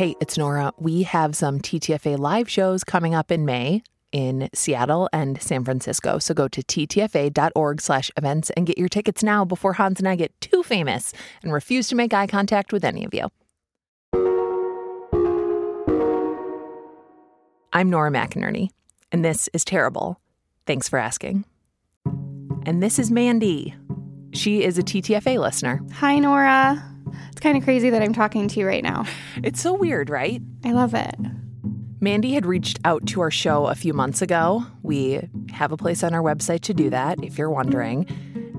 Hey, 0.00 0.16
it's 0.18 0.38
Nora. 0.38 0.72
We 0.78 1.02
have 1.02 1.36
some 1.36 1.60
TTFA 1.60 2.18
live 2.18 2.48
shows 2.48 2.84
coming 2.84 3.14
up 3.14 3.30
in 3.30 3.44
May 3.44 3.82
in 4.12 4.48
Seattle 4.54 5.10
and 5.12 5.42
San 5.42 5.62
Francisco. 5.62 6.18
So 6.18 6.32
go 6.32 6.48
to 6.48 6.62
ttfa.org 6.62 7.82
slash 7.82 8.10
events 8.16 8.48
and 8.56 8.66
get 8.66 8.78
your 8.78 8.88
tickets 8.88 9.22
now 9.22 9.44
before 9.44 9.74
Hans 9.74 9.98
and 9.98 10.08
I 10.08 10.16
get 10.16 10.32
too 10.40 10.62
famous 10.62 11.12
and 11.42 11.52
refuse 11.52 11.86
to 11.88 11.96
make 11.96 12.14
eye 12.14 12.26
contact 12.26 12.72
with 12.72 12.82
any 12.82 13.04
of 13.04 13.12
you. 13.12 13.28
I'm 17.74 17.90
Nora 17.90 18.10
McInerney, 18.10 18.70
and 19.12 19.22
this 19.22 19.50
is 19.52 19.66
Terrible. 19.66 20.18
Thanks 20.64 20.88
for 20.88 20.98
asking. 20.98 21.44
And 22.64 22.82
this 22.82 22.98
is 22.98 23.10
Mandy. 23.10 23.74
She 24.32 24.62
is 24.62 24.78
a 24.78 24.82
TTFA 24.82 25.38
listener. 25.38 25.82
Hi, 25.94 26.18
Nora. 26.18 26.84
It's 27.30 27.40
kind 27.40 27.56
of 27.56 27.64
crazy 27.64 27.90
that 27.90 28.02
I'm 28.02 28.12
talking 28.12 28.48
to 28.48 28.60
you 28.60 28.66
right 28.66 28.82
now. 28.82 29.04
It's 29.42 29.60
so 29.60 29.72
weird, 29.72 30.10
right? 30.10 30.40
I 30.64 30.72
love 30.72 30.94
it. 30.94 31.16
Mandy 32.00 32.32
had 32.32 32.46
reached 32.46 32.78
out 32.84 33.06
to 33.08 33.20
our 33.20 33.30
show 33.30 33.66
a 33.66 33.74
few 33.74 33.92
months 33.92 34.22
ago. 34.22 34.64
We 34.82 35.28
have 35.52 35.72
a 35.72 35.76
place 35.76 36.02
on 36.02 36.14
our 36.14 36.22
website 36.22 36.60
to 36.62 36.74
do 36.74 36.90
that, 36.90 37.22
if 37.22 37.36
you're 37.36 37.50
wondering. 37.50 38.06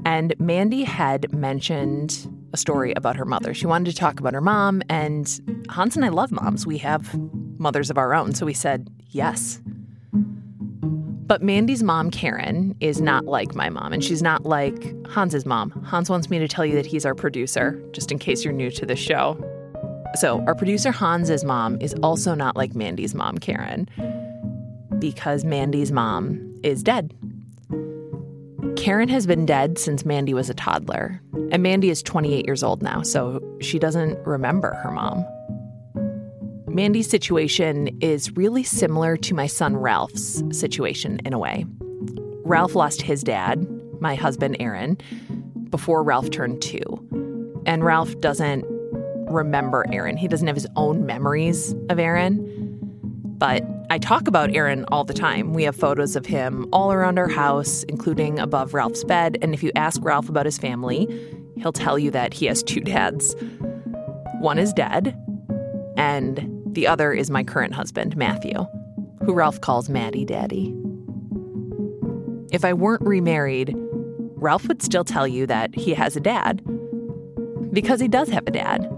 And 0.05 0.34
Mandy 0.39 0.84
had 0.84 1.34
mentioned 1.34 2.27
a 2.53 2.58
story 2.58 2.94
about 2.95 3.16
her 3.16 3.25
mother. 3.25 3.53
She 3.53 3.66
wanted 3.66 3.91
to 3.91 3.95
talk 3.95 4.19
about 4.19 4.33
her 4.33 4.41
mom, 4.41 4.83
and 4.89 5.66
Hans 5.69 5.95
and 5.95 6.03
I 6.03 6.09
love 6.09 6.31
moms. 6.31 6.67
We 6.67 6.80
have 6.80 7.17
mothers 7.59 7.89
of 7.89 7.97
our 7.97 8.13
own, 8.13 8.33
so 8.35 8.45
we 8.45 8.53
said 8.53 8.89
yes. 9.09 9.61
But 11.31 11.41
Mandy's 11.41 11.81
mom, 11.81 12.12
Karen, 12.12 12.76
is 12.81 12.99
not 12.99 13.23
like 13.23 13.55
my 13.55 13.70
mom, 13.70 13.94
and 13.94 14.03
she's 14.03 14.22
not 14.22 14.45
like 14.45 14.94
Hans's 15.08 15.45
mom. 15.45 15.72
Hans 15.85 16.09
wants 16.09 16.30
me 16.30 16.39
to 16.39 16.48
tell 16.49 16.66
you 16.66 16.76
that 16.76 16.85
he's 16.85 17.05
our 17.05 17.16
producer, 17.16 17.81
just 17.94 18.12
in 18.12 18.20
case 18.20 18.44
you're 18.44 18.52
new 18.52 18.70
to 18.72 18.85
the 18.85 18.98
show. 18.98 19.38
So, 20.16 20.44
our 20.45 20.53
producer 20.53 20.91
Hans's 20.91 21.45
mom 21.45 21.80
is 21.80 21.95
also 22.03 22.36
not 22.36 22.58
like 22.58 22.75
Mandy's 22.75 23.16
mom, 23.16 23.38
Karen, 23.38 23.88
because 25.00 25.45
Mandy's 25.45 25.89
mom 25.89 26.59
is 26.64 26.83
dead. 26.83 27.14
Karen 28.75 29.08
has 29.08 29.25
been 29.25 29.45
dead 29.45 29.80
since 29.80 30.03
Mandy 30.03 30.33
was 30.33 30.50
a 30.50 30.53
toddler, 30.53 31.22
and 31.50 31.64
Mandy 31.64 31.89
is 31.89 32.03
28 32.03 32.45
years 32.45 32.61
old 32.61 32.83
now, 32.83 33.03
so 33.03 33.42
she 33.61 33.80
doesn't 33.80 34.20
remember 34.27 34.73
her 34.83 34.92
mom. 34.92 35.25
Mandy's 36.73 37.09
situation 37.09 37.97
is 38.00 38.31
really 38.38 38.64
similar 38.64 39.17
to 39.17 39.33
my 39.33 39.45
son 39.45 39.75
Ralph's 39.75 40.41
situation 40.58 41.19
in 41.25 41.33
a 41.33 41.39
way. 41.39 41.66
Ralph 42.45 42.75
lost 42.75 43.02
his 43.02 43.23
dad, 43.23 43.67
my 44.00 44.16
husband 44.16 44.55
Aaron, 44.59 44.97
before 45.69 46.02
Ralph 46.02 46.31
turned 46.31 46.61
two. 46.61 47.61
And 47.66 47.83
Ralph 47.83 48.17
doesn't 48.22 48.64
remember 49.30 49.86
Aaron. 49.92 50.16
He 50.16 50.30
doesn't 50.30 50.47
have 50.47 50.55
his 50.55 50.67
own 50.77 51.05
memories 51.05 51.75
of 51.89 51.99
Aaron. 51.99 52.80
But 53.38 53.64
I 53.89 53.97
talk 53.97 54.30
about 54.30 54.55
Aaron 54.55 54.86
all 54.89 55.03
the 55.03 55.14
time. 55.14 55.53
We 55.53 55.64
have 55.64 55.75
photos 55.75 56.16
of 56.16 56.25
him 56.25 56.67
all 56.72 56.94
around 56.94 57.19
our 57.19 57.27
house, 57.27 57.83
including 57.83 58.39
above 58.39 58.73
Ralph's 58.73 59.03
bed. 59.03 59.38
And 59.42 59.53
if 59.53 59.61
you 59.61 59.72
ask 59.75 60.02
Ralph 60.03 60.30
about 60.30 60.45
his 60.45 60.58
family, 60.58 61.08
he'll 61.58 61.73
tell 61.73 61.99
you 61.99 62.11
that 62.11 62.33
he 62.33 62.45
has 62.45 62.64
two 62.64 62.80
dads. 62.80 63.36
One 64.39 64.58
is 64.58 64.72
dead, 64.73 65.17
and 65.97 66.61
the 66.73 66.88
other 66.88 67.11
is 67.11 67.30
my 67.30 67.44
current 67.44 67.73
husband, 67.73 68.16
Matthew, 68.16 68.66
who 69.25 69.33
Ralph 69.33 69.61
calls 69.61 69.89
Maddie 69.89 70.25
Daddy. 70.25 70.73
If 72.52 72.66
I 72.66 72.73
weren't 72.73 73.03
remarried, 73.03 73.75
Ralph 74.36 74.67
would 74.67 74.81
still 74.81 75.03
tell 75.03 75.27
you 75.27 75.45
that 75.47 75.75
he 75.75 75.94
has 75.94 76.16
a 76.16 76.19
dad. 76.19 76.61
Because 77.72 77.99
he 77.99 78.08
does 78.08 78.30
have 78.30 78.47
a 78.47 78.52
dad. 78.52 78.89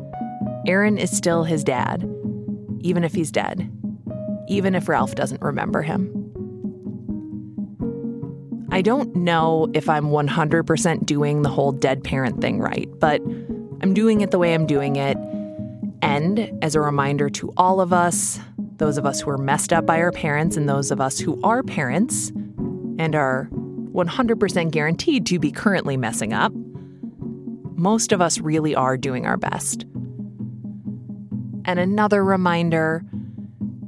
Aaron 0.66 0.97
is 0.97 1.16
still 1.16 1.44
his 1.44 1.63
dad, 1.63 2.09
even 2.79 3.03
if 3.03 3.13
he's 3.13 3.31
dead, 3.31 3.69
even 4.47 4.75
if 4.75 4.88
Ralph 4.88 5.16
doesn't 5.16 5.41
remember 5.41 5.81
him. 5.81 6.11
I 8.72 8.81
don't 8.81 9.16
know 9.16 9.69
if 9.73 9.88
I'm 9.88 10.05
100% 10.05 11.05
doing 11.05 11.44
the 11.44 11.50
whole 11.50 11.72
dead 11.72 12.03
parent 12.03 12.41
thing 12.41 12.59
right, 12.59 12.90
but 13.00 13.22
I'm 13.81 13.94
doing 13.94 14.22
it 14.22 14.31
the 14.31 14.40
way 14.40 14.55
I'm 14.55 14.66
doing 14.66 14.95
it. 14.95 15.17
And 16.03 16.62
as 16.62 16.75
a 16.75 16.81
reminder 16.81 17.30
to 17.30 17.53
all 17.56 17.80
of 17.80 17.94
us, 17.94 18.38
those 18.75 18.97
of 18.97 19.06
us 19.06 19.22
who 19.22 19.30
are 19.30 19.38
messed 19.38 19.72
up 19.72 19.86
by 19.86 20.02
our 20.02 20.12
parents 20.12 20.58
and 20.58 20.68
those 20.68 20.91
of 20.91 21.00
us 21.00 21.18
who 21.18 21.40
are 21.44 21.64
parents 21.64 22.30
and 23.00 23.16
are 23.16 23.47
100% 23.53 24.72
guaranteed 24.72 25.25
to 25.28 25.40
be 25.40 25.50
currently 25.50 25.96
messing 25.96 26.34
up, 26.34 26.52
most 27.75 28.12
of 28.12 28.19
us 28.19 28.40
really 28.40 28.75
are 28.75 28.97
doing 28.97 29.25
our 29.25 29.38
best. 29.38 29.86
And 31.64 31.80
another 31.80 32.22
reminder 32.22 33.06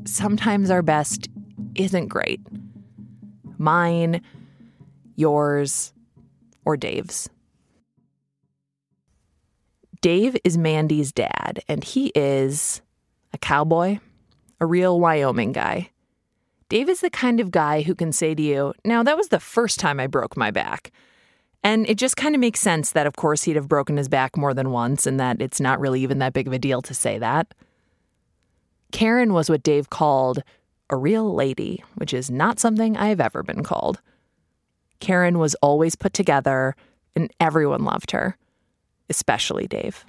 sometimes 0.06 0.72
our 0.72 0.82
best 0.82 1.28
isn't 1.76 2.08
great. 2.08 2.40
Mine, 3.58 4.22
yours, 5.18 5.92
or 6.64 6.78
Dave's. 6.78 7.30
Dave 10.06 10.38
is 10.44 10.56
Mandy's 10.56 11.12
dad, 11.12 11.64
and 11.68 11.84
he 11.84 12.12
is 12.14 12.84
a 13.34 13.40
cowboy, 13.40 13.98
a 14.60 14.66
real 14.68 15.00
Wyoming 15.00 15.52
guy. 15.52 15.90
Dave 16.70 16.90
is 16.90 17.02
the 17.02 17.10
kind 17.10 17.40
of 17.40 17.50
guy 17.50 17.82
who 17.82 17.96
can 17.96 18.12
say 18.12 18.36
to 18.36 18.44
you, 18.44 18.76
Now, 18.86 19.02
that 19.02 19.18
was 19.18 19.30
the 19.30 19.40
first 19.40 19.80
time 19.80 20.00
I 20.00 20.06
broke 20.06 20.38
my 20.38 20.52
back. 20.52 20.92
And 21.64 21.90
it 21.90 21.98
just 21.98 22.18
kind 22.18 22.36
of 22.36 22.40
makes 22.40 22.60
sense 22.60 22.92
that, 22.92 23.08
of 23.08 23.16
course, 23.16 23.42
he'd 23.46 23.56
have 23.56 23.68
broken 23.68 23.98
his 23.98 24.08
back 24.08 24.38
more 24.38 24.54
than 24.54 24.70
once 24.70 25.08
and 25.08 25.20
that 25.20 25.42
it's 25.42 25.60
not 25.60 25.80
really 25.80 26.02
even 26.02 26.20
that 26.20 26.34
big 26.34 26.46
of 26.46 26.54
a 26.54 26.60
deal 26.60 26.84
to 26.84 26.94
say 26.94 27.18
that. 27.18 27.56
Karen 28.92 29.34
was 29.34 29.50
what 29.50 29.64
Dave 29.64 29.90
called 29.90 30.44
a 30.92 30.96
real 30.96 31.34
lady, 31.34 31.84
which 31.96 32.14
is 32.14 32.30
not 32.30 32.60
something 32.60 32.96
I 32.96 33.08
have 33.08 33.22
ever 33.22 33.42
been 33.42 33.64
called. 33.64 34.02
Karen 35.00 35.40
was 35.40 35.56
always 35.64 35.96
put 35.96 36.14
together, 36.14 36.76
and 37.16 37.34
everyone 37.40 37.84
loved 37.84 38.12
her, 38.12 38.38
especially 39.10 39.68
Dave. 39.68 40.06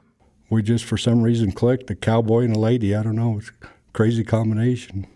We 0.48 0.62
just, 0.62 0.84
for 0.84 0.96
some 0.96 1.22
reason, 1.22 1.52
clicked 1.52 1.90
a 1.90 1.94
cowboy 1.94 2.44
and 2.44 2.54
a 2.54 2.58
lady. 2.58 2.94
I 2.94 3.02
don't 3.02 3.16
know. 3.16 3.38
It's 3.38 3.50
a 3.62 3.66
crazy 3.92 4.24
combination. 4.24 5.06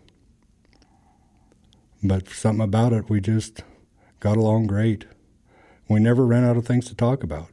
But 2.02 2.28
something 2.28 2.64
about 2.64 2.92
it, 2.92 3.08
we 3.08 3.20
just 3.20 3.62
got 4.18 4.36
along 4.36 4.66
great. 4.66 5.06
We 5.88 6.00
never 6.00 6.26
ran 6.26 6.44
out 6.44 6.56
of 6.56 6.66
things 6.66 6.86
to 6.86 6.94
talk 6.94 7.22
about. 7.22 7.48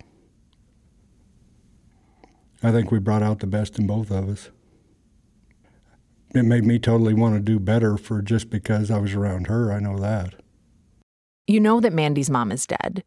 I 2.63 2.71
think 2.71 2.91
we 2.91 2.99
brought 2.99 3.23
out 3.23 3.39
the 3.39 3.47
best 3.47 3.77
in 3.77 3.85
both 3.85 4.09
of 4.09 4.27
us 4.27 4.49
it 6.33 6.43
made 6.43 6.65
me 6.65 6.79
totally 6.79 7.13
want 7.13 7.35
to 7.35 7.39
do 7.39 7.59
better 7.59 7.97
for 7.97 8.21
just 8.21 8.49
because 8.49 8.91
I 8.91 8.97
was 8.99 9.13
around 9.13 9.47
her. 9.47 9.71
I 9.71 9.79
know 9.79 9.97
that. 9.99 10.35
You 11.47 11.59
know 11.59 11.79
that 11.79 11.93
Mandy's 11.93 12.29
mom 12.29 12.51
is 12.51 12.65
dead. 12.65 13.03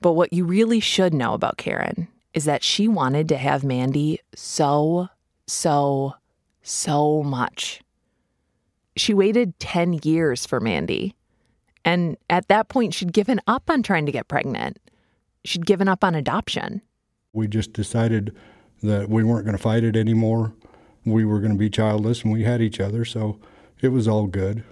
But 0.00 0.12
what 0.12 0.32
you 0.32 0.44
really 0.44 0.80
should 0.80 1.12
know 1.12 1.34
about 1.34 1.58
Karen 1.58 2.08
is 2.34 2.44
that 2.44 2.62
she 2.62 2.88
wanted 2.88 3.28
to 3.28 3.36
have 3.36 3.64
Mandy 3.64 4.20
so, 4.34 5.08
so, 5.46 6.14
so 6.62 7.22
much. 7.22 7.80
She 8.96 9.14
waited 9.14 9.58
10 9.58 10.00
years 10.02 10.46
for 10.46 10.60
Mandy. 10.60 11.14
And 11.84 12.16
at 12.28 12.48
that 12.48 12.68
point, 12.68 12.94
she'd 12.94 13.12
given 13.12 13.40
up 13.46 13.70
on 13.70 13.82
trying 13.82 14.06
to 14.06 14.12
get 14.12 14.28
pregnant. 14.28 14.78
She'd 15.44 15.66
given 15.66 15.88
up 15.88 16.04
on 16.04 16.14
adoption. 16.14 16.82
We 17.32 17.48
just 17.48 17.72
decided 17.72 18.36
that 18.82 19.08
we 19.08 19.24
weren't 19.24 19.44
going 19.44 19.56
to 19.56 19.62
fight 19.62 19.84
it 19.84 19.96
anymore 19.96 20.52
we 21.04 21.24
were 21.24 21.40
going 21.40 21.52
to 21.52 21.58
be 21.58 21.70
childless 21.70 22.22
and 22.22 22.32
we 22.32 22.44
had 22.44 22.60
each 22.60 22.80
other, 22.80 23.04
so 23.04 23.38
it 23.80 23.88
was 23.88 24.06
all 24.06 24.26
good. 24.26 24.64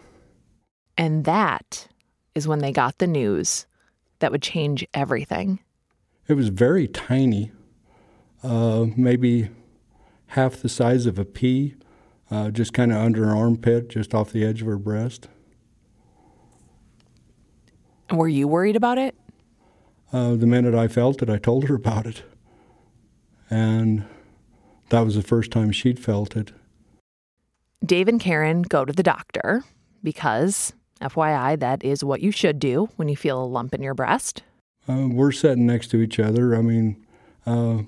And 0.97 1.25
that 1.25 1.89
is 2.35 2.49
when 2.49 2.59
they 2.59 2.73
got 2.73 2.99
the 2.99 3.07
news 3.07 3.67
that 4.19 4.33
would 4.33 4.43
change 4.43 4.87
everything. 4.95 5.61
It 6.29 6.35
was 6.35 6.49
very 6.51 6.87
tiny, 6.87 7.53
uh, 8.43 8.87
maybe 8.97 9.49
half 10.29 10.57
the 10.57 10.69
size 10.69 11.07
of 11.07 11.19
a 11.19 11.25
pea, 11.25 11.75
uh, 12.31 12.51
just 12.51 12.75
kind 12.75 12.93
of 12.93 12.99
under 12.99 13.25
her 13.25 13.35
armpit, 13.35 13.89
just 13.89 14.15
off 14.15 14.31
the 14.31 14.45
edge 14.45 14.61
of 14.61 14.67
her 14.67 14.77
breast. 14.77 15.29
Were 18.11 18.29
you 18.29 18.47
worried 18.47 18.77
about 18.77 18.99
it? 18.99 19.15
Uh, 20.13 20.35
the 20.35 20.47
minute 20.47 20.75
I 20.75 20.87
felt 20.87 21.23
it, 21.23 21.31
I 21.31 21.39
told 21.39 21.65
her 21.65 21.75
about 21.77 22.07
it. 22.07 22.23
And 23.49 24.05
that 24.91 25.01
was 25.01 25.15
the 25.15 25.23
first 25.23 25.51
time 25.51 25.73
she'd 25.73 25.99
felt 25.99 26.37
it. 26.37 26.53
Dave 27.85 28.09
and 28.09 28.21
Karen 28.21 28.63
go 28.63 28.85
to 28.85 28.93
the 28.93 29.03
doctor 29.03 29.65
because, 30.03 30.75
FYI, 31.01 31.59
that 31.61 31.83
is 31.83 32.05
what 32.05 32.21
you 32.21 32.31
should 32.31 32.59
do 32.59 32.91
when 32.97 33.09
you 33.09 33.17
feel 33.17 33.43
a 33.43 33.47
lump 33.47 33.73
in 33.73 33.83
your 33.83 33.95
breast. 33.95 34.43
Uh, 34.89 35.07
we're 35.09 35.33
sitting 35.33 35.67
next 35.67 35.89
to 35.89 36.01
each 36.01 36.19
other. 36.19 36.57
I 36.57 36.63
mean, 36.63 37.05
uh, 37.45 37.83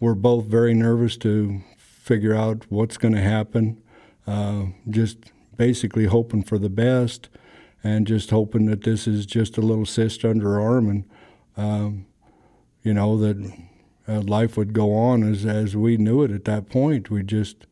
we're 0.00 0.14
both 0.14 0.46
very 0.46 0.74
nervous 0.74 1.16
to 1.18 1.60
figure 1.76 2.34
out 2.34 2.66
what's 2.68 2.96
going 2.96 3.14
to 3.14 3.20
happen. 3.20 3.80
Uh, 4.26 4.66
just 4.88 5.18
basically 5.56 6.06
hoping 6.06 6.42
for 6.42 6.58
the 6.58 6.70
best 6.70 7.28
and 7.84 8.06
just 8.06 8.30
hoping 8.30 8.66
that 8.66 8.82
this 8.82 9.06
is 9.06 9.24
just 9.24 9.56
a 9.56 9.60
little 9.60 9.86
cyst 9.86 10.24
under 10.24 10.50
her 10.50 10.60
arm 10.60 10.88
and, 10.88 11.04
um, 11.56 12.06
you 12.82 12.92
know, 12.92 13.16
that 13.18 13.52
uh, 14.08 14.20
life 14.22 14.56
would 14.56 14.72
go 14.72 14.94
on 14.94 15.22
as 15.22 15.46
as 15.46 15.76
we 15.76 15.96
knew 15.96 16.22
it 16.22 16.30
at 16.30 16.44
that 16.44 16.68
point. 16.68 17.10
We 17.10 17.22
just 17.22 17.66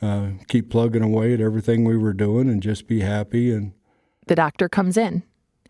uh, 0.00 0.30
keep 0.48 0.70
plugging 0.70 1.02
away 1.02 1.34
at 1.34 1.40
everything 1.40 1.84
we 1.84 1.96
were 1.96 2.12
doing 2.12 2.48
and 2.48 2.62
just 2.62 2.86
be 2.86 3.00
happy. 3.00 3.52
And 3.52 3.72
the 4.26 4.34
doctor 4.34 4.68
comes 4.68 4.96
in 4.96 5.22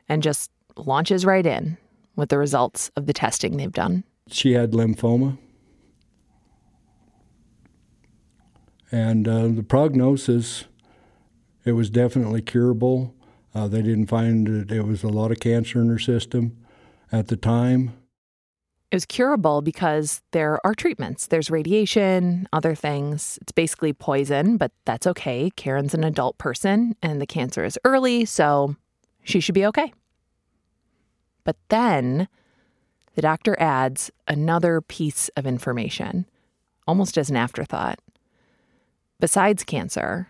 and 0.09 0.23
just 0.23 0.51
launches 0.77 1.25
right 1.25 1.47
in 1.47 1.79
with 2.17 2.29
the 2.29 2.39
results 2.39 2.91
of 2.97 3.07
the 3.07 3.13
testing 3.13 3.57
they've 3.57 3.73
done. 3.73 4.05
She 4.29 4.53
had 4.53 4.73
lymphoma. 4.73 5.39
And 8.91 9.27
uh, 9.27 9.49
the 9.49 9.63
prognosis, 9.63 10.65
it 11.65 11.73
was 11.73 11.91
definitely 11.91 12.43
curable. 12.43 13.15
Uh, 13.55 13.67
they 13.69 13.83
didn't 13.83 14.07
find 14.07 14.47
that 14.47 14.71
it 14.71 14.83
was 14.83 15.03
a 15.03 15.09
lot 15.09 15.33
of 15.33 15.41
cancer 15.41 15.81
in 15.81 15.89
her 15.89 15.99
system 15.99 16.57
at 17.11 17.29
the 17.29 17.37
time. 17.37 17.93
It 18.91 18.97
was 18.97 19.07
curable 19.07 19.61
because 19.63 20.23
there 20.31 20.65
are 20.65 20.75
treatments. 20.75 21.27
There's 21.27 21.51
radiation, 21.51 22.47
other 22.53 22.77
things. 22.77 23.39
It's 23.43 23.51
basically 23.51 23.93
poison, 23.93 24.57
but 24.57 24.71
that's 24.85 25.07
okay. 25.09 25.51
Karen's 25.57 25.95
an 25.95 26.05
adult 26.05 26.39
person 26.39 26.95
and 27.03 27.21
the 27.21 27.27
cancer 27.27 27.65
is 27.65 27.77
early, 27.85 28.25
so 28.25 28.77
she 29.25 29.41
should 29.41 29.57
be 29.57 29.67
okay. 29.67 29.93
But 31.45 31.57
then 31.69 32.29
the 33.15 33.23
doctor 33.23 33.57
adds 33.61 34.11
another 34.27 34.81
piece 34.81 35.29
of 35.37 35.47
information, 35.47 36.27
almost 36.87 37.17
as 37.17 37.31
an 37.31 37.37
afterthought. 37.37 38.01
Besides 39.21 39.63
cancer, 39.63 40.29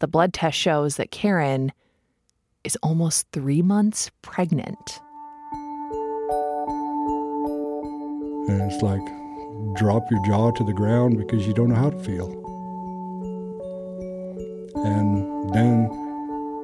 the 0.00 0.08
blood 0.08 0.34
test 0.34 0.58
shows 0.58 0.96
that 0.96 1.10
Karen 1.10 1.72
is 2.64 2.76
almost 2.82 3.26
three 3.32 3.62
months 3.62 4.10
pregnant. 4.20 5.00
And 8.48 8.70
it's 8.70 8.82
like, 8.82 9.04
drop 9.74 10.10
your 10.10 10.24
jaw 10.24 10.50
to 10.52 10.64
the 10.64 10.72
ground 10.72 11.18
because 11.18 11.46
you 11.46 11.54
don't 11.54 11.68
know 11.70 11.74
how 11.74 11.90
to 11.90 11.98
feel. 11.98 12.30
And 14.84 15.52
then 15.54 15.88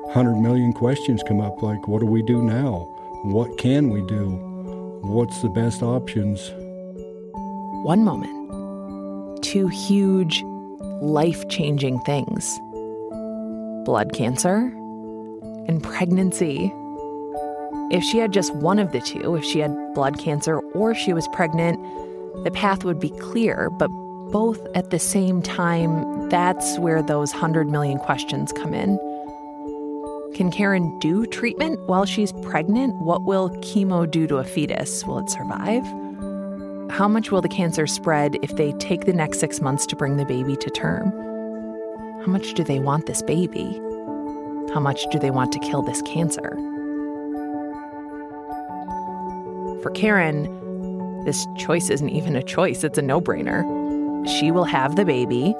100 0.05 0.37
million 0.37 0.73
questions 0.73 1.23
come 1.26 1.40
up 1.40 1.62
like, 1.62 1.88
what 1.88 2.00
do 2.00 2.06
we 2.06 2.23
do 2.23 2.43
now? 2.43 2.94
What 3.25 3.56
can 3.56 3.88
we 3.88 4.03
do? 4.03 4.32
What's 5.00 5.41
the 5.41 5.49
best 5.49 5.82
options? 5.82 6.53
One 7.82 8.05
moment, 8.05 9.43
two 9.43 9.67
huge, 9.69 10.43
life 11.00 11.49
changing 11.49 12.00
things 12.00 12.61
blood 13.87 14.12
cancer 14.12 14.71
and 15.67 15.82
pregnancy. 15.82 16.71
If 17.91 18.05
she 18.05 18.19
had 18.19 18.31
just 18.31 18.55
one 18.56 18.79
of 18.79 18.93
the 18.93 19.00
two, 19.00 19.37
if 19.37 19.44
she 19.44 19.61
had 19.61 19.75
blood 19.94 20.19
cancer 20.19 20.59
or 20.75 20.94
she 20.94 21.15
was 21.15 21.26
pregnant, 21.29 21.81
the 22.44 22.50
path 22.50 22.85
would 22.85 23.00
be 23.00 23.09
clear. 23.09 23.71
But 23.71 23.88
both 24.32 24.61
at 24.75 24.91
the 24.91 24.99
same 24.99 25.41
time, 25.41 26.29
that's 26.29 26.79
where 26.79 27.03
those 27.03 27.32
100 27.32 27.71
million 27.71 27.99
questions 27.99 28.53
come 28.53 28.75
in. 28.75 28.99
Can 30.34 30.50
Karen 30.50 30.98
do 30.98 31.26
treatment 31.26 31.78
while 31.86 32.04
she's 32.04 32.32
pregnant? 32.42 32.92
What 32.96 33.22
will 33.22 33.50
chemo 33.60 34.10
do 34.10 34.26
to 34.26 34.38
a 34.38 34.44
fetus? 34.44 35.04
Will 35.06 35.20
it 35.20 35.31
survive? 35.31 35.84
How 36.90 37.06
much 37.06 37.31
will 37.31 37.40
the 37.40 37.48
cancer 37.48 37.86
spread 37.86 38.36
if 38.42 38.56
they 38.56 38.72
take 38.72 39.04
the 39.04 39.12
next 39.12 39.38
six 39.38 39.60
months 39.60 39.86
to 39.86 39.94
bring 39.94 40.16
the 40.16 40.25
baby 40.25 40.56
to 40.56 40.70
term? 40.70 41.12
How 42.25 42.32
much 42.32 42.54
do 42.54 42.64
they 42.64 42.81
want 42.81 43.06
this 43.06 43.22
baby? 43.22 43.81
How 44.75 44.81
much 44.81 45.06
do 45.12 45.20
they 45.20 45.31
want 45.31 45.52
to 45.52 45.60
kill 45.60 45.82
this 45.82 46.02
cancer? 46.02 46.56
For 49.82 49.92
Karen, 49.94 51.22
this 51.25 51.46
choice 51.56 51.90
isn't 51.90 52.08
even 52.08 52.34
a 52.34 52.42
choice, 52.42 52.82
it's 52.82 52.98
a 52.98 53.02
no 53.02 53.20
brainer. 53.20 53.62
She 54.40 54.50
will 54.50 54.64
have 54.64 54.96
the 54.96 55.04
baby, 55.04 55.54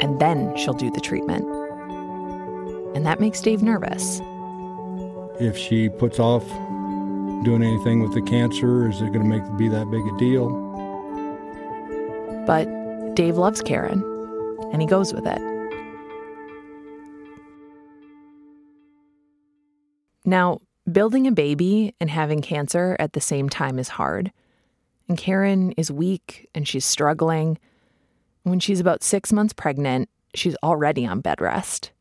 and 0.00 0.20
then 0.20 0.54
she'll 0.58 0.74
do 0.74 0.90
the 0.90 1.00
treatment. 1.00 1.61
And 2.94 3.06
that 3.06 3.20
makes 3.20 3.40
Dave 3.40 3.62
nervous. 3.62 4.20
If 5.40 5.56
she 5.56 5.88
puts 5.88 6.18
off 6.18 6.46
doing 7.44 7.62
anything 7.62 8.00
with 8.00 8.14
the 8.14 8.22
cancer, 8.22 8.88
is 8.88 9.00
it 9.00 9.12
going 9.12 9.20
to 9.20 9.24
make 9.24 9.42
be 9.56 9.68
that 9.68 9.90
big 9.90 10.06
a 10.06 10.18
deal? 10.18 10.50
But 12.46 13.14
Dave 13.14 13.36
loves 13.36 13.62
Karen, 13.62 14.02
and 14.72 14.80
he 14.80 14.86
goes 14.86 15.12
with 15.12 15.26
it. 15.26 15.40
Now, 20.24 20.60
Building 20.90 21.28
a 21.28 21.32
baby 21.32 21.94
and 22.00 22.10
having 22.10 22.42
cancer 22.42 22.96
at 22.98 23.12
the 23.12 23.20
same 23.20 23.48
time 23.48 23.78
is 23.78 23.88
hard. 23.88 24.32
And 25.08 25.16
Karen 25.16 25.70
is 25.72 25.92
weak 25.92 26.48
and 26.56 26.66
she's 26.66 26.84
struggling. 26.84 27.58
When 28.42 28.58
she's 28.58 28.80
about 28.80 29.04
six 29.04 29.32
months 29.32 29.52
pregnant, 29.52 30.08
she's 30.34 30.56
already 30.60 31.06
on 31.06 31.20
bed 31.20 31.40
rest. 31.40 31.91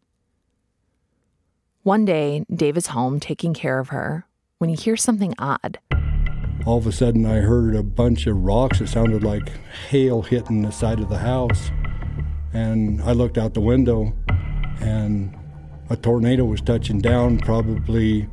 One 1.84 2.06
day, 2.06 2.46
Dave 2.54 2.78
is 2.78 2.88
home 2.88 3.20
taking 3.20 3.56
care 3.56 3.80
of 3.80 3.90
her 3.90 4.28
when 4.60 4.70
he 4.70 4.76
hears 4.76 5.02
something 5.02 5.34
odd. 5.40 5.80
All 6.64 6.78
of 6.78 6.86
a 6.86 6.92
sudden, 6.92 7.26
I 7.26 7.38
heard 7.38 7.76
a 7.76 7.82
bunch 7.82 8.28
of 8.28 8.38
rocks. 8.38 8.82
It 8.82 8.88
sounded 8.88 9.24
like 9.24 9.52
hail 9.90 10.22
hitting 10.22 10.62
the 10.62 10.72
side 10.72 11.00
of 11.00 11.10
the 11.10 11.18
house. 11.18 11.72
And 12.54 13.02
I 13.02 13.14
looked 13.14 13.40
out 13.40 13.56
the 13.56 13.62
window, 13.62 14.14
and 14.80 15.36
a 15.90 15.98
tornado 15.98 16.46
was 16.46 16.62
touching 16.62 17.00
down, 17.00 17.40
probably 17.40 18.30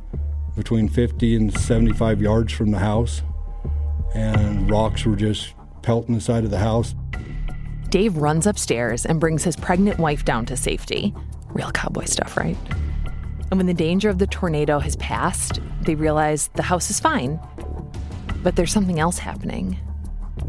between 0.55 0.87
50 0.87 1.35
and 1.35 1.59
75 1.59 2.21
yards 2.21 2.53
from 2.53 2.69
the 2.69 2.77
house, 2.77 3.23
and 4.13 4.69
rocks 4.69 5.05
were 5.05 5.15
just 5.15 5.55
pelting 5.81 6.13
the 6.13 6.21
side 6.21 6.43
of 6.43 6.51
the 6.51 6.59
house. 6.59 6.93
Dave 7.89 8.15
runs 8.17 8.45
upstairs 8.45 9.07
and 9.07 9.19
brings 9.19 9.43
his 9.43 9.55
pregnant 9.55 9.97
wife 9.97 10.23
down 10.23 10.45
to 10.45 10.55
safety. 10.55 11.15
Real 11.47 11.71
cowboy 11.71 12.05
stuff, 12.05 12.37
right? 12.37 12.55
And 13.51 13.57
when 13.57 13.65
the 13.65 13.73
danger 13.73 14.09
of 14.09 14.19
the 14.19 14.27
tornado 14.27 14.79
has 14.79 14.95
passed, 14.97 15.59
they 15.81 15.95
realize 15.95 16.49
the 16.53 16.61
house 16.61 16.89
is 16.89 16.99
fine. 16.99 17.39
But 18.43 18.55
there's 18.55 18.71
something 18.71 18.99
else 18.99 19.17
happening. 19.17 19.77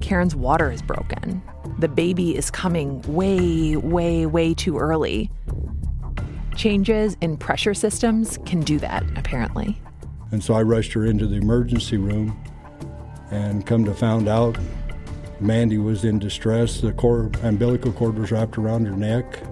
Karen's 0.00 0.36
water 0.36 0.70
is 0.70 0.82
broken. 0.82 1.42
The 1.78 1.88
baby 1.88 2.36
is 2.36 2.50
coming 2.50 3.00
way, 3.02 3.76
way, 3.76 4.26
way 4.26 4.54
too 4.54 4.78
early. 4.78 5.30
Changes 6.56 7.16
in 7.20 7.36
pressure 7.36 7.74
systems 7.74 8.38
can 8.44 8.60
do 8.60 8.78
that, 8.80 9.02
apparently. 9.16 9.80
And 10.30 10.44
so 10.44 10.54
I 10.54 10.62
rushed 10.62 10.92
her 10.92 11.06
into 11.06 11.26
the 11.26 11.36
emergency 11.36 11.96
room 11.96 12.38
and 13.30 13.64
come 13.64 13.84
to 13.84 13.94
find 13.94 14.28
out 14.28 14.58
Mandy 15.40 15.78
was 15.78 16.04
in 16.04 16.18
distress. 16.18 16.80
The 16.80 16.92
cord, 16.92 17.36
umbilical 17.42 17.92
cord 17.92 18.18
was 18.18 18.30
wrapped 18.30 18.58
around 18.58 18.84
her 18.86 18.96
neck. 18.96 19.42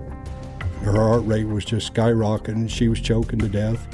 Her 0.82 0.92
heart 0.92 1.24
rate 1.26 1.46
was 1.46 1.64
just 1.64 1.92
skyrocketing. 1.92 2.70
She 2.70 2.88
was 2.88 3.00
choking 3.00 3.38
to 3.40 3.48
death. 3.48 3.86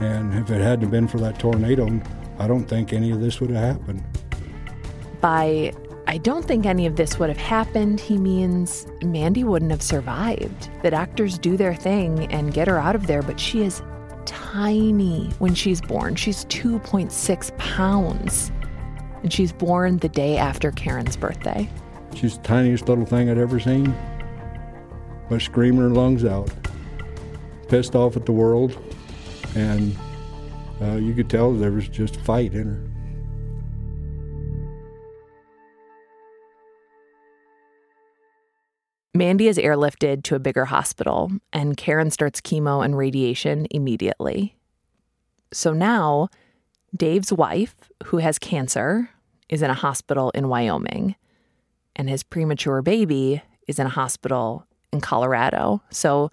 And 0.00 0.34
if 0.34 0.50
it 0.50 0.60
hadn't 0.60 0.90
been 0.90 1.08
for 1.08 1.18
that 1.18 1.38
tornado, 1.38 2.00
I 2.38 2.46
don't 2.46 2.64
think 2.64 2.92
any 2.92 3.10
of 3.10 3.20
this 3.20 3.40
would 3.40 3.50
have 3.50 3.76
happened. 3.76 4.02
By 5.20 5.72
I 6.06 6.18
don't 6.18 6.44
think 6.44 6.66
any 6.66 6.86
of 6.86 6.96
this 6.96 7.18
would 7.18 7.28
have 7.28 7.38
happened, 7.38 8.00
he 8.00 8.18
means 8.18 8.86
Mandy 9.02 9.44
wouldn't 9.44 9.70
have 9.70 9.82
survived. 9.82 10.68
The 10.82 10.90
doctors 10.90 11.38
do 11.38 11.56
their 11.56 11.74
thing 11.74 12.30
and 12.32 12.52
get 12.52 12.68
her 12.68 12.78
out 12.78 12.96
of 12.96 13.06
there, 13.06 13.22
but 13.22 13.38
she 13.38 13.62
is 13.62 13.82
tiny 14.24 15.30
when 15.38 15.54
she's 15.54 15.80
born. 15.80 16.16
She's 16.16 16.44
2.6 16.46 17.56
pounds. 17.56 18.50
And 19.22 19.32
she's 19.32 19.52
born 19.52 19.98
the 19.98 20.08
day 20.08 20.36
after 20.36 20.72
Karen's 20.72 21.16
birthday. 21.16 21.68
She's 22.14 22.36
the 22.36 22.42
tiniest 22.42 22.88
little 22.88 23.06
thing 23.06 23.30
I'd 23.30 23.38
ever 23.38 23.60
seen, 23.60 23.94
screaming 25.38 25.80
her 25.80 25.90
lungs 25.90 26.24
out, 26.24 26.50
pissed 27.68 27.94
off 27.94 28.16
at 28.16 28.26
the 28.26 28.32
world, 28.32 28.76
and 29.54 29.96
uh, 30.80 30.96
you 30.96 31.14
could 31.14 31.30
tell 31.30 31.52
there 31.52 31.72
was 31.72 31.88
just 31.88 32.16
fight 32.16 32.54
in 32.54 32.66
her. 32.66 32.92
Mandy 39.14 39.46
is 39.46 39.58
airlifted 39.58 40.22
to 40.24 40.34
a 40.34 40.40
bigger 40.40 40.64
hospital, 40.64 41.30
and 41.52 41.76
Karen 41.76 42.10
starts 42.10 42.40
chemo 42.40 42.84
and 42.84 42.96
radiation 42.96 43.66
immediately. 43.70 44.56
So 45.52 45.72
now, 45.72 46.28
Dave's 46.96 47.32
wife, 47.32 47.76
who 48.06 48.16
has 48.18 48.38
cancer, 48.38 49.10
is 49.48 49.60
in 49.60 49.70
a 49.70 49.74
hospital 49.74 50.30
in 50.30 50.48
Wyoming, 50.48 51.14
and 51.94 52.08
his 52.08 52.22
premature 52.22 52.80
baby 52.80 53.42
is 53.68 53.78
in 53.78 53.86
a 53.86 53.90
hospital 53.90 54.66
in 54.92 55.00
Colorado. 55.00 55.82
So 55.90 56.30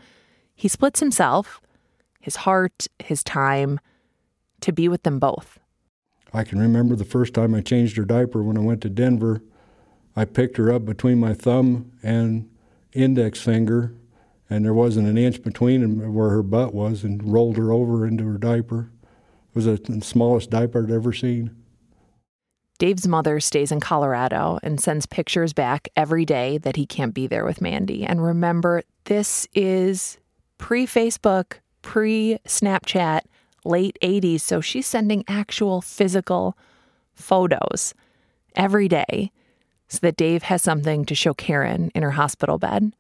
he 0.56 0.68
splits 0.68 1.00
himself, 1.00 1.62
his 2.20 2.38
heart, 2.38 2.88
his 3.00 3.24
time, 3.24 3.80
to 4.62 4.74
be 4.74 4.88
with 4.88 5.04
them 5.04 5.20
both. 5.20 5.58
I 6.34 6.44
can 6.44 6.60
remember 6.60 6.96
the 6.96 7.06
first 7.06 7.34
time 7.34 7.56
I 7.56 7.62
changed 7.62 7.98
her 7.98 8.06
diaper 8.06 8.44
when 8.44 8.58
I 8.58 8.62
went 8.62 8.82
to 8.82 8.90
Denver. 8.90 9.42
I 10.16 10.26
picked 10.26 10.58
her 10.58 10.72
up 10.72 10.86
between 10.86 11.20
my 11.20 11.34
thumb 11.34 11.92
and 12.04 12.50
index 12.94 13.42
finger, 13.42 13.94
and 14.50 14.66
there 14.66 14.74
wasn't 14.74 15.08
an 15.08 15.18
inch 15.18 15.42
between 15.42 16.14
where 16.14 16.30
her 16.30 16.44
butt 16.44 16.74
was, 16.74 17.04
and 17.04 17.24
rolled 17.24 17.58
her 17.58 17.72
over 17.72 18.06
into 18.06 18.26
her 18.26 18.38
diaper. 18.38 18.92
It 19.50 19.56
was 19.56 19.66
the 19.66 20.02
smallest 20.02 20.50
diaper 20.50 20.84
I'd 20.84 20.92
ever 20.92 21.14
seen. 21.14 21.56
Dave's 22.80 23.08
mother 23.08 23.42
stays 23.42 23.74
in 23.74 23.82
Colorado 23.82 24.58
and 24.64 24.80
sends 24.80 25.06
pictures 25.06 25.52
back 25.52 25.90
every 25.98 26.26
day 26.26 26.58
that 26.60 26.78
he 26.78 26.86
can't 26.86 27.14
be 27.14 27.28
there 27.28 27.44
with 27.44 27.62
Mandy. 27.62 28.06
And 28.06 28.24
remember, 28.24 28.84
this 29.04 29.48
is 29.54 30.18
pre 30.58 30.88
Facebook, 30.88 31.56
pre 31.82 32.40
Snapchat, 32.48 33.22
late 33.66 33.98
80s. 34.02 34.40
So 34.40 34.62
she's 34.62 34.88
sending 34.88 35.26
actual 35.28 35.82
physical 35.82 36.58
photos 37.14 37.94
every 38.56 38.88
day 38.88 39.32
so 39.90 40.00
that 40.02 40.16
Dave 40.16 40.44
has 40.44 40.62
something 40.62 41.04
to 41.04 41.16
show 41.16 41.34
Karen 41.34 41.92
in 41.94 42.02
her 42.02 42.12
hospital 42.12 42.58
bed. 42.58 42.94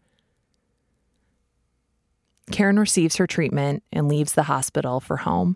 Karen 2.51 2.79
receives 2.79 3.15
her 3.15 3.27
treatment 3.27 3.83
and 3.93 4.09
leaves 4.09 4.33
the 4.33 4.43
hospital 4.43 4.99
for 4.99 5.17
home, 5.17 5.55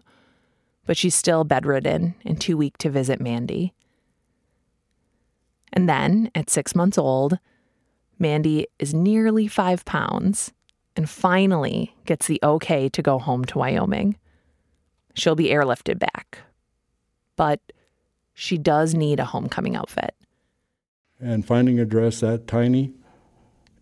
but 0.85 0.95
she's 0.95 1.15
still 1.15 1.43
bedridden 1.43 2.15
and 2.23 2.39
too 2.39 2.55
weak 2.55 2.77
to 2.77 2.89
visit 2.89 3.19
Mandy. 3.19 3.73
And 5.73 5.89
then, 5.89 6.29
at 6.35 6.49
six 6.49 6.75
months 6.75 6.97
old, 6.97 7.39
Mandy 8.19 8.67
is 8.79 8.93
nearly 8.93 9.47
five 9.47 9.83
pounds 9.85 10.53
and 10.95 11.09
finally 11.09 11.95
gets 12.05 12.27
the 12.27 12.39
okay 12.43 12.87
to 12.89 13.01
go 13.01 13.17
home 13.17 13.43
to 13.45 13.57
Wyoming. 13.57 14.17
She'll 15.15 15.35
be 15.35 15.49
airlifted 15.49 15.97
back. 15.97 16.39
But 17.35 17.59
she 18.33 18.57
does 18.59 18.93
need 18.93 19.19
a 19.19 19.25
homecoming 19.25 19.75
outfit. 19.75 20.13
And 21.19 21.45
finding 21.45 21.79
a 21.79 21.85
dress 21.85 22.19
that 22.19 22.47
tiny, 22.47 22.93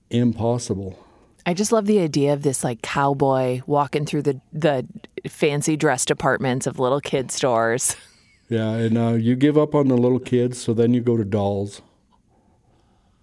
impossible. 0.09 1.05
I 1.45 1.53
just 1.53 1.71
love 1.71 1.85
the 1.85 1.99
idea 1.99 2.33
of 2.33 2.43
this 2.43 2.63
like 2.63 2.81
cowboy 2.81 3.61
walking 3.65 4.05
through 4.05 4.21
the 4.21 4.39
the 4.53 4.85
fancy 5.27 5.75
dress 5.75 6.05
departments 6.05 6.67
of 6.67 6.79
little 6.79 7.01
kid 7.01 7.31
stores. 7.31 7.95
Yeah, 8.51 8.71
and 8.71 8.97
uh, 8.97 9.13
you 9.13 9.37
give 9.37 9.57
up 9.57 9.73
on 9.73 9.87
the 9.87 9.95
little 9.95 10.19
kids, 10.19 10.61
so 10.61 10.73
then 10.73 10.93
you 10.93 10.99
go 10.99 11.15
to 11.15 11.23
dolls. 11.23 11.81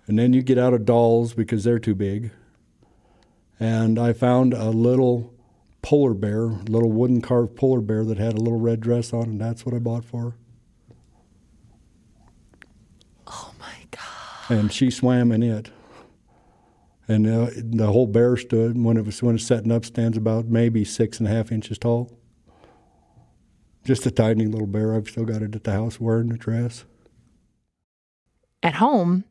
And 0.07 0.19
then 0.19 0.33
you 0.33 0.43
get 0.43 0.57
out 0.57 0.73
of 0.73 0.87
dolls 0.87 1.35
because 1.35 1.65
they're 1.65 1.79
too 1.79 1.95
big. 1.95 2.31
And 3.61 3.99
I 3.99 4.15
found 4.15 4.55
a 4.55 4.71
little 4.71 5.35
polar 5.83 6.15
bear, 6.15 6.47
a 6.47 6.65
little 6.65 6.91
wooden 6.91 7.21
carved 7.21 7.57
polar 7.57 7.83
bear 7.83 8.07
that 8.07 8.17
had 8.17 8.33
a 8.33 8.41
little 8.41 8.59
red 8.59 8.81
dress 8.81 9.13
on, 9.13 9.25
and 9.25 9.39
that's 9.39 9.67
what 9.67 9.75
I 9.75 9.81
bought 9.81 10.07
for 10.07 10.31
her. 10.31 10.37
Oh 13.27 13.53
my 13.61 13.85
God. 13.91 14.59
And 14.59 14.73
she 14.73 14.91
swam 14.91 15.31
in 15.31 15.43
it. 15.43 15.71
And 17.07 17.27
uh, 17.27 17.51
the 17.55 17.89
whole 17.89 18.07
bear 18.07 18.39
stood, 18.39 18.83
when 18.83 18.97
it 18.97 19.05
was 19.05 19.23
when 19.23 19.35
it's 19.35 19.45
setting 19.45 19.73
up, 19.73 19.85
stands 19.85 20.17
about 20.17 20.47
maybe 20.47 20.87
six 20.87 21.19
and 21.19 21.29
a 21.29 21.31
half 21.31 21.53
inches 21.53 21.77
tall. 21.77 22.18
Just 23.89 24.05
a 24.05 24.11
tiny 24.11 24.45
little 24.45 24.67
bear. 24.67 24.95
I've 24.95 25.09
still 25.09 25.25
got 25.25 25.41
it 25.41 25.55
at 25.55 25.65
the 25.65 25.73
house 25.73 25.99
wearing 25.99 26.29
the 26.29 26.37
dress. 26.37 26.85
At 28.63 28.75
home, 28.75 29.25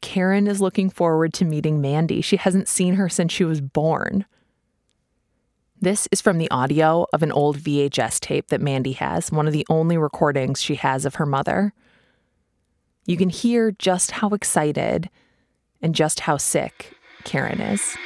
Karen 0.00 0.46
is 0.46 0.60
looking 0.60 0.88
forward 0.88 1.34
to 1.34 1.44
meeting 1.44 1.80
Mandy. 1.80 2.20
She 2.20 2.36
hasn't 2.36 2.68
seen 2.68 2.94
her 2.94 3.08
since 3.08 3.32
she 3.32 3.42
was 3.42 3.60
born. 3.60 4.24
This 5.80 6.06
is 6.12 6.20
from 6.20 6.38
the 6.38 6.48
audio 6.48 7.06
of 7.12 7.24
an 7.24 7.32
old 7.32 7.58
VHS 7.58 8.20
tape 8.20 8.50
that 8.50 8.60
Mandy 8.60 8.92
has, 8.92 9.32
one 9.32 9.48
of 9.48 9.52
the 9.52 9.66
only 9.68 9.98
recordings 9.98 10.62
she 10.62 10.76
has 10.76 11.04
of 11.04 11.16
her 11.16 11.26
mother. 11.26 11.72
You 13.04 13.16
can 13.16 13.30
hear 13.30 13.72
just 13.72 14.12
how 14.12 14.28
excited 14.28 15.10
and 15.82 15.92
just 15.92 16.20
how 16.20 16.36
sick 16.36 16.94
Karen 17.24 17.60
is. 17.60 17.96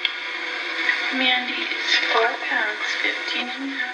Mandy 1.12 1.52
is 1.52 1.96
4 2.14 2.22
pounds, 2.48 2.78
15 3.02 3.42
and 3.42 3.64
a 3.64 3.74
half 3.74 3.91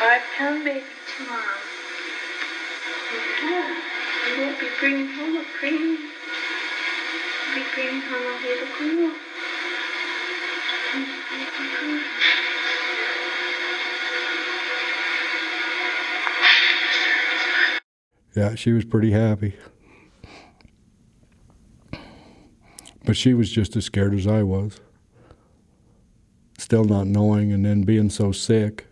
5 0.00 0.22
pound 0.38 0.64
baby 0.64 0.82
tomorrow. 1.14 1.42
Yeah. 3.44 3.76
We 4.24 4.40
won't 4.40 4.58
be 4.58 4.66
bringing 4.80 5.08
home 5.08 5.36
a 5.36 5.44
cream. 5.58 5.98
We'll 7.44 7.54
be 7.54 7.62
bringing 7.74 8.00
home 8.00 8.26
a 8.26 8.34
little 8.40 8.68
girl. 8.78 9.12
Yeah, 18.34 18.54
she 18.54 18.72
was 18.72 18.86
pretty 18.86 19.10
happy. 19.10 19.54
But 23.04 23.18
she 23.18 23.34
was 23.34 23.50
just 23.50 23.76
as 23.76 23.84
scared 23.84 24.14
as 24.14 24.26
I 24.26 24.44
was. 24.44 24.80
Still 26.56 26.84
not 26.84 27.06
knowing 27.06 27.52
and 27.52 27.66
then 27.66 27.82
being 27.82 28.08
so 28.08 28.32
sick. 28.32 28.86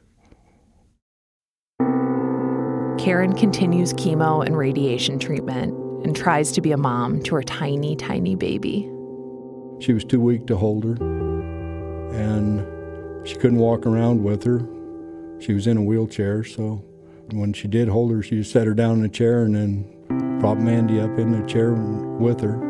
Karen 3.09 3.35
continues 3.35 3.95
chemo 3.95 4.45
and 4.45 4.55
radiation 4.55 5.19
treatment 5.19 5.73
and 6.05 6.15
tries 6.15 6.53
to 6.53 6.61
be 6.61 6.73
a 6.73 6.77
mom 6.77 7.23
to 7.23 7.37
her 7.37 7.43
tiny, 7.43 7.97
tiny 7.97 8.35
baby. 8.35 8.81
She 9.81 9.95
was 9.95 10.05
too 10.05 10.21
weak 10.21 10.47
to 10.49 10.57
hold 10.59 10.85
her, 10.85 10.93
and 12.13 13.27
she 13.27 13.35
couldn't 13.37 13.61
walk 13.61 13.87
around 13.87 14.23
with 14.23 14.45
her. 14.45 14.59
She 15.41 15.55
was 15.55 15.67
in 15.67 15.79
a 15.79 15.83
wheelchair, 15.83 16.45
so 16.45 16.85
when 17.33 17.55
she 17.55 17.67
did 17.67 17.89
hold 17.89 18.13
her, 18.13 18.23
she 18.23 18.37
just 18.41 18.53
set 18.53 18.67
her 18.67 18.75
down 18.75 18.99
in 18.99 19.07
a 19.07 19.09
chair 19.09 19.45
and 19.45 19.55
then 19.55 20.39
propped 20.39 20.61
Mandy 20.61 21.01
up 21.01 21.19
in 21.19 21.33
the 21.33 21.49
chair 21.49 21.73
with 21.73 22.43
her. 22.43 22.63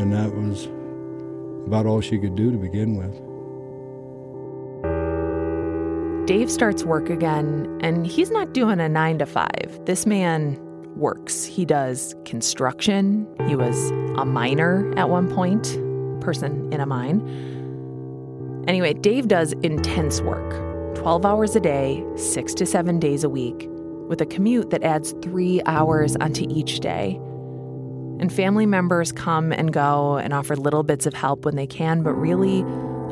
And 0.00 0.12
that 0.12 0.34
was 0.34 0.66
about 1.64 1.86
all 1.86 2.00
she 2.00 2.18
could 2.18 2.34
do 2.34 2.50
to 2.50 2.58
begin 2.58 2.96
with. 2.96 3.27
Dave 6.28 6.50
starts 6.50 6.84
work 6.84 7.08
again, 7.08 7.80
and 7.82 8.06
he's 8.06 8.30
not 8.30 8.52
doing 8.52 8.80
a 8.80 8.86
nine 8.86 9.18
to 9.18 9.24
five. 9.24 9.80
This 9.86 10.04
man 10.04 10.58
works. 10.94 11.46
He 11.46 11.64
does 11.64 12.14
construction. 12.26 13.26
He 13.46 13.56
was 13.56 13.90
a 14.18 14.26
miner 14.26 14.92
at 14.98 15.08
one 15.08 15.34
point, 15.34 15.64
person 16.20 16.70
in 16.70 16.82
a 16.82 16.86
mine. 16.86 17.22
Anyway, 18.68 18.92
Dave 18.92 19.28
does 19.28 19.54
intense 19.62 20.20
work 20.20 20.94
12 20.96 21.24
hours 21.24 21.56
a 21.56 21.60
day, 21.60 22.04
six 22.16 22.52
to 22.52 22.66
seven 22.66 22.98
days 22.98 23.24
a 23.24 23.30
week, 23.30 23.66
with 24.06 24.20
a 24.20 24.26
commute 24.26 24.68
that 24.68 24.82
adds 24.82 25.14
three 25.22 25.62
hours 25.64 26.14
onto 26.16 26.44
each 26.50 26.80
day. 26.80 27.14
And 28.20 28.30
family 28.30 28.66
members 28.66 29.12
come 29.12 29.50
and 29.50 29.72
go 29.72 30.18
and 30.18 30.34
offer 30.34 30.56
little 30.56 30.82
bits 30.82 31.06
of 31.06 31.14
help 31.14 31.46
when 31.46 31.56
they 31.56 31.66
can, 31.66 32.02
but 32.02 32.12
really, 32.12 32.60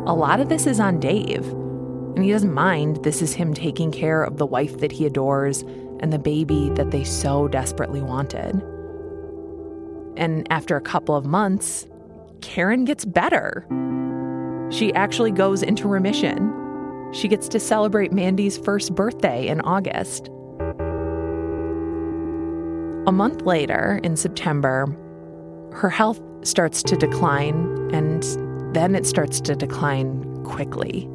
a 0.04 0.12
lot 0.12 0.38
of 0.38 0.50
this 0.50 0.66
is 0.66 0.78
on 0.80 1.00
Dave. 1.00 1.50
And 2.16 2.25
he 2.25 2.32
doesn't 2.32 2.54
mind. 2.54 3.04
This 3.04 3.20
is 3.20 3.35
him 3.35 3.52
taking 3.52 3.92
care 3.92 4.25
of 4.25 4.38
the 4.38 4.46
wife 4.46 4.78
that 4.78 4.90
he 4.90 5.04
adores 5.04 5.62
and 6.00 6.12
the 6.12 6.18
baby 6.18 6.70
that 6.70 6.90
they 6.90 7.04
so 7.04 7.46
desperately 7.46 8.00
wanted. 8.00 8.62
And 10.16 10.50
after 10.50 10.76
a 10.76 10.80
couple 10.80 11.14
of 11.14 11.26
months, 11.26 11.87
Karen 12.40 12.87
gets 12.87 13.04
better. 13.04 13.66
She 14.70 14.94
actually 14.94 15.30
goes 15.30 15.62
into 15.62 15.87
remission. 15.88 16.52
She 17.12 17.28
gets 17.28 17.49
to 17.49 17.61
celebrate 17.61 18.12
Mandy's 18.12 18.56
first 18.56 18.94
birthday 18.94 19.46
in 19.46 19.61
August. 19.61 20.28
A 23.06 23.12
month 23.12 23.42
later, 23.42 24.00
in 24.02 24.16
September, 24.16 24.87
her 25.73 25.90
health 25.90 26.20
starts 26.42 26.82
to 26.82 26.96
decline, 26.96 27.90
and 27.92 28.23
then 28.75 28.94
it 28.94 29.06
starts 29.06 29.40
to 29.42 29.54
decline 29.54 30.42
quickly. 30.44 31.08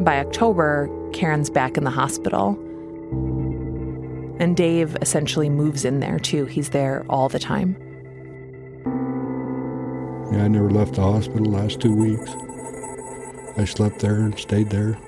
By 0.00 0.18
October, 0.18 0.88
Karen's 1.12 1.50
back 1.50 1.76
in 1.76 1.84
the 1.84 1.90
hospital. 1.90 2.58
And 4.40 4.56
Dave 4.56 4.96
essentially 5.00 5.48
moves 5.48 5.84
in 5.84 6.00
there 6.00 6.18
too. 6.18 6.46
He's 6.46 6.70
there 6.70 7.04
all 7.08 7.28
the 7.28 7.38
time. 7.38 7.76
Yeah, 10.32 10.44
I 10.44 10.48
never 10.48 10.70
left 10.70 10.94
the 10.94 11.02
hospital 11.02 11.44
the 11.44 11.50
last 11.50 11.80
two 11.80 11.94
weeks. 11.94 12.30
I 13.56 13.64
slept 13.64 14.00
there 14.00 14.16
and 14.16 14.36
stayed 14.38 14.70
there. 14.70 14.98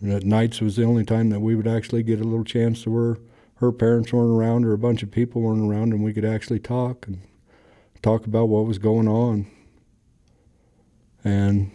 And 0.00 0.12
at 0.12 0.24
nights 0.24 0.60
was 0.60 0.76
the 0.76 0.84
only 0.84 1.04
time 1.04 1.30
that 1.30 1.40
we 1.40 1.54
would 1.54 1.66
actually 1.66 2.02
get 2.02 2.20
a 2.20 2.24
little 2.24 2.44
chance 2.44 2.82
to 2.82 2.90
where 2.90 3.16
her 3.56 3.72
parents 3.72 4.12
weren't 4.12 4.30
around 4.30 4.64
or 4.64 4.72
a 4.72 4.78
bunch 4.78 5.02
of 5.02 5.10
people 5.10 5.40
weren't 5.40 5.62
around 5.62 5.92
and 5.92 6.04
we 6.04 6.12
could 6.12 6.24
actually 6.24 6.58
talk 6.58 7.06
and 7.06 7.20
talk 8.06 8.24
about 8.24 8.48
what 8.48 8.66
was 8.66 8.78
going 8.78 9.08
on. 9.08 9.48
And 11.24 11.72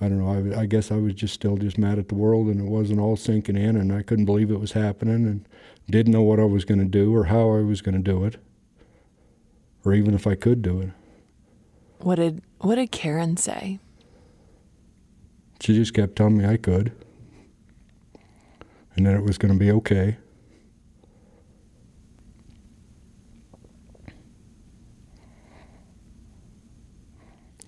I 0.00 0.08
don't 0.08 0.20
know, 0.20 0.54
I, 0.54 0.60
I, 0.60 0.66
guess 0.66 0.92
I 0.92 0.96
was 0.96 1.12
just 1.12 1.34
still 1.34 1.56
just 1.56 1.76
mad 1.76 1.98
at 1.98 2.08
the 2.08 2.14
world 2.14 2.46
and 2.46 2.60
it 2.60 2.70
wasn't 2.70 3.00
all 3.00 3.16
sinking 3.16 3.56
in 3.56 3.76
and 3.76 3.92
I 3.92 4.02
couldn't 4.02 4.26
believe 4.26 4.48
it 4.48 4.60
was 4.60 4.72
happening 4.72 5.26
and 5.26 5.44
didn't 5.90 6.12
know 6.12 6.22
what 6.22 6.38
I 6.38 6.44
was 6.44 6.64
going 6.64 6.78
to 6.78 6.84
do 6.84 7.12
or 7.12 7.24
how 7.24 7.50
I 7.50 7.62
was 7.62 7.82
going 7.82 7.96
to 7.96 8.00
do 8.00 8.24
it 8.24 8.36
or 9.84 9.92
even 9.92 10.14
if 10.14 10.24
I 10.24 10.36
could 10.36 10.62
do 10.62 10.80
it. 10.80 10.90
What 11.98 12.14
did 12.14 12.40
what 12.60 12.76
did 12.76 12.92
Karen 12.92 13.36
say? 13.36 13.80
She 15.60 15.74
just 15.74 15.94
kept 15.94 16.14
telling 16.14 16.38
me 16.38 16.46
I 16.46 16.56
could 16.56 16.92
and 18.94 19.04
that 19.04 19.16
it 19.16 19.24
was 19.24 19.36
going 19.36 19.52
to 19.52 19.58
be 19.58 19.72
okay. 19.72 20.18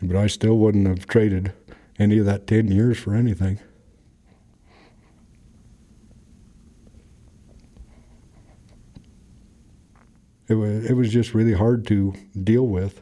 But 0.02 0.16
I 0.16 0.26
still 0.26 0.58
wouldn't 0.58 0.88
have 0.88 1.06
traded 1.06 1.52
any 1.98 2.18
of 2.18 2.26
that 2.26 2.46
10 2.48 2.68
years 2.68 2.98
for 2.98 3.14
anything. 3.14 3.60
It 10.48 10.54
was, 10.54 10.84
it 10.84 10.94
was 10.94 11.10
just 11.10 11.34
really 11.34 11.52
hard 11.52 11.86
to 11.86 12.14
deal 12.42 12.66
with. 12.66 13.00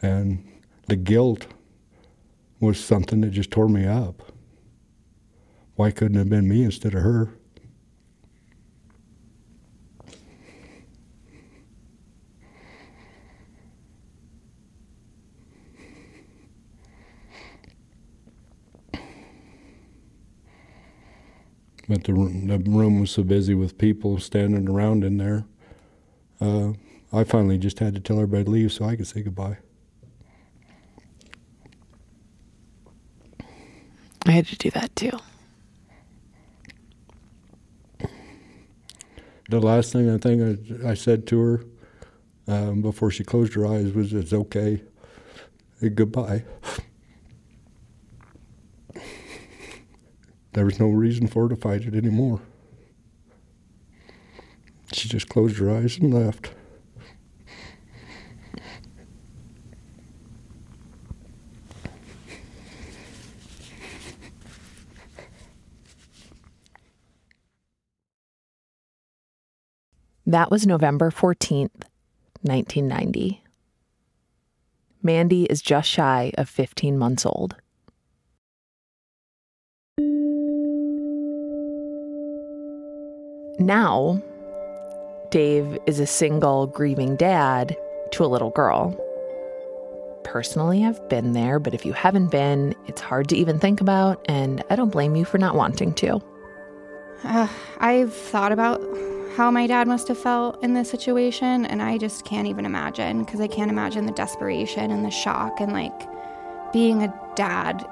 And 0.00 0.48
the 0.86 0.96
guilt 0.96 1.46
was 2.58 2.82
something 2.82 3.20
that 3.20 3.30
just 3.30 3.50
tore 3.50 3.68
me 3.68 3.84
up. 3.84 4.32
Why 5.74 5.90
couldn't 5.90 6.16
it 6.16 6.20
have 6.20 6.28
been 6.30 6.48
me 6.48 6.64
instead 6.64 6.94
of 6.94 7.02
her? 7.02 7.37
But 21.88 22.04
the 22.04 22.12
room, 22.12 22.46
the 22.46 22.58
room 22.58 23.00
was 23.00 23.10
so 23.10 23.22
busy 23.22 23.54
with 23.54 23.78
people 23.78 24.18
standing 24.18 24.68
around 24.68 25.04
in 25.04 25.16
there. 25.16 25.46
Uh, 26.40 26.72
I 27.12 27.24
finally 27.24 27.56
just 27.58 27.78
had 27.78 27.94
to 27.94 28.00
tell 28.00 28.16
everybody 28.16 28.44
to 28.44 28.50
leave 28.50 28.72
so 28.72 28.84
I 28.84 28.96
could 28.96 29.06
say 29.06 29.22
goodbye. 29.22 29.58
I 34.26 34.30
had 34.30 34.46
to 34.48 34.56
do 34.56 34.70
that 34.72 34.94
too. 34.94 35.18
The 39.48 39.60
last 39.60 39.92
thing 39.92 40.10
I 40.10 40.18
think 40.18 40.82
I, 40.84 40.90
I 40.90 40.94
said 40.94 41.26
to 41.28 41.40
her 41.40 41.64
um, 42.46 42.82
before 42.82 43.10
she 43.10 43.24
closed 43.24 43.54
her 43.54 43.66
eyes 43.66 43.92
was, 43.92 44.12
"It's 44.12 44.34
okay. 44.34 44.82
Goodbye." 45.94 46.44
There 50.52 50.64
was 50.64 50.80
no 50.80 50.88
reason 50.88 51.26
for 51.26 51.44
her 51.44 51.48
to 51.50 51.56
fight 51.56 51.82
it 51.82 51.94
anymore. 51.94 52.40
She 54.92 55.08
just 55.08 55.28
closed 55.28 55.58
her 55.58 55.70
eyes 55.70 55.98
and 55.98 56.12
left. 56.12 56.50
That 70.26 70.50
was 70.50 70.66
November 70.66 71.10
14th, 71.10 71.84
1990. 72.42 73.42
Mandy 75.02 75.44
is 75.44 75.62
just 75.62 75.88
shy 75.88 76.32
of 76.36 76.50
15 76.50 76.98
months 76.98 77.24
old. 77.24 77.56
Now, 83.58 84.22
Dave 85.30 85.78
is 85.86 85.98
a 85.98 86.06
single, 86.06 86.68
grieving 86.68 87.16
dad 87.16 87.76
to 88.12 88.24
a 88.24 88.26
little 88.26 88.50
girl. 88.50 88.96
Personally, 90.22 90.84
I've 90.84 91.08
been 91.08 91.32
there, 91.32 91.58
but 91.58 91.74
if 91.74 91.84
you 91.84 91.92
haven't 91.92 92.28
been, 92.28 92.74
it's 92.86 93.00
hard 93.00 93.28
to 93.30 93.36
even 93.36 93.58
think 93.58 93.80
about, 93.80 94.24
and 94.28 94.62
I 94.70 94.76
don't 94.76 94.90
blame 94.90 95.16
you 95.16 95.24
for 95.24 95.38
not 95.38 95.56
wanting 95.56 95.92
to. 95.94 96.22
Uh, 97.24 97.48
I've 97.78 98.14
thought 98.14 98.52
about 98.52 98.80
how 99.36 99.50
my 99.50 99.66
dad 99.66 99.88
must 99.88 100.06
have 100.08 100.18
felt 100.18 100.62
in 100.62 100.74
this 100.74 100.88
situation, 100.88 101.66
and 101.66 101.82
I 101.82 101.98
just 101.98 102.24
can't 102.24 102.46
even 102.46 102.64
imagine 102.64 103.24
because 103.24 103.40
I 103.40 103.48
can't 103.48 103.70
imagine 103.70 104.06
the 104.06 104.12
desperation 104.12 104.90
and 104.90 105.04
the 105.04 105.10
shock 105.10 105.60
and 105.60 105.72
like 105.72 106.08
being 106.72 107.02
a 107.02 107.32
dad 107.34 107.84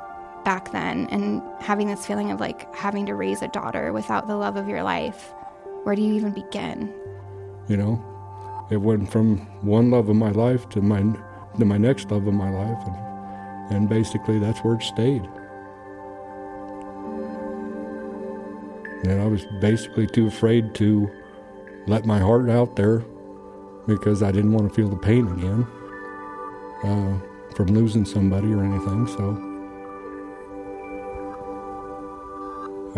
back 0.44 0.70
then 0.70 1.08
and 1.10 1.42
having 1.60 1.88
this 1.88 2.06
feeling 2.06 2.30
of 2.30 2.38
like 2.38 2.72
having 2.74 3.04
to 3.06 3.14
raise 3.14 3.42
a 3.42 3.48
daughter 3.48 3.92
without 3.92 4.28
the 4.28 4.36
love 4.36 4.56
of 4.56 4.68
your 4.68 4.84
life. 4.84 5.32
Where 5.86 5.94
do 5.94 6.02
you 6.02 6.14
even 6.14 6.32
begin? 6.32 6.92
You 7.68 7.76
know, 7.76 8.66
it 8.72 8.78
went 8.78 9.08
from 9.08 9.36
one 9.64 9.92
love 9.92 10.08
of 10.08 10.16
my 10.16 10.32
life 10.32 10.68
to 10.70 10.82
my 10.82 11.00
to 11.60 11.64
my 11.64 11.78
next 11.78 12.10
love 12.10 12.26
of 12.26 12.34
my 12.34 12.50
life, 12.50 12.82
and 12.88 13.72
and 13.72 13.88
basically 13.88 14.40
that's 14.40 14.58
where 14.64 14.74
it 14.74 14.82
stayed. 14.82 15.22
And 19.04 19.22
I 19.22 19.28
was 19.28 19.46
basically 19.60 20.08
too 20.08 20.26
afraid 20.26 20.74
to 20.74 21.08
let 21.86 22.04
my 22.04 22.18
heart 22.18 22.50
out 22.50 22.74
there 22.74 23.04
because 23.86 24.24
I 24.24 24.32
didn't 24.32 24.54
want 24.54 24.68
to 24.68 24.74
feel 24.74 24.88
the 24.88 24.96
pain 24.96 25.28
again 25.28 25.64
uh, 26.82 27.54
from 27.54 27.66
losing 27.68 28.04
somebody 28.04 28.52
or 28.52 28.64
anything. 28.64 29.06
So 29.06 29.38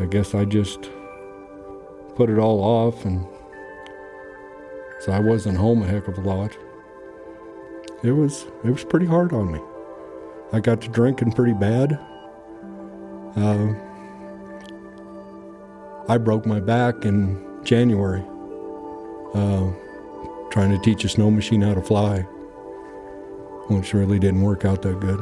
I 0.02 0.06
guess 0.06 0.34
I 0.34 0.46
just 0.46 0.88
put 2.18 2.28
it 2.28 2.38
all 2.38 2.60
off, 2.64 3.04
and 3.04 3.24
so 4.98 5.12
I 5.12 5.20
wasn't 5.20 5.56
home 5.56 5.84
a 5.84 5.86
heck 5.86 6.08
of 6.08 6.18
a 6.18 6.20
lot. 6.20 6.58
It 8.02 8.10
was 8.10 8.44
it 8.64 8.70
was 8.70 8.82
pretty 8.84 9.06
hard 9.06 9.32
on 9.32 9.52
me. 9.52 9.60
I 10.52 10.58
got 10.58 10.80
to 10.80 10.88
drinking 10.88 11.32
pretty 11.32 11.52
bad. 11.52 11.92
Uh, 13.36 13.72
I 16.08 16.18
broke 16.18 16.44
my 16.44 16.58
back 16.58 17.04
in 17.04 17.40
January 17.62 18.24
uh, 19.34 19.70
trying 20.50 20.70
to 20.70 20.78
teach 20.82 21.04
a 21.04 21.08
snow 21.08 21.30
machine 21.30 21.62
how 21.62 21.74
to 21.74 21.82
fly, 21.82 22.22
which 23.68 23.94
really 23.94 24.18
didn't 24.18 24.42
work 24.42 24.64
out 24.64 24.82
that 24.82 24.98
good. 24.98 25.20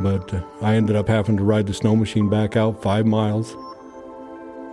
But 0.00 0.34
uh, 0.34 0.42
I 0.60 0.74
ended 0.74 0.96
up 0.96 1.06
having 1.06 1.36
to 1.36 1.44
ride 1.44 1.68
the 1.68 1.74
snow 1.74 1.94
machine 1.94 2.28
back 2.28 2.56
out 2.56 2.82
five 2.82 3.06
miles 3.06 3.54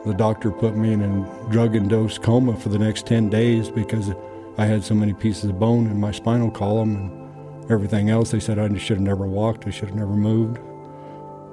the 0.05 0.13
doctor 0.13 0.51
put 0.51 0.75
me 0.75 0.93
in 0.93 1.01
a 1.01 1.49
drug 1.49 1.75
induced 1.75 2.21
coma 2.21 2.55
for 2.55 2.69
the 2.69 2.77
next 2.77 3.07
10 3.07 3.29
days 3.29 3.69
because 3.69 4.11
I 4.57 4.65
had 4.65 4.83
so 4.83 4.93
many 4.93 5.13
pieces 5.13 5.45
of 5.45 5.59
bone 5.59 5.87
in 5.87 5.99
my 5.99 6.11
spinal 6.11 6.51
column 6.51 6.95
and 6.95 7.71
everything 7.71 8.09
else. 8.09 8.31
They 8.31 8.39
said 8.39 8.59
I 8.59 8.73
should 8.77 8.97
have 8.97 9.01
never 9.01 9.25
walked, 9.25 9.67
I 9.67 9.71
should 9.71 9.89
have 9.89 9.97
never 9.97 10.13
moved. 10.13 10.59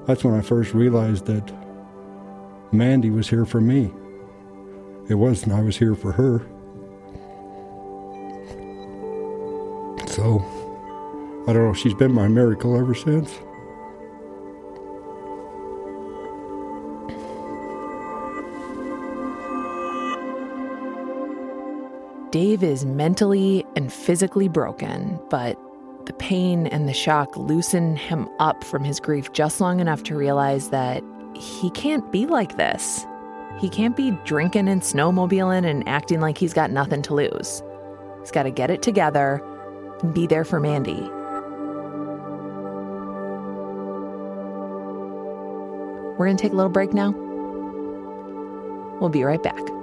That's 0.07 0.23
when 0.23 0.35
I 0.35 0.43
first 0.43 0.75
realized 0.75 1.27
that 1.27 1.53
Mandy 2.73 3.11
was 3.11 3.29
here 3.29 3.47
for 3.47 3.61
me. 3.61 3.91
It 5.09 5.15
wasn't 5.15 5.53
I 5.53 5.63
was 5.63 5.77
here 5.77 5.95
for 5.95 6.13
her. 6.13 6.41
So, 10.09 10.45
I 11.49 11.53
don't 11.53 11.65
know, 11.65 11.75
she's 11.75 11.95
been 11.95 12.13
my 12.13 12.29
miracle 12.29 12.79
ever 12.79 12.95
since. 12.95 13.33
Dave 22.33 22.63
is 22.63 22.87
mentally 22.87 23.67
and 23.77 23.93
physically 23.93 24.49
broken, 24.49 25.21
but 25.29 25.59
the 26.07 26.15
pain 26.15 26.67
and 26.69 26.89
the 26.89 26.95
shock 26.95 27.37
loosen 27.37 27.95
him 27.95 28.27
up 28.39 28.65
from 28.65 28.83
his 28.83 28.99
grief 28.99 29.31
just 29.35 29.61
long 29.61 29.81
enough 29.81 30.03
to 30.05 30.17
realize 30.17 30.71
that 30.71 31.05
he 31.35 31.69
can't 31.73 32.11
be 32.11 32.25
like 32.25 32.57
this. 32.57 33.07
He 33.59 33.69
can't 33.69 33.95
be 33.95 34.13
drinking 34.25 34.67
and 34.69 34.81
snowmobiling 34.81 35.67
and 35.67 35.87
acting 35.87 36.21
like 36.21 36.39
he's 36.39 36.55
got 36.55 36.71
nothing 36.71 37.03
to 37.03 37.15
lose. 37.15 37.63
He's 38.21 38.31
got 38.31 38.45
to 38.45 38.51
get 38.51 38.71
it 38.71 38.81
together 38.81 39.43
and 40.01 40.15
be 40.15 40.27
there 40.27 40.47
for 40.47 40.59
Mandy. 40.59 41.03
We're 46.17 46.27
going 46.27 46.39
to 46.39 46.43
take 46.43 46.53
a 46.53 46.57
little 46.57 46.71
break 46.71 46.95
now. 46.95 47.11
We'll 49.01 49.11
be 49.11 49.23
right 49.23 49.43
back. 49.43 49.82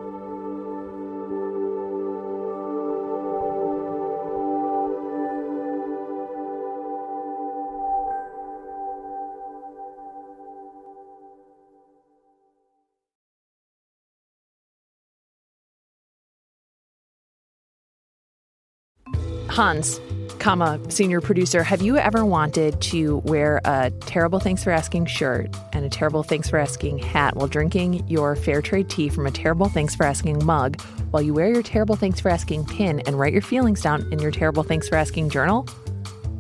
Hans, 19.50 20.00
comma, 20.38 20.80
senior 20.90 21.22
producer, 21.22 21.64
have 21.64 21.82
you 21.82 21.98
ever 21.98 22.24
wanted 22.24 22.80
to 22.82 23.18
wear 23.18 23.60
a 23.66 23.90
terrible 24.02 24.40
thanks 24.40 24.64
for 24.64 24.70
asking 24.70 25.08
shirt 25.08 25.50
and 25.74 25.84
a 25.84 25.90
terrible 25.90 26.22
thanks 26.22 26.48
for 26.48 26.60
asking 26.60 27.00
hat 27.00 27.36
while 27.36 27.48
drinking 27.48 28.08
your 28.08 28.36
fair 28.36 28.62
trade 28.62 28.90
tea 28.90 29.10
from 29.10 29.26
a 29.26 29.32
terrible 29.32 29.68
thanks 29.68 29.96
for 29.96 30.06
asking 30.06 30.46
mug 30.46 30.80
while 31.10 31.24
you 31.24 31.34
wear 31.34 31.52
your 31.52 31.64
terrible 31.64 31.96
thanks 31.96 32.20
for 32.20 32.30
asking 32.30 32.64
pin 32.66 33.00
and 33.02 33.18
write 33.18 33.34
your 33.34 33.42
feelings 33.42 33.82
down 33.82 34.08
in 34.14 34.20
your 34.20 34.32
terrible 34.32 34.62
thanks 34.62 34.88
for 34.88 34.96
asking 34.96 35.30
journal? 35.30 35.68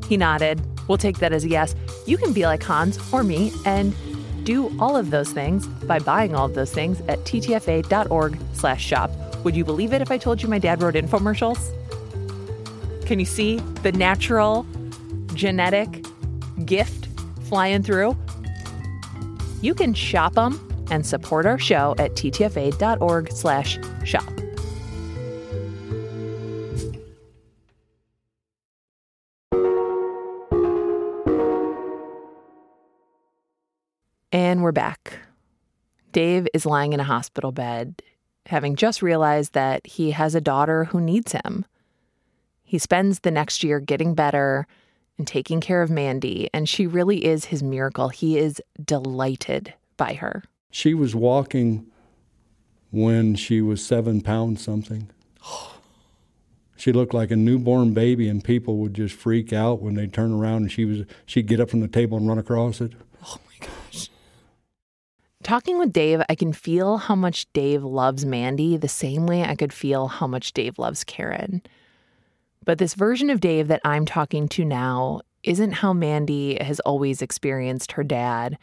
He 0.07 0.15
nodded. 0.15 0.61
We'll 0.87 0.99
take 0.99 1.17
that 1.17 1.33
as 1.33 1.43
a 1.43 1.49
yes. 1.49 1.75
You 2.05 2.17
can 2.17 2.31
be 2.31 2.45
like 2.45 2.61
Hans 2.61 2.99
or 3.11 3.23
me 3.23 3.51
and 3.65 3.95
do 4.43 4.71
all 4.79 4.95
of 4.95 5.09
those 5.09 5.31
things 5.31 5.65
by 5.67 5.97
buying 5.97 6.35
all 6.35 6.45
of 6.45 6.53
those 6.53 6.71
things 6.71 7.01
at 7.01 7.19
ttfa.org 7.25 8.37
slash 8.53 8.85
shop. 8.85 9.11
Would 9.43 9.55
you 9.55 9.65
believe 9.65 9.93
it 9.93 10.01
if 10.01 10.11
I 10.11 10.17
told 10.17 10.43
you 10.43 10.47
my 10.47 10.59
dad 10.59 10.81
wrote 10.81 10.93
infomercials? 10.93 11.75
Can 13.09 13.19
you 13.19 13.25
see 13.25 13.55
the 13.81 13.91
natural 13.91 14.67
genetic 15.33 16.05
gift 16.63 17.07
flying 17.47 17.81
through? 17.81 18.15
You 19.63 19.73
can 19.73 19.95
shop 19.95 20.35
them 20.35 20.85
and 20.91 21.03
support 21.03 21.47
our 21.47 21.57
show 21.57 21.95
at 21.97 22.11
ttfa.org 22.11 23.31
slash 23.31 23.79
shop. 24.03 24.31
And 34.31 34.61
we're 34.61 34.71
back. 34.71 35.17
Dave 36.11 36.47
is 36.53 36.67
lying 36.67 36.93
in 36.93 36.99
a 36.99 37.03
hospital 37.03 37.51
bed, 37.51 38.03
having 38.45 38.75
just 38.75 39.01
realized 39.01 39.53
that 39.53 39.87
he 39.87 40.11
has 40.11 40.35
a 40.35 40.41
daughter 40.41 40.83
who 40.83 41.01
needs 41.01 41.31
him. 41.31 41.65
He 42.69 42.77
spends 42.77 43.21
the 43.21 43.31
next 43.31 43.63
year 43.63 43.79
getting 43.79 44.13
better 44.13 44.67
and 45.17 45.25
taking 45.25 45.59
care 45.59 45.81
of 45.81 45.89
Mandy, 45.89 46.51
and 46.53 46.69
she 46.69 46.85
really 46.85 47.25
is 47.25 47.45
his 47.45 47.63
miracle. 47.63 48.09
He 48.09 48.37
is 48.37 48.61
delighted 48.85 49.73
by 49.97 50.13
her. 50.13 50.43
She 50.69 50.93
was 50.93 51.15
walking 51.15 51.87
when 52.91 53.33
she 53.33 53.59
was 53.59 53.83
seven 53.83 54.21
pounds 54.21 54.63
something. 54.63 55.09
She 56.77 56.93
looked 56.93 57.13
like 57.13 57.29
a 57.29 57.35
newborn 57.35 57.93
baby, 57.93 58.29
and 58.29 58.41
people 58.41 58.77
would 58.77 58.93
just 58.93 59.13
freak 59.13 59.51
out 59.51 59.81
when 59.81 59.95
they 59.95 60.07
turn 60.07 60.31
around 60.31 60.61
and 60.61 60.71
she 60.71 60.85
was 60.85 61.05
she'd 61.25 61.47
get 61.47 61.59
up 61.59 61.69
from 61.69 61.81
the 61.81 61.89
table 61.89 62.17
and 62.17 62.25
run 62.25 62.37
across 62.37 62.79
it. 62.79 62.93
Oh 63.25 63.35
my 63.47 63.67
gosh. 63.67 64.09
Talking 65.43 65.77
with 65.77 65.91
Dave, 65.91 66.21
I 66.29 66.35
can 66.35 66.53
feel 66.53 66.95
how 66.95 67.15
much 67.15 67.51
Dave 67.51 67.83
loves 67.83 68.25
Mandy 68.25 68.77
the 68.77 68.87
same 68.87 69.27
way 69.27 69.43
I 69.43 69.55
could 69.55 69.73
feel 69.73 70.07
how 70.07 70.27
much 70.27 70.53
Dave 70.53 70.79
loves 70.79 71.03
Karen. 71.03 71.61
But 72.65 72.77
this 72.77 72.93
version 72.93 73.29
of 73.29 73.39
Dave 73.39 73.67
that 73.67 73.81
I'm 73.83 74.05
talking 74.05 74.47
to 74.49 74.65
now 74.65 75.21
isn't 75.43 75.71
how 75.71 75.93
Mandy 75.93 76.61
has 76.61 76.79
always 76.81 77.21
experienced 77.21 77.93
her 77.93 78.03
dad 78.03 78.57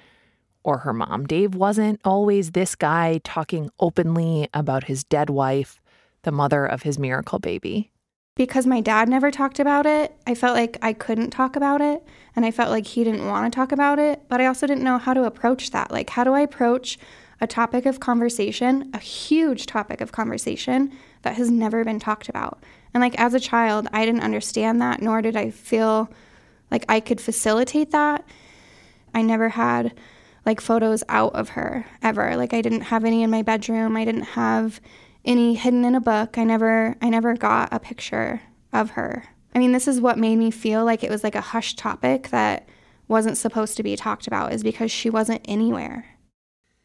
or 0.62 0.78
her 0.78 0.92
mom. 0.92 1.26
Dave 1.26 1.54
wasn't 1.54 2.00
always 2.04 2.50
this 2.50 2.74
guy 2.74 3.20
talking 3.24 3.70
openly 3.80 4.48
about 4.52 4.84
his 4.84 5.04
dead 5.04 5.30
wife, 5.30 5.80
the 6.22 6.32
mother 6.32 6.66
of 6.66 6.82
his 6.82 6.98
miracle 6.98 7.38
baby 7.38 7.90
because 8.36 8.66
my 8.66 8.82
dad 8.82 9.08
never 9.08 9.30
talked 9.30 9.58
about 9.58 9.86
it, 9.86 10.14
I 10.26 10.34
felt 10.34 10.54
like 10.54 10.76
I 10.82 10.92
couldn't 10.92 11.30
talk 11.30 11.56
about 11.56 11.80
it. 11.80 12.04
And 12.36 12.44
I 12.44 12.50
felt 12.50 12.70
like 12.70 12.86
he 12.86 13.02
didn't 13.02 13.26
want 13.26 13.50
to 13.50 13.56
talk 13.56 13.72
about 13.72 13.98
it. 13.98 14.22
But 14.28 14.42
I 14.42 14.46
also 14.46 14.66
didn't 14.66 14.84
know 14.84 14.98
how 14.98 15.14
to 15.14 15.24
approach 15.24 15.70
that. 15.70 15.90
Like, 15.90 16.10
how 16.10 16.22
do 16.22 16.34
I 16.34 16.40
approach 16.40 16.98
a 17.40 17.46
topic 17.46 17.86
of 17.86 17.98
conversation, 17.98 18.90
a 18.92 18.98
huge 18.98 19.64
topic 19.64 20.02
of 20.02 20.12
conversation 20.12 20.92
that 21.22 21.36
has 21.36 21.50
never 21.50 21.82
been 21.82 21.98
talked 21.98 22.28
about? 22.28 22.62
And 22.94 23.00
like, 23.00 23.18
as 23.18 23.34
a 23.34 23.40
child, 23.40 23.88
I 23.92 24.04
didn't 24.06 24.22
understand 24.22 24.80
that, 24.80 25.02
nor 25.02 25.22
did 25.22 25.36
I 25.36 25.50
feel 25.50 26.10
like 26.70 26.84
I 26.88 27.00
could 27.00 27.20
facilitate 27.20 27.90
that. 27.90 28.24
I 29.14 29.22
never 29.22 29.50
had 29.50 29.94
like 30.44 30.60
photos 30.60 31.02
out 31.08 31.34
of 31.34 31.50
her 31.50 31.86
ever. 32.02 32.36
Like, 32.36 32.54
I 32.54 32.62
didn't 32.62 32.82
have 32.82 33.04
any 33.04 33.22
in 33.22 33.30
my 33.30 33.42
bedroom. 33.42 33.96
I 33.96 34.04
didn't 34.04 34.22
have 34.22 34.80
any 35.24 35.54
hidden 35.54 35.84
in 35.84 35.94
a 35.94 36.00
book. 36.00 36.38
I 36.38 36.44
never 36.44 36.96
I 37.02 37.08
never 37.08 37.36
got 37.36 37.68
a 37.72 37.80
picture 37.80 38.42
of 38.72 38.90
her. 38.90 39.24
I 39.54 39.58
mean, 39.58 39.72
this 39.72 39.88
is 39.88 40.00
what 40.00 40.18
made 40.18 40.36
me 40.36 40.50
feel 40.50 40.84
like 40.84 41.02
it 41.02 41.10
was 41.10 41.24
like 41.24 41.34
a 41.34 41.40
hush 41.40 41.74
topic 41.74 42.28
that 42.28 42.68
wasn't 43.08 43.38
supposed 43.38 43.76
to 43.76 43.82
be 43.82 43.96
talked 43.96 44.26
about 44.26 44.52
is 44.52 44.62
because 44.62 44.90
she 44.90 45.10
wasn't 45.10 45.40
anywhere. 45.46 46.04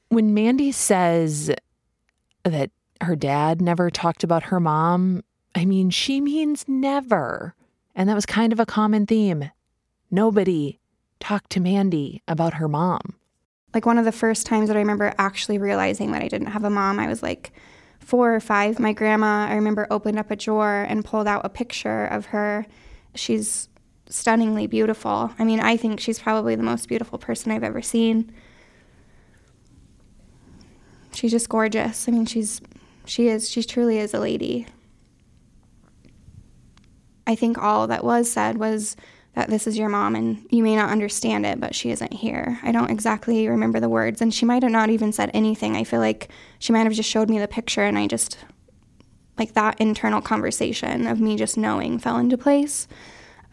When 0.09 0.33
Mandy 0.33 0.71
says 0.71 1.51
that 2.43 2.71
her 3.01 3.15
dad 3.15 3.61
never 3.61 3.89
talked 3.89 4.23
about 4.23 4.43
her 4.43 4.59
mom, 4.59 5.23
I 5.53 5.65
mean, 5.65 5.89
she 5.89 6.21
means 6.21 6.65
never. 6.67 7.55
And 7.95 8.07
that 8.09 8.15
was 8.15 8.25
kind 8.25 8.53
of 8.53 8.59
a 8.59 8.65
common 8.65 9.05
theme. 9.05 9.51
Nobody 10.09 10.79
talked 11.19 11.51
to 11.51 11.59
Mandy 11.59 12.21
about 12.27 12.55
her 12.55 12.67
mom. 12.67 13.15
Like 13.73 13.85
one 13.85 13.97
of 13.97 14.05
the 14.05 14.11
first 14.11 14.45
times 14.45 14.67
that 14.67 14.77
I 14.77 14.81
remember 14.81 15.13
actually 15.17 15.57
realizing 15.57 16.11
that 16.11 16.21
I 16.21 16.27
didn't 16.27 16.47
have 16.47 16.63
a 16.63 16.69
mom, 16.69 16.99
I 16.99 17.07
was 17.07 17.23
like 17.23 17.53
four 17.99 18.35
or 18.35 18.39
five, 18.39 18.79
my 18.79 18.91
grandma, 18.91 19.47
I 19.47 19.55
remember, 19.55 19.87
opened 19.89 20.19
up 20.19 20.31
a 20.31 20.35
drawer 20.35 20.85
and 20.89 21.05
pulled 21.05 21.27
out 21.27 21.45
a 21.45 21.49
picture 21.49 22.05
of 22.05 22.27
her. 22.27 22.65
She's 23.15 23.69
stunningly 24.09 24.67
beautiful. 24.67 25.31
I 25.39 25.45
mean, 25.45 25.59
I 25.59 25.77
think 25.77 25.99
she's 25.99 26.19
probably 26.19 26.55
the 26.55 26.63
most 26.63 26.87
beautiful 26.89 27.17
person 27.17 27.51
I've 27.51 27.63
ever 27.63 27.81
seen. 27.81 28.31
She's 31.13 31.31
just 31.31 31.47
gorgeous. 31.49 32.07
I 32.07 32.11
mean, 32.11 32.25
she's 32.25 32.61
she 33.05 33.27
is 33.27 33.49
she 33.49 33.63
truly 33.63 33.99
is 33.99 34.13
a 34.13 34.19
lady. 34.19 34.67
I 37.31 37.35
think 37.35 37.57
all 37.57 37.87
that 37.87 38.03
was 38.03 38.29
said 38.29 38.57
was 38.57 38.97
that 39.35 39.49
this 39.49 39.65
is 39.65 39.77
your 39.77 39.87
mom 39.87 40.15
and 40.15 40.45
you 40.49 40.61
may 40.61 40.75
not 40.75 40.89
understand 40.89 41.45
it, 41.45 41.61
but 41.61 41.73
she 41.73 41.89
isn't 41.91 42.11
here. 42.11 42.59
I 42.61 42.73
don't 42.73 42.91
exactly 42.91 43.47
remember 43.47 43.79
the 43.79 43.87
words, 43.87 44.21
and 44.21 44.33
she 44.33 44.45
might 44.45 44.63
have 44.63 44.71
not 44.71 44.89
even 44.89 45.13
said 45.13 45.31
anything. 45.33 45.77
I 45.77 45.85
feel 45.85 46.01
like 46.01 46.29
she 46.59 46.73
might 46.73 46.83
have 46.83 46.93
just 46.93 47.09
showed 47.09 47.29
me 47.29 47.39
the 47.39 47.47
picture, 47.47 47.83
and 47.83 47.97
I 47.97 48.07
just, 48.07 48.37
like 49.37 49.53
that 49.53 49.79
internal 49.79 50.21
conversation 50.21 51.07
of 51.07 51.21
me 51.21 51.37
just 51.37 51.57
knowing 51.57 51.97
fell 51.97 52.17
into 52.17 52.37
place. 52.37 52.89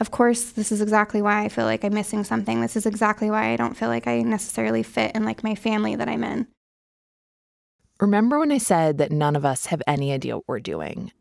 Of 0.00 0.10
course, 0.10 0.50
this 0.50 0.72
is 0.72 0.80
exactly 0.80 1.22
why 1.22 1.44
I 1.44 1.48
feel 1.48 1.64
like 1.64 1.84
I'm 1.84 1.94
missing 1.94 2.24
something. 2.24 2.60
This 2.60 2.76
is 2.76 2.86
exactly 2.86 3.30
why 3.30 3.52
I 3.52 3.56
don't 3.56 3.76
feel 3.76 3.88
like 3.88 4.08
I 4.08 4.22
necessarily 4.22 4.82
fit 4.82 5.14
in 5.14 5.24
like 5.24 5.44
my 5.44 5.54
family 5.54 5.94
that 5.94 6.08
I'm 6.08 6.24
in. 6.24 6.48
Remember 8.00 8.40
when 8.40 8.50
I 8.52 8.58
said 8.58 8.98
that 8.98 9.12
none 9.12 9.36
of 9.36 9.44
us 9.44 9.66
have 9.66 9.82
any 9.86 10.12
idea 10.12 10.36
what 10.36 10.44
we're 10.48 10.60
doing? 10.60 11.12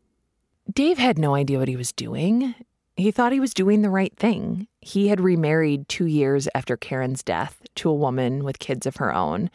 Dave 0.72 0.98
had 0.98 1.18
no 1.18 1.34
idea 1.34 1.58
what 1.58 1.68
he 1.68 1.76
was 1.76 1.92
doing. 1.92 2.54
He 2.96 3.10
thought 3.10 3.32
he 3.32 3.40
was 3.40 3.54
doing 3.54 3.82
the 3.82 3.90
right 3.90 4.14
thing. 4.16 4.68
He 4.80 5.08
had 5.08 5.20
remarried 5.20 5.88
two 5.88 6.06
years 6.06 6.48
after 6.54 6.76
Karen's 6.76 7.22
death 7.22 7.62
to 7.76 7.88
a 7.88 7.94
woman 7.94 8.44
with 8.44 8.58
kids 8.58 8.86
of 8.86 8.96
her 8.96 9.14
own, 9.14 9.50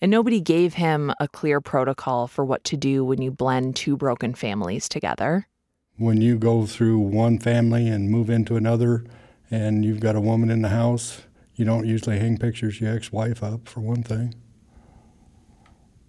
and 0.00 0.10
nobody 0.10 0.40
gave 0.40 0.74
him 0.74 1.12
a 1.18 1.26
clear 1.26 1.60
protocol 1.60 2.26
for 2.28 2.44
what 2.44 2.62
to 2.64 2.76
do 2.76 3.04
when 3.04 3.20
you 3.20 3.30
blend 3.30 3.74
two 3.74 3.96
broken 3.96 4.34
families 4.34 4.88
together. 4.88 5.48
When 5.96 6.20
you 6.20 6.36
go 6.36 6.66
through 6.66 6.98
one 6.98 7.38
family 7.38 7.88
and 7.88 8.10
move 8.10 8.30
into 8.30 8.56
another, 8.56 9.04
and 9.50 9.84
you've 9.84 10.00
got 10.00 10.16
a 10.16 10.20
woman 10.20 10.50
in 10.50 10.62
the 10.62 10.68
house, 10.68 11.22
you 11.54 11.64
don't 11.64 11.86
usually 11.86 12.18
hang 12.18 12.38
pictures 12.38 12.76
of 12.76 12.80
your 12.80 12.94
ex 12.94 13.10
wife 13.10 13.42
up, 13.42 13.68
for 13.68 13.80
one 13.80 14.02
thing. 14.02 14.34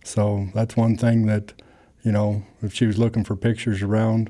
So 0.04 0.50
that's 0.54 0.76
one 0.76 0.98
thing 0.98 1.26
that, 1.28 1.54
you 2.06 2.12
know, 2.12 2.44
if 2.62 2.72
she 2.72 2.86
was 2.86 3.00
looking 3.00 3.24
for 3.24 3.36
pictures 3.36 3.82
around, 3.82 4.30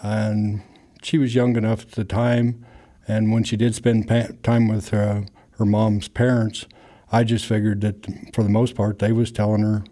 and 0.00 0.62
she 1.02 1.18
was 1.18 1.34
young 1.34 1.56
enough 1.56 1.82
at 1.82 1.90
the 1.90 2.04
time, 2.04 2.64
and 3.08 3.32
when 3.32 3.42
she 3.42 3.56
did 3.56 3.74
spend 3.74 4.06
pa- 4.06 4.28
time 4.44 4.68
with 4.68 4.90
her, 4.90 5.26
her 5.58 5.66
mom's 5.66 6.06
parents, 6.06 6.66
I 7.10 7.24
just 7.24 7.44
figured 7.44 7.80
that 7.80 8.06
for 8.32 8.44
the 8.44 8.48
most 8.48 8.76
part 8.76 9.00
they 9.00 9.10
was 9.10 9.32
telling 9.32 9.62
her 9.62 9.82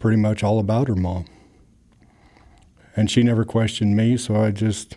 pretty 0.00 0.16
much 0.16 0.42
all 0.42 0.58
about 0.58 0.88
her 0.88 0.96
mom. 0.96 1.26
And 2.96 3.10
she 3.10 3.22
never 3.22 3.44
questioned 3.44 3.94
me, 3.94 4.16
so 4.16 4.36
I 4.36 4.50
just 4.50 4.96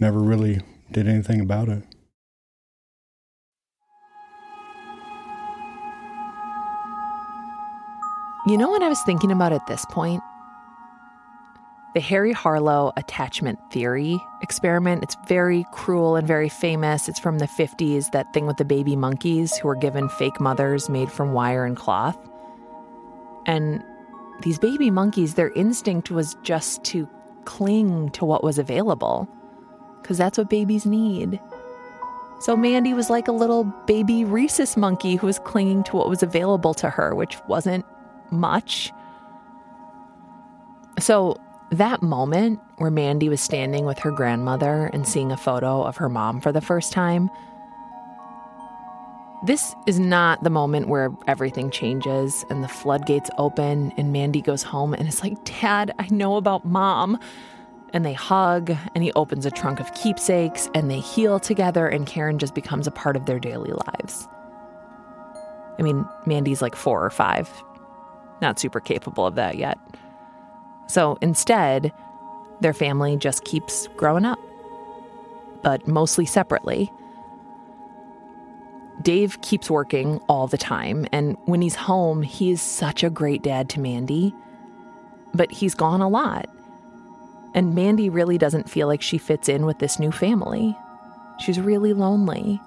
never 0.00 0.18
really 0.18 0.62
did 0.90 1.06
anything 1.06 1.40
about 1.40 1.68
it. 1.68 1.84
You 8.48 8.58
know 8.58 8.68
what 8.68 8.82
I 8.82 8.88
was 8.88 9.00
thinking 9.02 9.30
about 9.30 9.52
at 9.52 9.64
this 9.68 9.84
point? 9.84 10.20
The 11.94 12.00
Harry 12.00 12.32
Harlow 12.32 12.92
attachment 12.96 13.58
theory 13.70 14.18
experiment. 14.40 15.02
It's 15.02 15.16
very 15.28 15.66
cruel 15.72 16.16
and 16.16 16.26
very 16.26 16.48
famous. 16.48 17.08
It's 17.08 17.20
from 17.20 17.38
the 17.38 17.46
50s, 17.46 18.10
that 18.12 18.32
thing 18.32 18.46
with 18.46 18.56
the 18.56 18.64
baby 18.64 18.96
monkeys 18.96 19.56
who 19.56 19.68
were 19.68 19.76
given 19.76 20.08
fake 20.08 20.40
mothers 20.40 20.88
made 20.88 21.12
from 21.12 21.32
wire 21.32 21.64
and 21.64 21.76
cloth. 21.76 22.16
And 23.46 23.82
these 24.42 24.58
baby 24.58 24.90
monkeys, 24.90 25.34
their 25.34 25.50
instinct 25.50 26.10
was 26.10 26.36
just 26.42 26.82
to 26.84 27.08
cling 27.44 28.10
to 28.10 28.24
what 28.24 28.42
was 28.42 28.58
available, 28.58 29.28
because 30.00 30.16
that's 30.16 30.38
what 30.38 30.48
babies 30.48 30.86
need. 30.86 31.40
So 32.40 32.56
Mandy 32.56 32.94
was 32.94 33.10
like 33.10 33.28
a 33.28 33.32
little 33.32 33.64
baby 33.86 34.24
rhesus 34.24 34.76
monkey 34.76 35.16
who 35.16 35.26
was 35.26 35.38
clinging 35.40 35.84
to 35.84 35.96
what 35.96 36.08
was 36.08 36.22
available 36.22 36.74
to 36.74 36.90
her, 36.90 37.14
which 37.14 37.36
wasn't 37.46 37.84
much. 38.30 38.92
So 40.98 41.36
that 41.72 42.02
moment 42.02 42.60
where 42.76 42.90
Mandy 42.90 43.28
was 43.28 43.40
standing 43.40 43.86
with 43.86 43.98
her 44.00 44.10
grandmother 44.10 44.90
and 44.92 45.08
seeing 45.08 45.32
a 45.32 45.36
photo 45.36 45.82
of 45.82 45.96
her 45.96 46.08
mom 46.08 46.40
for 46.40 46.52
the 46.52 46.60
first 46.60 46.92
time, 46.92 47.30
this 49.44 49.74
is 49.86 49.98
not 49.98 50.44
the 50.44 50.50
moment 50.50 50.88
where 50.88 51.10
everything 51.26 51.70
changes 51.70 52.44
and 52.50 52.62
the 52.62 52.68
floodgates 52.68 53.30
open 53.38 53.92
and 53.96 54.12
Mandy 54.12 54.40
goes 54.40 54.62
home 54.62 54.94
and 54.94 55.08
is 55.08 55.22
like, 55.22 55.42
Dad, 55.44 55.92
I 55.98 56.06
know 56.10 56.36
about 56.36 56.64
mom. 56.64 57.18
And 57.94 58.06
they 58.06 58.12
hug 58.12 58.70
and 58.94 59.02
he 59.02 59.12
opens 59.12 59.44
a 59.44 59.50
trunk 59.50 59.80
of 59.80 59.92
keepsakes 59.94 60.70
and 60.74 60.90
they 60.90 61.00
heal 61.00 61.40
together 61.40 61.86
and 61.86 62.06
Karen 62.06 62.38
just 62.38 62.54
becomes 62.54 62.86
a 62.86 62.90
part 62.90 63.16
of 63.16 63.26
their 63.26 63.38
daily 63.38 63.72
lives. 63.72 64.28
I 65.78 65.82
mean, 65.82 66.06
Mandy's 66.24 66.62
like 66.62 66.76
four 66.76 67.04
or 67.04 67.10
five, 67.10 67.50
not 68.40 68.58
super 68.58 68.80
capable 68.80 69.26
of 69.26 69.34
that 69.34 69.58
yet. 69.58 69.78
So 70.92 71.16
instead, 71.22 71.90
their 72.60 72.74
family 72.74 73.16
just 73.16 73.44
keeps 73.44 73.88
growing 73.96 74.26
up, 74.26 74.38
but 75.62 75.88
mostly 75.88 76.26
separately. 76.26 76.92
Dave 79.00 79.40
keeps 79.40 79.70
working 79.70 80.18
all 80.28 80.48
the 80.48 80.58
time, 80.58 81.06
and 81.10 81.38
when 81.46 81.62
he's 81.62 81.76
home, 81.76 82.20
he 82.20 82.50
is 82.50 82.60
such 82.60 83.02
a 83.02 83.08
great 83.08 83.42
dad 83.42 83.70
to 83.70 83.80
Mandy. 83.80 84.34
But 85.32 85.50
he's 85.50 85.74
gone 85.74 86.02
a 86.02 86.10
lot. 86.10 86.46
And 87.54 87.74
Mandy 87.74 88.10
really 88.10 88.36
doesn't 88.36 88.68
feel 88.68 88.86
like 88.86 89.00
she 89.00 89.16
fits 89.16 89.48
in 89.48 89.64
with 89.64 89.78
this 89.78 89.98
new 89.98 90.12
family. 90.12 90.76
She's 91.40 91.58
really 91.58 91.94
lonely. 91.94 92.60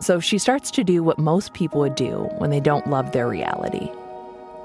So 0.00 0.18
she 0.18 0.38
starts 0.38 0.72
to 0.72 0.82
do 0.82 1.04
what 1.04 1.20
most 1.20 1.54
people 1.54 1.78
would 1.78 1.94
do 1.94 2.28
when 2.38 2.50
they 2.50 2.58
don't 2.58 2.90
love 2.90 3.12
their 3.12 3.28
reality. 3.28 3.88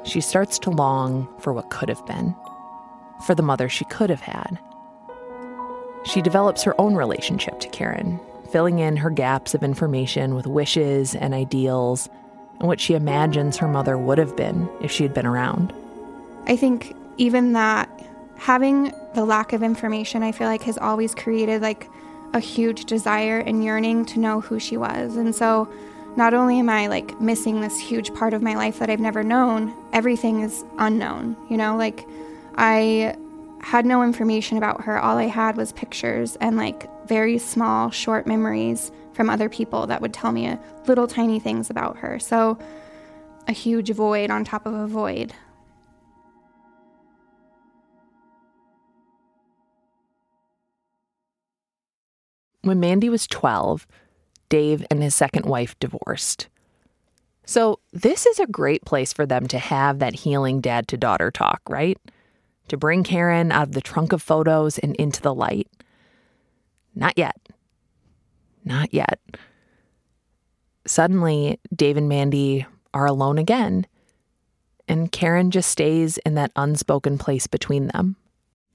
She 0.03 0.21
starts 0.21 0.57
to 0.59 0.69
long 0.69 1.27
for 1.39 1.53
what 1.53 1.69
could 1.69 1.89
have 1.89 2.05
been, 2.05 2.35
for 3.25 3.35
the 3.35 3.43
mother 3.43 3.69
she 3.69 3.85
could 3.85 4.09
have 4.09 4.21
had. 4.21 4.59
She 6.05 6.21
develops 6.21 6.63
her 6.63 6.79
own 6.79 6.95
relationship 6.95 7.59
to 7.59 7.69
Karen, 7.69 8.19
filling 8.51 8.79
in 8.79 8.97
her 8.97 9.09
gaps 9.09 9.53
of 9.53 9.63
information 9.63 10.35
with 10.35 10.47
wishes 10.47 11.15
and 11.15 11.33
ideals 11.33 12.09
and 12.59 12.67
what 12.67 12.79
she 12.79 12.93
imagines 12.93 13.57
her 13.57 13.67
mother 13.67 13.97
would 13.97 14.17
have 14.17 14.35
been 14.35 14.69
if 14.81 14.91
she 14.91 15.03
had 15.03 15.13
been 15.13 15.25
around. 15.25 15.73
I 16.47 16.55
think 16.55 16.95
even 17.17 17.53
that 17.53 17.89
having 18.37 18.93
the 19.13 19.25
lack 19.25 19.53
of 19.53 19.63
information, 19.63 20.23
I 20.23 20.31
feel 20.31 20.47
like 20.47 20.63
has 20.63 20.77
always 20.77 21.13
created 21.13 21.61
like 21.61 21.89
a 22.33 22.39
huge 22.39 22.85
desire 22.85 23.39
and 23.39 23.63
yearning 23.63 24.05
to 24.05 24.19
know 24.19 24.41
who 24.41 24.59
she 24.59 24.77
was. 24.77 25.15
And 25.15 25.35
so 25.35 25.71
not 26.19 26.33
only 26.33 26.59
am 26.59 26.67
I 26.67 26.87
like 26.87 27.21
missing 27.21 27.61
this 27.61 27.79
huge 27.79 28.13
part 28.13 28.33
of 28.33 28.41
my 28.41 28.53
life 28.53 28.79
that 28.79 28.89
I've 28.89 28.99
never 28.99 29.23
known, 29.23 29.73
everything 29.93 30.41
is 30.41 30.65
unknown, 30.77 31.37
you 31.49 31.55
know, 31.55 31.77
like 31.77 32.05
I 32.55 33.15
had 33.61 33.85
no 33.85 34.03
information 34.03 34.57
about 34.57 34.81
her. 34.81 34.99
All 34.99 35.17
I 35.17 35.27
had 35.27 35.55
was 35.55 35.71
pictures 35.71 36.35
and 36.41 36.57
like 36.57 36.89
very 37.07 37.37
small, 37.37 37.89
short 37.89 38.27
memories 38.27 38.91
from 39.13 39.29
other 39.29 39.47
people 39.47 39.87
that 39.87 40.01
would 40.01 40.13
tell 40.13 40.33
me 40.33 40.57
little 40.87 41.07
tiny 41.07 41.39
things 41.39 41.69
about 41.69 41.95
her. 41.99 42.19
So 42.19 42.59
a 43.47 43.53
huge 43.53 43.89
void 43.91 44.29
on 44.29 44.43
top 44.43 44.65
of 44.65 44.73
a 44.73 44.87
void. 44.87 45.33
When 52.63 52.81
Mandy 52.81 53.07
was 53.07 53.25
12, 53.25 53.87
Dave 54.49 54.85
and 54.89 55.01
his 55.01 55.15
second 55.15 55.45
wife 55.45 55.77
divorced. 55.79 56.47
So, 57.45 57.79
this 57.91 58.25
is 58.25 58.39
a 58.39 58.45
great 58.45 58.85
place 58.85 59.11
for 59.11 59.25
them 59.25 59.47
to 59.47 59.57
have 59.57 59.99
that 59.99 60.13
healing 60.13 60.61
dad 60.61 60.87
to 60.89 60.97
daughter 60.97 61.31
talk, 61.31 61.61
right? 61.67 61.97
To 62.67 62.77
bring 62.77 63.03
Karen 63.03 63.51
out 63.51 63.69
of 63.69 63.73
the 63.73 63.81
trunk 63.81 64.11
of 64.11 64.21
photos 64.21 64.77
and 64.77 64.95
into 64.97 65.21
the 65.21 65.33
light. 65.33 65.67
Not 66.93 67.17
yet. 67.17 67.37
Not 68.63 68.93
yet. 68.93 69.19
Suddenly, 70.85 71.59
Dave 71.75 71.97
and 71.97 72.09
Mandy 72.09 72.65
are 72.93 73.05
alone 73.05 73.37
again, 73.37 73.87
and 74.87 75.11
Karen 75.11 75.49
just 75.51 75.69
stays 75.69 76.17
in 76.19 76.35
that 76.35 76.51
unspoken 76.55 77.17
place 77.17 77.47
between 77.47 77.87
them. 77.87 78.15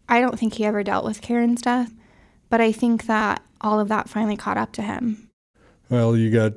I 0.08 0.20
don't 0.20 0.38
think 0.38 0.54
he 0.54 0.64
ever 0.64 0.82
dealt 0.82 1.04
with 1.04 1.22
Karen's 1.22 1.62
death, 1.62 1.92
but 2.48 2.60
I 2.60 2.72
think 2.72 3.06
that 3.06 3.42
all 3.60 3.80
of 3.80 3.88
that 3.88 4.08
finally 4.08 4.36
caught 4.36 4.58
up 4.58 4.72
to 4.72 4.82
him. 4.82 5.30
Well, 5.90 6.16
you 6.16 6.30
got 6.30 6.54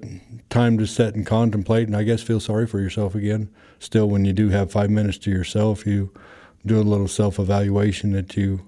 time 0.49 0.77
to 0.77 0.87
sit 0.87 1.15
and 1.15 1.25
contemplate, 1.25 1.87
and 1.87 1.95
I 1.95 2.03
guess 2.03 2.21
feel 2.21 2.39
sorry 2.39 2.65
for 2.65 2.79
yourself 2.79 3.13
again. 3.13 3.49
Still, 3.79 4.09
when 4.09 4.25
you 4.25 4.33
do 4.33 4.49
have 4.49 4.71
five 4.71 4.89
minutes 4.89 5.17
to 5.19 5.31
yourself, 5.31 5.85
you 5.85 6.11
do 6.65 6.79
a 6.79 6.83
little 6.83 7.07
self 7.07 7.37
evaluation 7.39 8.13
that 8.13 8.35
you 8.37 8.65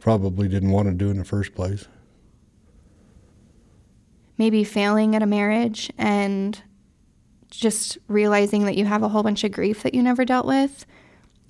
probably 0.00 0.48
didn't 0.48 0.70
want 0.70 0.88
to 0.88 0.94
do 0.94 1.10
in 1.10 1.18
the 1.18 1.24
first 1.24 1.54
place. 1.54 1.86
Maybe 4.38 4.64
failing 4.64 5.14
at 5.14 5.22
a 5.22 5.26
marriage 5.26 5.90
and 5.98 6.60
just 7.50 7.98
realizing 8.08 8.66
that 8.66 8.76
you 8.76 8.84
have 8.84 9.02
a 9.02 9.08
whole 9.08 9.22
bunch 9.22 9.44
of 9.44 9.52
grief 9.52 9.82
that 9.82 9.94
you 9.94 10.02
never 10.02 10.24
dealt 10.24 10.46
with. 10.46 10.86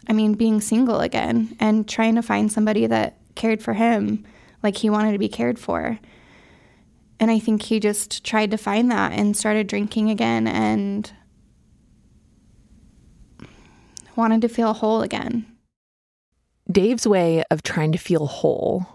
I 0.09 0.13
mean, 0.13 0.35
being 0.35 0.61
single 0.61 1.01
again 1.01 1.57
and 1.59 1.89
trying 1.89 2.15
to 2.15 2.23
find 2.23 2.51
somebody 2.51 2.87
that 2.87 3.19
cared 3.35 3.63
for 3.63 3.75
him 3.75 4.25
like 4.63 4.77
he 4.77 4.91
wanted 4.91 5.13
to 5.13 5.19
be 5.19 5.29
cared 5.29 5.59
for. 5.59 5.99
And 7.19 7.31
I 7.31 7.39
think 7.39 7.63
he 7.63 7.81
just 7.81 8.25
tried 8.25 8.51
to 8.51 8.59
find 8.59 8.91
that 8.91 9.13
and 9.13 9.37
started 9.37 9.67
drinking 9.67 10.11
again 10.11 10.47
and 10.47 11.11
wanted 14.17 14.43
to 14.43 14.49
feel 14.49 14.73
whole 14.75 15.03
again. 15.03 15.47
Dave's 16.71 17.07
way 17.07 17.45
of 17.51 17.63
trying 17.63 17.93
to 17.93 17.99
feel 17.99 18.27
whole 18.27 18.87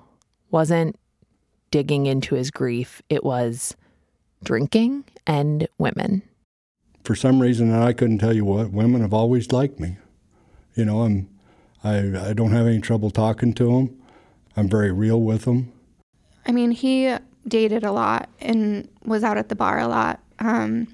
wasn't 0.50 0.98
digging 1.72 2.06
into 2.06 2.36
his 2.36 2.52
grief, 2.52 3.02
it 3.10 3.24
was 3.24 3.76
drinking 4.44 5.06
and 5.26 5.68
women. 5.78 6.22
For 7.04 7.16
some 7.16 7.42
reason, 7.42 7.72
and 7.72 7.84
I 7.84 7.94
couldn't 7.94 8.20
tell 8.20 8.34
you 8.36 8.46
what, 8.46 8.72
women 8.72 9.02
have 9.02 9.14
always 9.14 9.52
liked 9.52 9.80
me. 9.80 9.98
You 10.76 10.86
know, 10.86 11.02
I'm, 11.02 11.30
I, 11.84 12.30
I 12.30 12.34
don't 12.34 12.52
have 12.52 12.68
any 12.68 12.80
trouble 12.80 13.10
talking 13.10 13.54
to 13.54 13.66
them. 13.66 14.02
I'm 14.56 14.68
very 14.68 14.92
real 14.92 15.22
with 15.22 15.46
them. 15.46 15.72
I 16.46 16.52
mean, 16.52 16.72
he 16.72 17.16
dated 17.48 17.84
a 17.84 17.92
lot 17.92 18.30
and 18.40 18.88
was 19.04 19.24
out 19.24 19.38
at 19.38 19.50
the 19.50 19.56
bar 19.56 19.80
a 19.80 19.88
lot. 19.88 20.20
Um, 20.40 20.88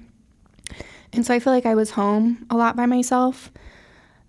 and 1.12 1.24
so 1.24 1.34
I 1.34 1.38
feel 1.38 1.52
like 1.52 1.66
I 1.66 1.74
was 1.74 1.90
home 1.90 2.46
a 2.50 2.56
lot 2.56 2.76
by 2.76 2.86
myself. 2.86 3.50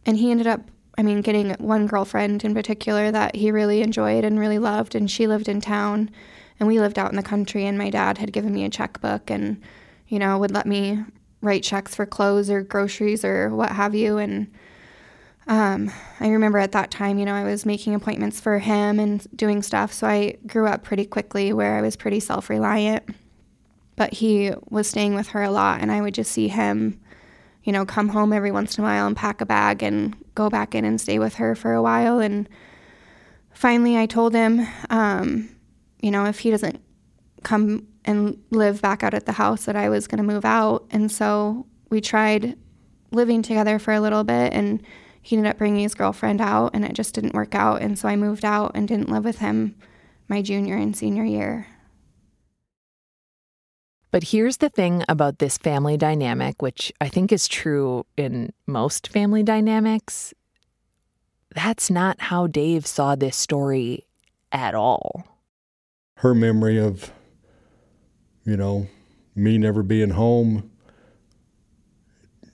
And 0.06 0.18
he 0.18 0.32
ended 0.32 0.48
up, 0.48 0.62
I 0.98 1.04
mean, 1.04 1.22
getting 1.22 1.52
one 1.56 1.88
girlfriend 1.88 2.44
in 2.44 2.54
particular 2.54 3.12
that 3.12 3.36
he 3.36 3.52
really 3.52 3.82
enjoyed 3.82 4.24
and 4.24 4.40
really 4.40 4.60
loved. 4.60 4.96
And 4.96 5.10
she 5.10 5.28
lived 5.28 5.50
in 5.50 5.62
town 5.62 6.10
and 6.60 6.68
we 6.68 6.80
lived 6.80 6.98
out 6.98 7.12
in 7.12 7.18
the 7.18 7.24
country. 7.24 7.66
And 7.66 7.78
my 7.78 7.90
dad 7.90 8.18
had 8.18 8.34
given 8.34 8.54
me 8.54 8.66
a 8.66 8.70
checkbook 8.70 9.30
and, 9.30 9.62
you 10.08 10.20
know, 10.20 10.38
would 10.38 10.52
let 10.52 10.66
me 10.66 11.04
write 11.42 11.64
checks 11.64 11.96
for 11.96 12.06
clothes 12.06 12.50
or 12.50 12.62
groceries 12.62 13.24
or 13.24 13.50
what 13.50 13.72
have 13.72 13.96
you. 13.96 14.18
And 14.18 14.52
um, 15.50 15.92
I 16.20 16.30
remember 16.30 16.60
at 16.60 16.74
that 16.74 16.92
time, 16.92 17.18
you 17.18 17.26
know, 17.26 17.34
I 17.34 17.44
was 17.44 17.66
making 17.66 17.96
appointments 17.96 18.40
for 18.40 18.60
him 18.60 19.00
and 19.00 19.26
doing 19.36 19.64
stuff. 19.64 19.92
So 19.92 20.06
I 20.06 20.38
grew 20.46 20.68
up 20.68 20.84
pretty 20.84 21.06
quickly 21.06 21.54
where 21.54 21.76
I 21.76 21.82
was 21.82 21.96
pretty 21.96 22.20
self 22.20 22.52
reliant. 22.52 23.04
But 23.96 24.14
he 24.14 24.52
was 24.70 24.88
staying 24.88 25.16
with 25.16 25.30
her 25.30 25.42
a 25.42 25.50
lot, 25.50 25.82
and 25.82 25.92
I 25.92 26.02
would 26.02 26.14
just 26.14 26.32
see 26.32 26.48
him, 26.48 27.02
you 27.64 27.74
know, 27.74 27.84
come 27.84 28.10
home 28.10 28.32
every 28.32 28.52
once 28.52 28.78
in 28.78 28.84
a 28.84 28.88
while 28.88 29.08
and 29.08 29.18
pack 29.18 29.42
a 29.42 29.46
bag 29.46 29.82
and 29.82 30.16
go 30.36 30.50
back 30.50 30.76
in 30.76 30.86
and 30.86 31.02
stay 31.02 31.18
with 31.18 31.36
her 31.36 31.56
for 31.56 31.74
a 31.74 31.82
while. 31.82 32.20
And 32.20 32.48
finally, 33.52 33.98
I 33.98 34.06
told 34.06 34.36
him, 34.36 34.66
um, 34.92 35.50
you 36.00 36.12
know, 36.12 36.28
if 36.28 36.40
he 36.40 36.52
doesn't 36.52 36.80
come 37.44 37.88
and 38.06 38.42
live 38.52 38.82
back 38.82 39.04
out 39.04 39.16
at 39.16 39.26
the 39.26 39.34
house, 39.34 39.66
that 39.66 39.76
I 39.76 39.90
was 39.90 40.08
going 40.08 40.20
to 40.20 40.34
move 40.34 40.46
out. 40.46 40.86
And 40.92 41.12
so 41.12 41.66
we 41.90 42.00
tried 42.02 42.56
living 43.12 43.42
together 43.42 43.80
for 43.80 43.94
a 43.94 44.00
little 44.00 44.24
bit 44.24 44.54
and 44.54 44.82
he 45.22 45.36
ended 45.36 45.50
up 45.50 45.58
bringing 45.58 45.84
his 45.84 45.96
girlfriend 45.96 46.42
out 46.42 46.72
and 46.74 46.86
it 46.86 46.94
just 46.94 47.14
didn't 47.14 47.34
work 47.34 47.56
out. 47.56 47.82
And 47.82 47.98
so 47.98 48.08
I 48.08 48.16
moved 48.16 48.46
out 48.46 48.72
and 48.76 48.88
didn't 48.88 49.10
live 49.10 49.24
with 49.24 49.40
him 49.40 49.76
my 50.28 50.42
junior 50.42 50.76
and 50.76 50.96
senior 50.96 51.24
year. 51.24 51.68
But 54.12 54.26
here's 54.26 54.58
the 54.58 54.70
thing 54.70 55.04
about 55.08 55.38
this 55.38 55.58
family 55.58 55.98
dynamic, 55.98 56.62
which 56.62 56.92
I 57.00 57.10
think 57.10 57.32
is 57.32 57.48
true 57.48 58.06
in 58.18 58.54
most 58.66 59.08
family 59.08 59.44
dynamics. 59.44 60.34
That's 61.54 61.92
not 61.92 62.22
how 62.22 62.48
Dave 62.48 62.88
saw 62.88 63.16
this 63.16 63.36
story 63.36 64.08
at 64.52 64.74
all. 64.74 65.26
Her 66.18 66.34
memory 66.34 66.80
of, 66.80 67.12
you 68.46 68.58
know, 68.58 68.88
me 69.36 69.58
never 69.58 69.84
being 69.84 70.12
home 70.12 70.72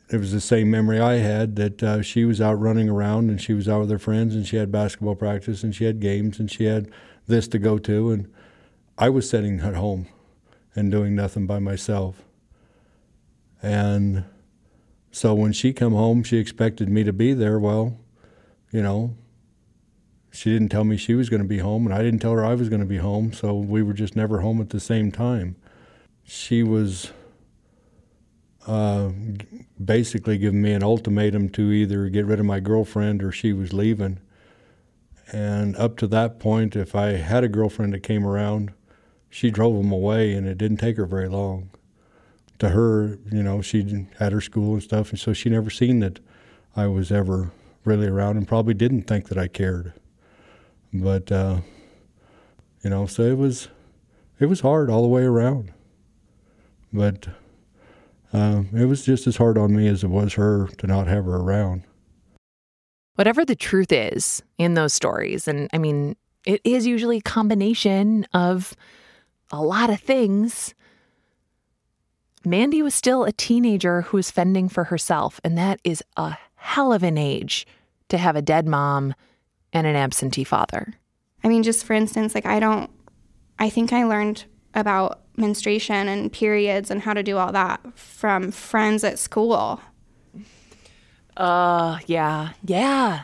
it 0.10 0.18
was 0.18 0.32
the 0.32 0.42
same 0.42 0.70
memory 0.70 1.00
I 1.00 1.16
had 1.16 1.56
that 1.56 1.84
uh, 1.84 2.02
she 2.02 2.26
was 2.26 2.40
out 2.40 2.60
running 2.60 2.90
around 2.90 3.30
and 3.30 3.42
she 3.42 3.54
was 3.54 3.68
out 3.68 3.82
with 3.82 3.90
her 3.90 4.00
friends 4.00 4.36
and 4.36 4.46
she 4.46 4.58
had 4.58 4.72
basketball 4.72 5.16
practice 5.16 5.64
and 5.64 5.76
she 5.76 5.86
had 5.86 6.00
games 6.00 6.40
and 6.40 6.52
she 6.52 6.66
had 6.66 6.90
this 7.28 7.48
to 7.50 7.60
go 7.60 7.78
to 7.80 8.12
and 8.12 8.32
I 8.98 9.10
was 9.10 9.30
sitting 9.30 9.60
at 9.60 9.76
home 9.76 10.08
and 10.76 10.92
doing 10.92 11.16
nothing 11.16 11.48
by 11.48 11.60
myself. 11.60 12.22
And 13.62 14.26
so 15.12 15.34
when 15.34 15.54
she 15.54 15.74
come 15.74 15.94
home, 15.94 16.24
she 16.24 16.38
expected 16.38 16.88
me 16.88 17.04
to 17.04 17.14
be 17.14 17.34
there. 17.34 17.60
Well, 17.60 17.98
you 18.72 18.82
know, 18.82 19.16
she 20.32 20.52
didn't 20.52 20.70
tell 20.70 20.84
me 20.84 20.98
she 20.98 21.16
was 21.16 21.30
going 21.30 21.42
to 21.42 21.48
be 21.48 21.60
home, 21.60 21.86
and 21.86 21.96
I 21.96 22.04
didn't 22.04 22.20
tell 22.20 22.34
her 22.34 22.46
I 22.46 22.56
was 22.56 22.70
going 22.70 22.82
to 22.82 22.86
be 22.86 22.98
home. 22.98 23.32
So 23.32 23.54
we 23.54 23.82
were 23.82 23.94
just 23.94 24.16
never 24.16 24.42
home 24.42 24.60
at 24.60 24.70
the 24.70 24.80
same 24.80 25.12
time. 25.12 25.56
She 26.24 26.64
was 26.64 27.12
uh, 28.68 29.10
basically 29.84 30.38
giving 30.38 30.62
me 30.62 30.74
an 30.74 30.84
ultimatum 30.84 31.50
to 31.50 31.72
either 31.72 32.10
get 32.10 32.26
rid 32.26 32.40
of 32.40 32.46
my 32.46 32.60
girlfriend 32.60 33.24
or 33.24 33.32
she 33.32 33.54
was 33.54 33.74
leaving. 33.74 34.20
And 35.32 35.76
up 35.76 35.98
to 35.98 36.08
that 36.08 36.40
point, 36.40 36.76
if 36.76 36.96
I 36.96 37.14
had 37.14 37.44
a 37.44 37.48
girlfriend 37.48 37.94
that 37.94 38.04
came 38.04 38.26
around, 38.26 38.74
she 39.30 39.50
drove 39.50 39.76
them 39.76 39.92
away, 39.92 40.34
and 40.34 40.48
it 40.48 40.58
didn't 40.58 40.78
take 40.78 40.98
her 40.98 41.06
very 41.06 41.28
long. 41.28 41.70
To 42.60 42.70
her, 42.70 43.20
you 43.32 43.44
know, 43.44 43.62
she 43.62 44.08
had 44.18 44.32
her 44.32 44.40
school 44.40 44.74
and 44.74 44.84
stuff, 44.84 45.10
and 45.10 45.20
so 45.20 45.34
she 45.34 45.50
never 45.50 45.70
seen 45.70 46.00
that 46.00 46.20
I 46.76 46.88
was 46.88 47.12
ever 47.12 47.52
really 47.84 48.08
around, 48.08 48.38
and 48.38 48.48
probably 48.48 48.74
didn't 48.74 49.04
think 49.04 49.28
that 49.28 49.38
I 49.38 49.48
cared. 49.48 49.94
But 50.94 51.32
uh, 51.32 51.58
you 52.82 52.90
know, 52.90 53.08
so 53.08 53.24
it 53.24 53.38
was 53.38 53.68
it 54.40 54.46
was 54.46 54.62
hard 54.62 54.90
all 54.90 55.02
the 55.02 55.10
way 55.10 55.24
around. 55.24 55.74
But 56.94 57.28
um, 58.36 58.70
it 58.76 58.86
was 58.86 59.06
just 59.06 59.28
as 59.28 59.38
hard 59.38 59.58
on 59.58 59.74
me 59.74 59.88
as 59.88 60.04
it 60.04 60.10
was 60.10 60.34
her 60.34 60.68
to 60.78 60.88
not 60.88 61.08
have 61.08 61.24
her 61.24 61.38
around. 61.38 61.84
Whatever 63.16 63.46
the 63.46 63.56
truth 63.56 63.94
is 63.94 64.44
in 64.58 64.74
those 64.74 64.92
stories, 64.92 65.48
and 65.48 65.70
I 65.72 65.78
mean, 65.78 66.18
it 66.46 66.60
is 66.66 66.86
usually 66.86 67.18
a 67.20 67.22
combination 67.22 68.28
of 68.34 68.76
a 69.52 69.62
lot 69.62 69.90
of 69.90 70.02
things. 70.02 70.74
Mandy 72.44 72.82
was 72.82 72.94
still 72.94 73.24
a 73.24 73.32
teenager 73.32 74.02
who 74.02 74.18
was 74.18 74.32
fending 74.32 74.68
for 74.68 74.86
herself, 74.86 75.40
and 75.44 75.58
that 75.58 75.80
is 75.86 76.04
a 76.18 76.38
hell 76.56 76.92
of 76.92 77.04
an 77.04 77.18
age 77.18 77.66
to 78.10 78.18
have 78.18 78.36
a 78.36 78.42
dead 78.42 78.68
mom 78.68 79.16
and 79.72 79.88
an 79.88 79.96
absentee 79.96 80.44
father. 80.44 80.94
I 81.42 81.48
mean, 81.48 81.64
just 81.64 81.86
for 81.86 81.94
instance, 81.94 82.36
like 82.36 82.46
I 82.46 82.60
don't, 82.60 82.92
I 83.60 83.70
think 83.70 83.94
I 83.94 84.04
learned 84.04 84.44
about 84.74 85.22
menstruation 85.38 86.08
and 86.08 86.32
periods 86.32 86.90
and 86.90 87.02
how 87.02 87.14
to 87.14 87.24
do 87.24 87.38
all 87.38 87.52
that 87.52 87.82
from 87.98 88.52
friends 88.52 89.04
at 89.04 89.20
school. 89.20 89.82
Uh, 91.38 92.00
yeah, 92.08 92.54
yeah. 92.64 93.24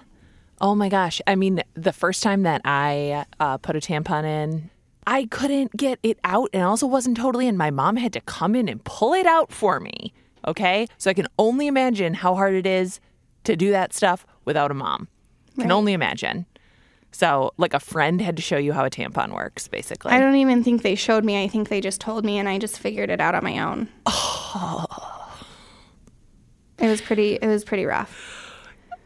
Oh 0.60 0.76
my 0.76 0.89
gosh. 0.89 1.21
I 1.26 1.36
mean, 1.36 1.63
the 1.74 1.93
first 1.93 2.21
time 2.21 2.43
that 2.43 2.62
I 2.65 3.26
uh, 3.39 3.58
put 3.58 3.76
a 3.76 3.80
tampon 3.80 4.26
in, 4.26 4.69
I 5.08 5.26
couldn't 5.26 5.76
get 5.76 6.00
it 6.04 6.19
out 6.24 6.50
and 6.54 6.63
also 6.63 6.86
wasn't 6.86 7.17
totally 7.17 7.47
in. 7.47 7.58
My 7.58 7.71
mom 7.71 7.95
had 7.95 8.13
to 8.13 8.21
come 8.21 8.56
in 8.56 8.69
and 8.69 8.84
pull 8.84 9.13
it 9.13 9.26
out 9.26 9.52
for 9.52 9.80
me. 9.80 10.13
Okay. 10.47 10.88
So 10.97 11.10
I 11.10 11.13
can 11.13 11.28
only 11.39 11.67
imagine 11.67 12.13
how 12.13 12.36
hard 12.36 12.54
it 12.54 12.67
is 12.67 13.00
to 13.43 13.56
do 13.56 13.71
that 13.71 13.93
stuff 13.93 14.26
without 14.45 14.71
a 14.71 14.76
mom. 14.76 15.08
Can 15.60 15.71
only 15.71 15.93
imagine. 15.93 16.45
So, 17.12 17.52
like, 17.58 17.74
a 17.74 17.80
friend 17.80 18.21
had 18.21 18.38
to 18.38 18.41
show 18.41 18.58
you 18.58 18.71
how 18.74 18.86
a 18.86 18.89
tampon 18.89 19.34
works, 19.34 19.67
basically. 19.67 20.12
I 20.12 20.19
don't 20.19 20.36
even 20.38 20.63
think 20.63 20.82
they 20.82 20.95
showed 20.95 21.26
me. 21.26 21.43
I 21.43 21.47
think 21.47 21.67
they 21.69 21.82
just 21.82 22.00
told 22.00 22.24
me 22.24 22.38
and 22.39 22.47
I 22.47 22.58
just 22.58 22.80
figured 22.80 23.10
it 23.10 23.19
out 23.19 23.36
on 23.36 23.43
my 23.43 23.60
own. 23.60 23.89
Oh. 24.06 24.86
It 26.80 26.88
was 26.88 27.00
pretty 27.00 27.36
it 27.36 27.45
was 27.45 27.63
pretty 27.63 27.86
rough. 27.86 28.52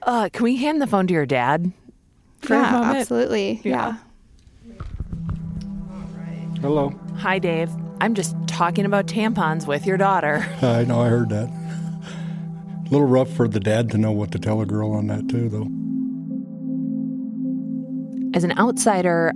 uh, 0.03 0.29
can 0.31 0.45
we 0.45 0.55
hand 0.55 0.81
the 0.81 0.87
phone 0.87 1.07
to 1.07 1.13
your 1.13 1.25
dad 1.25 1.73
for 2.39 2.53
a 2.53 2.61
yeah, 2.61 2.71
moment? 2.71 2.97
absolutely. 2.97 3.59
Yeah. 3.65 3.97
yeah. 4.65 4.75
Hello. 6.61 6.97
Hi, 7.17 7.37
Dave. 7.37 7.69
I'm 7.99 8.13
just 8.13 8.33
talking 8.47 8.85
about 8.85 9.07
tampons 9.07 9.67
with 9.67 9.85
your 9.85 9.97
daughter. 9.97 10.47
I 10.61 10.85
know, 10.85 11.01
I 11.01 11.09
heard 11.09 11.27
that. 11.29 11.49
A 11.49 12.89
little 12.89 13.07
rough 13.07 13.29
for 13.29 13.47
the 13.49 13.59
dad 13.59 13.91
to 13.91 13.97
know 13.97 14.11
what 14.13 14.31
to 14.31 14.39
tell 14.39 14.61
a 14.61 14.65
girl 14.65 14.93
on 14.93 15.07
that, 15.07 15.27
too, 15.27 15.49
though. 15.49 15.67
As 18.35 18.43
an 18.43 18.51
outsider, 18.59 19.31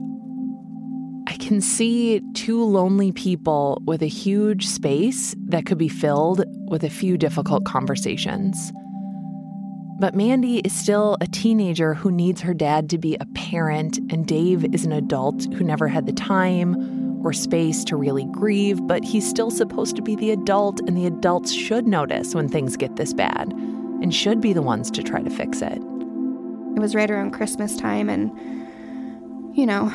I 1.25 1.38
can 1.38 1.62
see 1.62 2.21
two 2.33 2.62
lonely 2.65 3.13
people 3.13 3.81
with 3.85 4.01
a 4.01 4.07
huge 4.07 4.67
space 4.67 5.33
that 5.47 5.65
could 5.65 5.77
be 5.77 5.88
filled 5.88 6.43
with 6.69 6.83
a 6.83 6.89
few 6.89 7.17
difficult 7.17 7.63
conversations. 7.63 8.73
But 10.01 10.15
Mandy 10.15 10.57
is 10.59 10.73
still 10.73 11.15
a 11.21 11.27
teenager 11.27 11.93
who 11.93 12.12
needs 12.12 12.41
her 12.41 12.53
dad 12.53 12.89
to 12.89 12.97
be 12.97 13.15
a 13.21 13.25
parent, 13.27 13.99
and 14.12 14.27
Dave 14.27 14.65
is 14.73 14.83
an 14.83 14.91
adult 14.91 15.45
who 15.53 15.63
never 15.63 15.88
had 15.88 16.05
the 16.05 16.12
time 16.12 17.25
or 17.25 17.31
space 17.31 17.85
to 17.85 17.95
really 17.95 18.25
grieve, 18.25 18.85
but 18.85 19.05
he's 19.05 19.27
still 19.27 19.49
supposed 19.49 19.95
to 19.95 20.01
be 20.01 20.17
the 20.17 20.31
adult, 20.31 20.81
and 20.81 20.97
the 20.97 21.05
adults 21.05 21.53
should 21.53 21.88
notice 21.88 22.35
when 22.35 22.49
things 22.49 22.75
get 22.75 22.97
this 22.97 23.13
bad 23.13 23.53
and 24.01 24.13
should 24.13 24.41
be 24.41 24.51
the 24.51 24.62
ones 24.62 24.91
to 24.91 25.03
try 25.03 25.21
to 25.21 25.29
fix 25.29 25.62
it. 25.62 25.77
It 25.77 26.81
was 26.81 26.95
right 26.95 27.09
around 27.09 27.31
Christmas 27.31 27.77
time 27.77 28.09
and 28.09 28.29
you 29.60 29.65
know, 29.65 29.91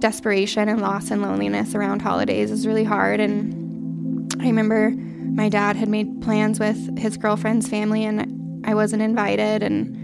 desperation 0.00 0.68
and 0.68 0.80
loss 0.80 1.12
and 1.12 1.22
loneliness 1.22 1.76
around 1.76 2.02
holidays 2.02 2.50
is 2.50 2.66
really 2.66 2.82
hard 2.82 3.20
and 3.20 4.34
I 4.40 4.46
remember 4.46 4.90
my 4.90 5.48
dad 5.48 5.76
had 5.76 5.88
made 5.88 6.20
plans 6.20 6.58
with 6.58 6.98
his 6.98 7.16
girlfriend's 7.16 7.68
family 7.68 8.04
and 8.04 8.66
I 8.66 8.74
wasn't 8.74 9.02
invited 9.02 9.62
and 9.62 9.94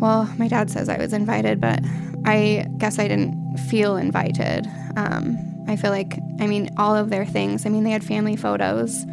well, 0.00 0.28
my 0.36 0.48
dad 0.48 0.68
says 0.68 0.88
I 0.88 0.98
was 0.98 1.12
invited, 1.12 1.60
but 1.60 1.78
I 2.24 2.66
guess 2.78 2.98
I 2.98 3.06
didn't 3.06 3.56
feel 3.68 3.96
invited. 3.96 4.66
Um, 4.96 5.38
I 5.68 5.76
feel 5.76 5.90
like, 5.90 6.18
I 6.40 6.48
mean, 6.48 6.70
all 6.76 6.96
of 6.96 7.08
their 7.10 7.24
things, 7.24 7.64
I 7.64 7.68
mean, 7.68 7.84
they 7.84 7.92
had 7.92 8.02
family 8.02 8.34
photos 8.34 9.06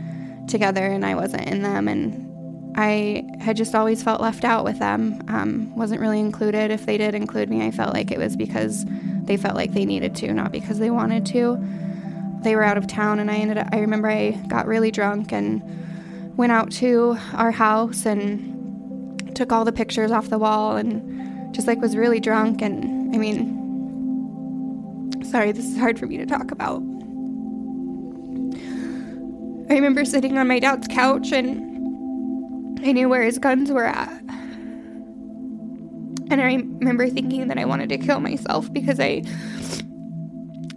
together 0.48 0.84
and 0.84 1.06
I 1.06 1.14
wasn't 1.14 1.48
in 1.48 1.62
them. 1.62 1.88
And 1.88 2.31
I 2.76 3.26
had 3.40 3.58
just 3.58 3.76
always 3.76 4.02
felt 4.02 4.22
left 4.22 4.44
out 4.44 4.64
with 4.64 4.80
them. 4.80 5.22
Um, 5.28 5.76
wasn't 5.76 6.02
really 6.02 6.20
included. 6.20 6.72
If 6.72 6.86
they 6.86 6.98
did 6.98 7.16
include 7.16 7.50
me, 7.50 7.66
I 7.66 7.72
felt 7.72 7.94
like 7.94 8.12
it 8.12 8.18
was 8.18 8.36
because 8.36 8.86
they 9.24 9.38
felt 9.38 9.56
like 9.56 9.74
they 9.74 9.86
needed 9.86 10.16
to, 10.18 10.34
not 10.34 10.52
because 10.52 10.80
they 10.80 10.90
wanted 10.90 11.26
to. 11.28 11.58
They 12.42 12.56
were 12.56 12.64
out 12.64 12.78
of 12.78 12.88
town, 12.88 13.20
and 13.20 13.30
I 13.30 13.36
ended 13.36 13.58
up, 13.58 13.68
I 13.72 13.80
remember 13.80 14.10
I 14.10 14.32
got 14.48 14.66
really 14.68 14.90
drunk 14.90 15.32
and 15.32 15.62
went 16.38 16.52
out 16.52 16.72
to 16.72 17.18
our 17.34 17.52
house 17.52 18.06
and 18.06 19.36
took 19.36 19.52
all 19.52 19.66
the 19.66 19.72
pictures 19.72 20.12
off 20.12 20.30
the 20.30 20.40
wall 20.40 20.76
and 20.78 21.54
just 21.54 21.68
like 21.68 21.80
was 21.82 21.96
really 21.96 22.20
drunk. 22.20 22.62
And 22.62 23.14
I 23.14 23.18
mean, 23.18 23.60
sorry, 25.24 25.52
this 25.52 25.66
is 25.66 25.78
hard 25.78 26.00
for 26.00 26.08
me 26.08 26.18
to 26.18 26.26
talk 26.26 26.52
about. 26.52 26.82
I 29.70 29.76
remember 29.76 30.04
sitting 30.04 30.38
on 30.38 30.48
my 30.48 30.60
dad's 30.60 30.88
couch 30.88 31.32
and 31.32 31.71
I 32.84 32.92
knew 32.94 33.08
where 33.10 33.22
his 33.24 33.38
guns 33.38 33.72
were 33.72 33.86
at. 33.86 34.10
And 36.30 36.42
I 36.42 36.56
remember 36.56 37.10
thinking 37.10 37.48
that 37.50 37.58
I 37.58 37.66
wanted 37.66 37.90
to 37.90 37.98
kill 37.98 38.20
myself 38.20 38.72
because 38.74 39.00
I 39.00 39.24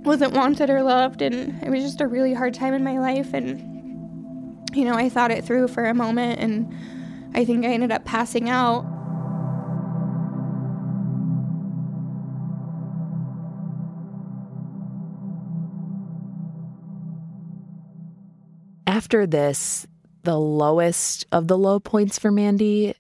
wasn't 0.03 0.35
wanted 0.35 0.69
or 0.69 0.83
loved, 0.83 1.23
and 1.23 1.63
it 1.63 1.71
was 1.71 1.83
just 1.83 2.01
a 2.01 2.07
really 2.07 2.35
hard 2.35 2.53
time 2.53 2.75
in 2.75 2.85
my 2.85 2.99
life. 2.99 3.33
And, 3.33 4.69
you 4.75 4.85
know, 4.85 4.95
I 4.95 5.09
thought 5.09 5.31
it 5.31 5.45
through 5.45 5.69
for 5.69 5.87
a 5.87 5.95
moment, 5.95 6.41
and 6.41 6.71
I 7.35 7.45
think 7.45 7.65
I 7.65 7.69
ended 7.69 7.91
up 7.91 8.05
passing 8.05 8.51
out. 8.51 8.85
After 18.87 19.27
this, 19.27 19.87
the 20.25 20.39
lowest 20.39 21.27
of 21.33 21.49
the 21.49 21.57
low 21.57 21.79
points 21.79 22.19
for 22.19 22.31
Mandy, 22.31 22.95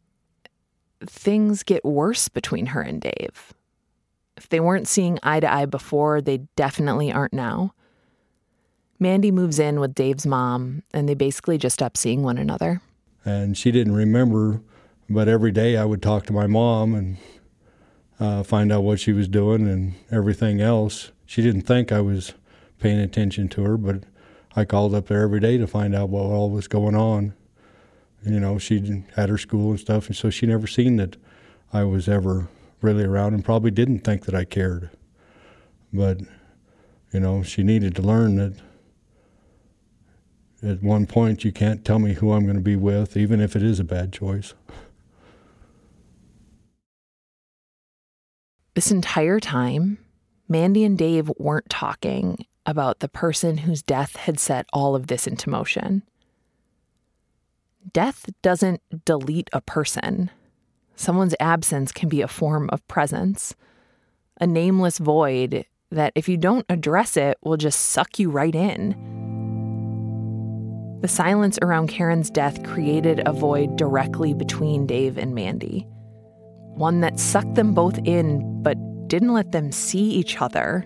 things 1.04 1.62
get 1.62 1.84
worse 1.84 2.28
between 2.28 2.66
her 2.66 2.80
and 2.80 3.00
Dave. 3.00 3.52
If 4.36 4.48
they 4.48 4.60
weren't 4.60 4.88
seeing 4.88 5.18
eye 5.22 5.40
to 5.40 5.52
eye 5.52 5.66
before, 5.66 6.20
they 6.20 6.38
definitely 6.56 7.12
aren't 7.12 7.32
now. 7.32 7.74
Mandy 8.98 9.30
moves 9.30 9.58
in 9.58 9.80
with 9.80 9.94
Dave's 9.94 10.26
mom, 10.26 10.82
and 10.92 11.08
they 11.08 11.14
basically 11.14 11.58
just 11.58 11.74
stop 11.74 11.96
seeing 11.96 12.22
one 12.22 12.38
another. 12.38 12.80
And 13.24 13.56
she 13.56 13.70
didn't 13.70 13.94
remember, 13.94 14.60
but 15.08 15.28
every 15.28 15.50
day 15.50 15.76
I 15.76 15.84
would 15.84 16.02
talk 16.02 16.26
to 16.26 16.32
my 16.32 16.46
mom 16.46 16.94
and 16.94 17.16
uh, 18.20 18.42
find 18.42 18.70
out 18.72 18.84
what 18.84 19.00
she 19.00 19.12
was 19.12 19.28
doing 19.28 19.68
and 19.68 19.94
everything 20.10 20.60
else. 20.60 21.10
She 21.26 21.42
didn't 21.42 21.62
think 21.62 21.90
I 21.90 22.00
was 22.00 22.34
paying 22.78 22.98
attention 22.98 23.48
to 23.50 23.62
her, 23.62 23.76
but 23.76 24.04
I 24.56 24.64
called 24.64 24.94
up 24.94 25.08
there 25.08 25.22
every 25.22 25.40
day 25.40 25.58
to 25.58 25.66
find 25.66 25.94
out 25.94 26.08
what 26.08 26.22
all 26.22 26.50
was 26.50 26.68
going 26.68 26.94
on. 26.94 27.34
You 28.24 28.40
know, 28.40 28.58
she 28.58 29.04
had 29.16 29.28
her 29.28 29.38
school 29.38 29.70
and 29.70 29.80
stuff, 29.80 30.06
and 30.06 30.16
so 30.16 30.30
she 30.30 30.46
never 30.46 30.66
seen 30.66 30.96
that 30.96 31.16
I 31.72 31.84
was 31.84 32.08
ever 32.08 32.48
really 32.80 33.04
around 33.04 33.34
and 33.34 33.44
probably 33.44 33.70
didn't 33.70 34.00
think 34.00 34.26
that 34.26 34.34
I 34.34 34.44
cared. 34.44 34.90
But, 35.92 36.20
you 37.12 37.20
know, 37.20 37.42
she 37.42 37.62
needed 37.62 37.96
to 37.96 38.02
learn 38.02 38.36
that 38.36 38.54
at 40.62 40.82
one 40.82 41.06
point 41.06 41.44
you 41.44 41.52
can't 41.52 41.84
tell 41.84 41.98
me 41.98 42.14
who 42.14 42.32
I'm 42.32 42.44
going 42.44 42.56
to 42.56 42.62
be 42.62 42.76
with, 42.76 43.16
even 43.16 43.40
if 43.40 43.54
it 43.56 43.62
is 43.62 43.80
a 43.80 43.84
bad 43.84 44.12
choice. 44.12 44.54
This 48.74 48.90
entire 48.90 49.38
time, 49.38 49.98
Mandy 50.48 50.84
and 50.84 50.96
Dave 50.96 51.30
weren't 51.38 51.68
talking 51.68 52.46
about 52.66 53.00
the 53.00 53.08
person 53.08 53.58
whose 53.58 53.82
death 53.82 54.16
had 54.16 54.38
set 54.40 54.66
all 54.72 54.94
of 54.94 55.06
this 55.06 55.26
into 55.26 55.50
motion. 55.50 56.02
Death 57.92 58.30
doesn't 58.42 58.80
delete 59.04 59.50
a 59.52 59.60
person. 59.60 60.30
Someone's 60.96 61.34
absence 61.40 61.92
can 61.92 62.08
be 62.08 62.22
a 62.22 62.28
form 62.28 62.70
of 62.72 62.86
presence, 62.88 63.54
a 64.40 64.46
nameless 64.46 64.98
void 64.98 65.66
that, 65.90 66.12
if 66.14 66.28
you 66.28 66.36
don't 66.36 66.66
address 66.68 67.16
it, 67.16 67.36
will 67.42 67.56
just 67.56 67.80
suck 67.80 68.18
you 68.18 68.30
right 68.30 68.54
in. 68.54 68.96
The 71.02 71.08
silence 71.08 71.58
around 71.60 71.88
Karen's 71.88 72.30
death 72.30 72.62
created 72.64 73.22
a 73.26 73.32
void 73.32 73.76
directly 73.76 74.32
between 74.32 74.86
Dave 74.86 75.18
and 75.18 75.34
Mandy 75.34 75.86
one 76.74 77.00
that 77.00 77.18
sucked 77.18 77.54
them 77.54 77.72
both 77.72 77.98
in 78.04 78.62
but 78.62 78.76
didn't 79.08 79.32
let 79.32 79.52
them 79.52 79.70
see 79.70 80.10
each 80.10 80.40
other, 80.40 80.84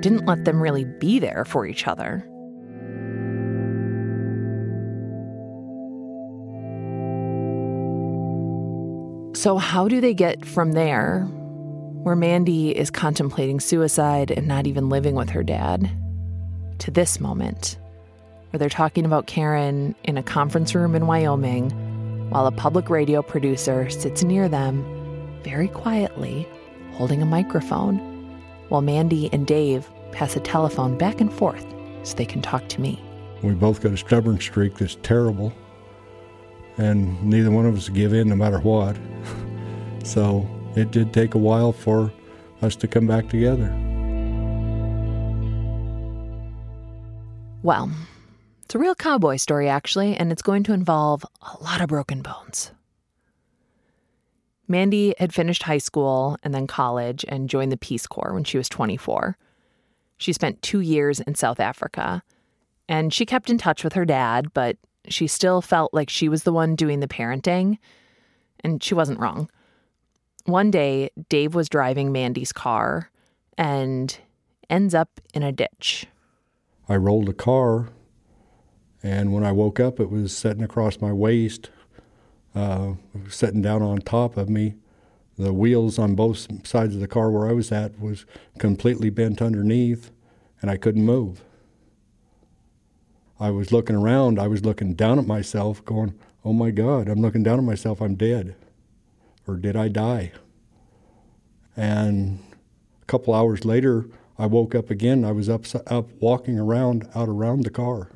didn't 0.00 0.26
let 0.26 0.44
them 0.44 0.60
really 0.60 0.84
be 0.84 1.18
there 1.18 1.44
for 1.44 1.66
each 1.66 1.86
other. 1.86 2.24
So, 9.34 9.56
how 9.56 9.86
do 9.86 10.00
they 10.00 10.14
get 10.14 10.44
from 10.44 10.72
there, 10.72 11.22
where 12.02 12.16
Mandy 12.16 12.76
is 12.76 12.90
contemplating 12.90 13.60
suicide 13.60 14.32
and 14.32 14.48
not 14.48 14.66
even 14.66 14.88
living 14.88 15.14
with 15.14 15.30
her 15.30 15.44
dad, 15.44 15.88
to 16.78 16.90
this 16.90 17.20
moment, 17.20 17.78
where 18.50 18.58
they're 18.58 18.68
talking 18.68 19.04
about 19.04 19.28
Karen 19.28 19.94
in 20.02 20.18
a 20.18 20.24
conference 20.24 20.74
room 20.74 20.96
in 20.96 21.06
Wyoming 21.06 21.70
while 22.30 22.46
a 22.46 22.52
public 22.52 22.90
radio 22.90 23.22
producer 23.22 23.88
sits 23.88 24.22
near 24.22 24.48
them, 24.48 24.84
very 25.44 25.68
quietly, 25.68 26.46
holding 26.92 27.22
a 27.22 27.26
microphone, 27.26 28.17
while 28.68 28.82
Mandy 28.82 29.28
and 29.32 29.46
Dave 29.46 29.88
pass 30.12 30.36
a 30.36 30.40
telephone 30.40 30.96
back 30.96 31.20
and 31.20 31.32
forth 31.32 31.66
so 32.02 32.16
they 32.16 32.26
can 32.26 32.42
talk 32.42 32.68
to 32.68 32.80
me. 32.80 33.02
We 33.42 33.54
both 33.54 33.80
got 33.80 33.92
a 33.92 33.96
stubborn 33.96 34.40
streak 34.40 34.78
that's 34.78 34.96
terrible, 34.96 35.52
and 36.76 37.22
neither 37.22 37.50
one 37.50 37.66
of 37.66 37.76
us 37.76 37.88
give 37.88 38.12
in 38.12 38.28
no 38.28 38.36
matter 38.36 38.58
what. 38.60 38.96
so 40.04 40.48
it 40.76 40.90
did 40.90 41.12
take 41.12 41.34
a 41.34 41.38
while 41.38 41.72
for 41.72 42.12
us 42.62 42.74
to 42.76 42.88
come 42.88 43.06
back 43.06 43.28
together. 43.28 43.74
Well, 47.62 47.90
it's 48.64 48.74
a 48.74 48.78
real 48.78 48.94
cowboy 48.94 49.36
story, 49.36 49.68
actually, 49.68 50.16
and 50.16 50.30
it's 50.30 50.42
going 50.42 50.62
to 50.64 50.72
involve 50.72 51.24
a 51.42 51.62
lot 51.62 51.80
of 51.80 51.88
broken 51.88 52.22
bones. 52.22 52.72
Mandy 54.68 55.14
had 55.18 55.32
finished 55.32 55.62
high 55.62 55.78
school 55.78 56.36
and 56.42 56.54
then 56.54 56.66
college 56.66 57.24
and 57.26 57.48
joined 57.48 57.72
the 57.72 57.78
Peace 57.78 58.06
Corps 58.06 58.34
when 58.34 58.44
she 58.44 58.58
was 58.58 58.68
24. 58.68 59.36
She 60.18 60.32
spent 60.32 60.62
two 60.62 60.80
years 60.80 61.20
in 61.20 61.34
South 61.34 61.58
Africa, 61.58 62.22
and 62.88 63.12
she 63.12 63.24
kept 63.24 63.50
in 63.50 63.56
touch 63.56 63.82
with 63.82 63.94
her 63.94 64.04
dad, 64.04 64.52
but 64.52 64.76
she 65.08 65.26
still 65.26 65.62
felt 65.62 65.94
like 65.94 66.10
she 66.10 66.28
was 66.28 66.42
the 66.42 66.52
one 66.52 66.76
doing 66.76 67.00
the 67.00 67.08
parenting, 67.08 67.78
and 68.60 68.82
she 68.82 68.94
wasn't 68.94 69.20
wrong. 69.20 69.48
One 70.44 70.70
day, 70.70 71.10
Dave 71.28 71.54
was 71.54 71.68
driving 71.68 72.12
Mandy's 72.12 72.52
car 72.52 73.10
and 73.56 74.18
ends 74.68 74.94
up 74.94 75.20
in 75.32 75.42
a 75.42 75.52
ditch. 75.52 76.06
I 76.88 76.96
rolled 76.96 77.28
a 77.28 77.34
car, 77.34 77.90
and 79.02 79.32
when 79.32 79.44
I 79.44 79.52
woke 79.52 79.78
up, 79.78 80.00
it 80.00 80.10
was 80.10 80.36
sitting 80.36 80.62
across 80.62 81.00
my 81.00 81.12
waist, 81.12 81.70
uh, 82.58 82.94
sitting 83.28 83.62
down 83.62 83.82
on 83.82 83.98
top 83.98 84.36
of 84.36 84.48
me. 84.48 84.74
The 85.38 85.52
wheels 85.52 85.98
on 85.98 86.16
both 86.16 86.66
sides 86.66 86.96
of 86.96 87.00
the 87.00 87.06
car 87.06 87.30
where 87.30 87.48
I 87.48 87.52
was 87.52 87.70
at 87.70 88.00
was 88.00 88.26
completely 88.58 89.10
bent 89.10 89.40
underneath, 89.40 90.10
and 90.60 90.68
I 90.68 90.76
couldn't 90.76 91.04
move. 91.04 91.42
I 93.38 93.50
was 93.50 93.70
looking 93.70 93.94
around. 93.94 94.40
I 94.40 94.48
was 94.48 94.64
looking 94.64 94.94
down 94.94 95.20
at 95.20 95.26
myself, 95.26 95.84
going, 95.84 96.14
"Oh 96.44 96.52
my 96.52 96.72
God! 96.72 97.08
I'm 97.08 97.22
looking 97.22 97.44
down 97.44 97.60
at 97.60 97.64
myself. 97.64 98.00
I'm 98.00 98.16
dead, 98.16 98.56
or 99.46 99.54
did 99.54 99.76
I 99.76 99.86
die?" 99.86 100.32
And 101.76 102.40
a 103.00 103.04
couple 103.04 103.32
hours 103.32 103.64
later, 103.64 104.06
I 104.36 104.46
woke 104.46 104.74
up 104.74 104.90
again. 104.90 105.24
I 105.24 105.30
was 105.30 105.48
up, 105.48 105.66
up 105.86 106.08
walking 106.18 106.58
around 106.58 107.08
out 107.14 107.28
around 107.28 107.62
the 107.62 107.70
car. 107.70 108.08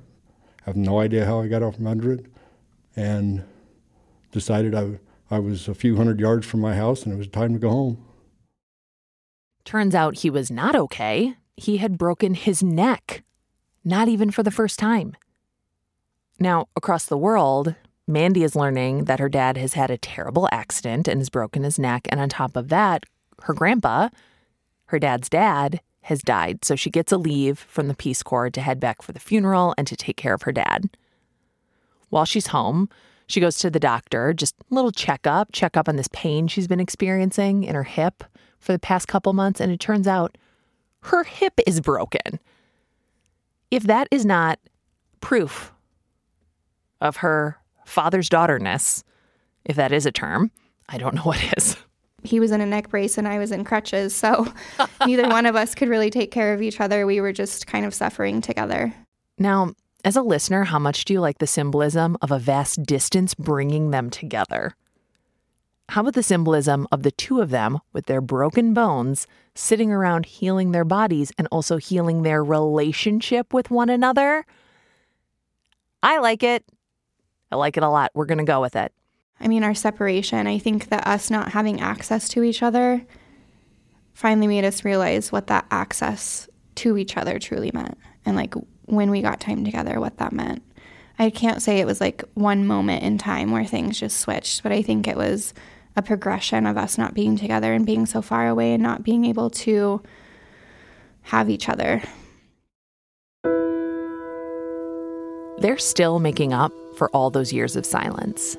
I 0.62 0.70
have 0.70 0.76
no 0.76 0.98
idea 0.98 1.26
how 1.26 1.40
I 1.40 1.46
got 1.46 1.62
off 1.62 1.76
from 1.76 1.86
under 1.86 2.12
it, 2.12 2.26
and 2.96 3.44
decided 4.32 4.74
I, 4.74 4.98
I 5.30 5.38
was 5.38 5.68
a 5.68 5.74
few 5.74 5.96
hundred 5.96 6.18
yards 6.18 6.46
from 6.46 6.60
my 6.60 6.74
house 6.74 7.04
and 7.04 7.12
it 7.12 7.16
was 7.16 7.28
time 7.28 7.52
to 7.52 7.58
go 7.58 7.70
home. 7.70 8.04
Turns 9.64 9.94
out 9.94 10.18
he 10.18 10.30
was 10.30 10.50
not 10.50 10.74
okay. 10.74 11.36
He 11.56 11.76
had 11.76 11.98
broken 11.98 12.34
his 12.34 12.62
neck, 12.62 13.22
not 13.84 14.08
even 14.08 14.30
for 14.30 14.42
the 14.42 14.50
first 14.50 14.78
time. 14.78 15.16
Now, 16.40 16.66
across 16.74 17.06
the 17.06 17.16
world, 17.16 17.76
Mandy 18.08 18.42
is 18.42 18.56
learning 18.56 19.04
that 19.04 19.20
her 19.20 19.28
dad 19.28 19.56
has 19.56 19.74
had 19.74 19.90
a 19.90 19.98
terrible 19.98 20.48
accident 20.50 21.06
and 21.06 21.20
has 21.20 21.30
broken 21.30 21.62
his 21.62 21.78
neck. 21.78 22.08
And 22.10 22.20
on 22.20 22.28
top 22.28 22.56
of 22.56 22.68
that, 22.68 23.04
her 23.42 23.54
grandpa, 23.54 24.08
her 24.86 24.98
dad's 24.98 25.28
dad, 25.28 25.80
has 26.06 26.20
died, 26.20 26.64
so 26.64 26.74
she 26.74 26.90
gets 26.90 27.12
a 27.12 27.16
leave 27.16 27.60
from 27.60 27.86
the 27.86 27.94
Peace 27.94 28.24
Corps 28.24 28.50
to 28.50 28.60
head 28.60 28.80
back 28.80 29.02
for 29.02 29.12
the 29.12 29.20
funeral 29.20 29.72
and 29.78 29.86
to 29.86 29.94
take 29.94 30.16
care 30.16 30.34
of 30.34 30.42
her 30.42 30.50
dad. 30.50 30.90
While 32.08 32.24
she's 32.24 32.48
home, 32.48 32.88
she 33.32 33.40
goes 33.40 33.58
to 33.58 33.70
the 33.70 33.80
doctor, 33.80 34.32
just 34.32 34.54
a 34.70 34.74
little 34.74 34.92
checkup, 34.92 35.52
check 35.52 35.76
up 35.76 35.88
on 35.88 35.96
this 35.96 36.08
pain 36.12 36.48
she's 36.48 36.68
been 36.68 36.80
experiencing 36.80 37.64
in 37.64 37.74
her 37.74 37.84
hip 37.84 38.24
for 38.58 38.72
the 38.72 38.78
past 38.78 39.08
couple 39.08 39.32
months, 39.32 39.60
and 39.60 39.72
it 39.72 39.80
turns 39.80 40.06
out 40.06 40.38
her 41.04 41.24
hip 41.24 41.54
is 41.66 41.80
broken. 41.80 42.38
If 43.70 43.84
that 43.84 44.06
is 44.10 44.24
not 44.24 44.58
proof 45.20 45.72
of 47.00 47.16
her 47.16 47.58
father's 47.84 48.28
daughterness, 48.28 49.02
if 49.64 49.76
that 49.76 49.92
is 49.92 50.06
a 50.06 50.12
term, 50.12 50.50
I 50.88 50.98
don't 50.98 51.14
know 51.14 51.22
what 51.22 51.42
is 51.56 51.76
he 52.24 52.40
was 52.40 52.50
in 52.50 52.60
a 52.60 52.66
neck 52.66 52.88
brace 52.88 53.18
and 53.18 53.26
I 53.26 53.38
was 53.38 53.52
in 53.52 53.64
crutches. 53.64 54.14
So 54.14 54.52
neither 55.06 55.28
one 55.28 55.46
of 55.46 55.56
us 55.56 55.74
could 55.74 55.88
really 55.88 56.10
take 56.10 56.30
care 56.30 56.54
of 56.54 56.62
each 56.62 56.80
other. 56.80 57.06
We 57.06 57.20
were 57.20 57.32
just 57.32 57.66
kind 57.66 57.84
of 57.84 57.94
suffering 57.94 58.40
together. 58.40 58.94
Now, 59.38 59.74
as 60.04 60.16
a 60.16 60.22
listener, 60.22 60.64
how 60.64 60.78
much 60.78 61.04
do 61.04 61.12
you 61.12 61.20
like 61.20 61.38
the 61.38 61.46
symbolism 61.46 62.16
of 62.20 62.30
a 62.30 62.38
vast 62.38 62.82
distance 62.82 63.34
bringing 63.34 63.90
them 63.90 64.10
together? 64.10 64.74
How 65.90 66.00
about 66.00 66.14
the 66.14 66.22
symbolism 66.22 66.88
of 66.90 67.02
the 67.02 67.10
two 67.10 67.40
of 67.40 67.50
them 67.50 67.78
with 67.92 68.06
their 68.06 68.20
broken 68.20 68.72
bones 68.72 69.26
sitting 69.54 69.92
around 69.92 70.26
healing 70.26 70.72
their 70.72 70.84
bodies 70.84 71.32
and 71.36 71.46
also 71.52 71.76
healing 71.76 72.22
their 72.22 72.42
relationship 72.42 73.52
with 73.52 73.70
one 73.70 73.90
another? 73.90 74.46
I 76.02 76.18
like 76.18 76.42
it. 76.42 76.64
I 77.50 77.56
like 77.56 77.76
it 77.76 77.82
a 77.82 77.88
lot. 77.88 78.10
We're 78.14 78.26
going 78.26 78.38
to 78.38 78.44
go 78.44 78.60
with 78.60 78.74
it. 78.74 78.92
I 79.38 79.48
mean, 79.48 79.62
our 79.62 79.74
separation, 79.74 80.46
I 80.46 80.58
think 80.58 80.88
that 80.88 81.06
us 81.06 81.30
not 81.30 81.52
having 81.52 81.80
access 81.80 82.28
to 82.30 82.42
each 82.42 82.62
other 82.62 83.04
finally 84.14 84.46
made 84.46 84.64
us 84.64 84.84
realize 84.84 85.30
what 85.30 85.48
that 85.48 85.66
access 85.70 86.48
to 86.76 86.96
each 86.96 87.16
other 87.16 87.38
truly 87.38 87.70
meant. 87.72 87.98
And 88.24 88.36
like 88.36 88.54
when 88.86 89.10
we 89.10 89.22
got 89.22 89.40
time 89.40 89.64
together, 89.64 90.00
what 90.00 90.18
that 90.18 90.32
meant. 90.32 90.62
I 91.18 91.30
can't 91.30 91.62
say 91.62 91.78
it 91.78 91.86
was 91.86 92.00
like 92.00 92.24
one 92.34 92.66
moment 92.66 93.02
in 93.02 93.18
time 93.18 93.50
where 93.50 93.64
things 93.64 94.00
just 94.00 94.18
switched, 94.18 94.62
but 94.62 94.72
I 94.72 94.82
think 94.82 95.06
it 95.06 95.16
was 95.16 95.54
a 95.94 96.02
progression 96.02 96.66
of 96.66 96.76
us 96.76 96.96
not 96.96 97.14
being 97.14 97.36
together 97.36 97.72
and 97.72 97.86
being 97.86 98.06
so 98.06 98.22
far 98.22 98.48
away 98.48 98.72
and 98.72 98.82
not 98.82 99.02
being 99.02 99.24
able 99.24 99.50
to 99.50 100.02
have 101.22 101.50
each 101.50 101.68
other. 101.68 102.02
They're 105.58 105.78
still 105.78 106.18
making 106.18 106.52
up 106.52 106.72
for 106.96 107.08
all 107.10 107.30
those 107.30 107.52
years 107.52 107.76
of 107.76 107.86
silence. 107.86 108.56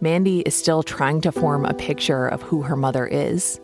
Mandy 0.00 0.40
is 0.40 0.54
still 0.54 0.82
trying 0.82 1.20
to 1.22 1.32
form 1.32 1.64
a 1.64 1.74
picture 1.74 2.26
of 2.26 2.42
who 2.42 2.62
her 2.62 2.76
mother 2.76 3.06
is. 3.06 3.60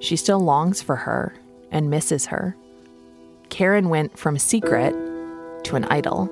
She 0.00 0.16
still 0.16 0.40
longs 0.40 0.80
for 0.80 0.96
her 0.96 1.34
and 1.70 1.90
misses 1.90 2.26
her. 2.26 2.56
Karen 3.52 3.90
went 3.90 4.18
from 4.18 4.36
a 4.36 4.38
secret 4.38 4.92
to 5.64 5.76
an 5.76 5.84
idol. 5.84 6.30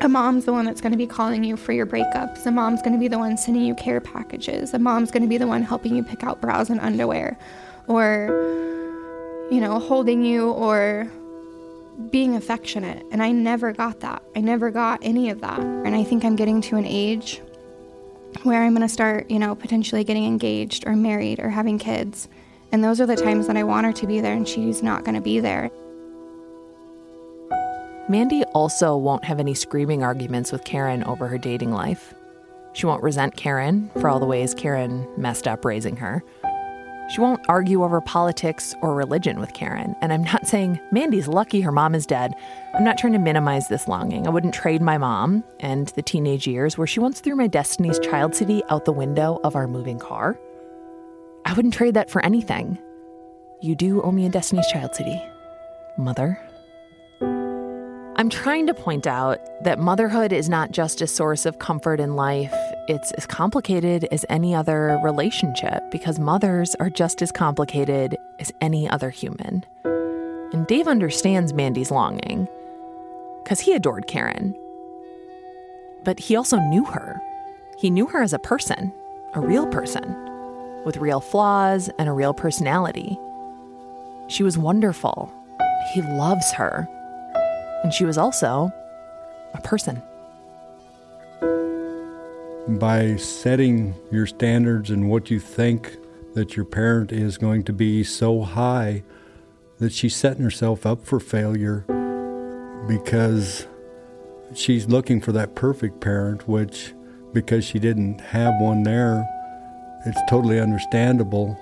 A 0.00 0.08
mom's 0.08 0.44
the 0.44 0.52
one 0.52 0.64
that's 0.64 0.80
going 0.80 0.92
to 0.92 0.96
be 0.96 1.06
calling 1.06 1.42
you 1.42 1.56
for 1.56 1.72
your 1.72 1.84
breakups. 1.84 2.46
A 2.46 2.52
mom's 2.52 2.80
going 2.80 2.92
to 2.92 2.98
be 2.98 3.08
the 3.08 3.18
one 3.18 3.36
sending 3.36 3.64
you 3.64 3.74
care 3.74 4.00
packages. 4.00 4.72
A 4.72 4.78
mom's 4.78 5.10
going 5.10 5.24
to 5.24 5.28
be 5.28 5.36
the 5.36 5.48
one 5.48 5.62
helping 5.62 5.96
you 5.96 6.04
pick 6.04 6.22
out 6.22 6.40
bras 6.40 6.70
and 6.70 6.78
underwear 6.78 7.36
or, 7.88 8.28
you 9.50 9.60
know, 9.60 9.80
holding 9.80 10.24
you 10.24 10.52
or 10.52 11.10
being 12.12 12.36
affectionate. 12.36 13.04
And 13.10 13.20
I 13.20 13.32
never 13.32 13.72
got 13.72 13.98
that. 14.00 14.22
I 14.36 14.40
never 14.40 14.70
got 14.70 15.00
any 15.02 15.30
of 15.30 15.40
that. 15.40 15.58
And 15.58 15.96
I 15.96 16.04
think 16.04 16.24
I'm 16.24 16.36
getting 16.36 16.60
to 16.62 16.76
an 16.76 16.86
age 16.86 17.42
where 18.44 18.62
I'm 18.62 18.74
going 18.74 18.86
to 18.86 18.92
start, 18.92 19.28
you 19.28 19.40
know, 19.40 19.56
potentially 19.56 20.04
getting 20.04 20.24
engaged 20.24 20.86
or 20.86 20.94
married 20.94 21.40
or 21.40 21.50
having 21.50 21.80
kids. 21.80 22.28
And 22.70 22.84
those 22.84 23.00
are 23.00 23.06
the 23.06 23.16
times 23.16 23.48
that 23.48 23.56
I 23.56 23.64
want 23.64 23.86
her 23.86 23.92
to 23.92 24.06
be 24.06 24.20
there 24.20 24.34
and 24.34 24.46
she's 24.46 24.84
not 24.84 25.02
going 25.02 25.16
to 25.16 25.20
be 25.20 25.40
there. 25.40 25.72
Mandy 28.06 28.44
also 28.52 28.96
won't 28.98 29.24
have 29.24 29.40
any 29.40 29.54
screaming 29.54 30.02
arguments 30.02 30.52
with 30.52 30.64
Karen 30.64 31.02
over 31.04 31.26
her 31.26 31.38
dating 31.38 31.72
life. 31.72 32.12
She 32.74 32.84
won't 32.84 33.02
resent 33.02 33.36
Karen 33.36 33.90
for 33.98 34.10
all 34.10 34.20
the 34.20 34.26
ways 34.26 34.52
Karen 34.52 35.08
messed 35.16 35.48
up 35.48 35.64
raising 35.64 35.96
her. 35.96 36.22
She 37.10 37.20
won't 37.20 37.44
argue 37.48 37.82
over 37.82 38.02
politics 38.02 38.74
or 38.82 38.94
religion 38.94 39.40
with 39.40 39.54
Karen. 39.54 39.94
And 40.02 40.12
I'm 40.12 40.24
not 40.24 40.46
saying 40.46 40.78
Mandy's 40.92 41.28
lucky 41.28 41.62
her 41.62 41.72
mom 41.72 41.94
is 41.94 42.04
dead. 42.04 42.34
I'm 42.74 42.84
not 42.84 42.98
trying 42.98 43.14
to 43.14 43.18
minimize 43.18 43.68
this 43.68 43.88
longing. 43.88 44.26
I 44.26 44.30
wouldn't 44.30 44.54
trade 44.54 44.82
my 44.82 44.98
mom 44.98 45.42
and 45.60 45.88
the 45.88 46.02
teenage 46.02 46.46
years 46.46 46.76
where 46.76 46.86
she 46.86 47.00
once 47.00 47.20
threw 47.20 47.36
my 47.36 47.46
Destiny's 47.46 47.98
Child 48.00 48.34
CD 48.34 48.62
out 48.68 48.84
the 48.84 48.92
window 48.92 49.40
of 49.44 49.56
our 49.56 49.66
moving 49.66 49.98
car. 49.98 50.38
I 51.46 51.54
wouldn't 51.54 51.74
trade 51.74 51.94
that 51.94 52.10
for 52.10 52.22
anything. 52.22 52.78
You 53.62 53.74
do 53.74 54.02
owe 54.02 54.12
me 54.12 54.26
a 54.26 54.30
Destiny's 54.30 54.66
Child 54.66 54.94
CD, 54.94 55.22
mother. 55.96 56.38
I'm 58.16 58.30
trying 58.30 58.68
to 58.68 58.74
point 58.74 59.08
out 59.08 59.40
that 59.64 59.80
motherhood 59.80 60.32
is 60.32 60.48
not 60.48 60.70
just 60.70 61.02
a 61.02 61.06
source 61.08 61.46
of 61.46 61.58
comfort 61.58 61.98
in 61.98 62.14
life, 62.14 62.54
it's 62.86 63.10
as 63.12 63.26
complicated 63.26 64.06
as 64.12 64.24
any 64.28 64.54
other 64.54 65.00
relationship 65.02 65.82
because 65.90 66.20
mothers 66.20 66.76
are 66.76 66.90
just 66.90 67.22
as 67.22 67.32
complicated 67.32 68.16
as 68.38 68.52
any 68.60 68.88
other 68.88 69.10
human. 69.10 69.64
And 70.52 70.64
Dave 70.68 70.86
understands 70.86 71.52
Mandy's 71.52 71.90
longing 71.90 72.46
because 73.42 73.58
he 73.58 73.72
adored 73.72 74.06
Karen. 74.06 74.54
But 76.04 76.20
he 76.20 76.36
also 76.36 76.58
knew 76.58 76.84
her. 76.84 77.20
He 77.78 77.90
knew 77.90 78.06
her 78.06 78.22
as 78.22 78.32
a 78.32 78.38
person, 78.38 78.92
a 79.34 79.40
real 79.40 79.66
person, 79.66 80.04
with 80.84 80.98
real 80.98 81.20
flaws 81.20 81.90
and 81.98 82.08
a 82.08 82.12
real 82.12 82.32
personality. 82.32 83.18
She 84.28 84.44
was 84.44 84.56
wonderful. 84.56 85.32
He 85.92 86.02
loves 86.02 86.52
her. 86.52 86.88
And 87.84 87.92
she 87.92 88.06
was 88.06 88.16
also 88.16 88.72
a 89.52 89.60
person. 89.60 90.02
By 92.66 93.16
setting 93.16 93.94
your 94.10 94.26
standards 94.26 94.90
and 94.90 95.10
what 95.10 95.30
you 95.30 95.38
think 95.38 95.98
that 96.32 96.56
your 96.56 96.64
parent 96.64 97.12
is 97.12 97.36
going 97.36 97.62
to 97.64 97.74
be 97.74 98.02
so 98.02 98.40
high 98.40 99.02
that 99.78 99.92
she's 99.92 100.16
setting 100.16 100.42
herself 100.42 100.86
up 100.86 101.04
for 101.04 101.20
failure 101.20 101.84
because 102.88 103.66
she's 104.54 104.88
looking 104.88 105.20
for 105.20 105.32
that 105.32 105.54
perfect 105.54 106.00
parent, 106.00 106.48
which, 106.48 106.94
because 107.34 107.66
she 107.66 107.78
didn't 107.78 108.18
have 108.18 108.54
one 108.62 108.82
there, 108.82 109.28
it's 110.06 110.20
totally 110.30 110.58
understandable. 110.58 111.58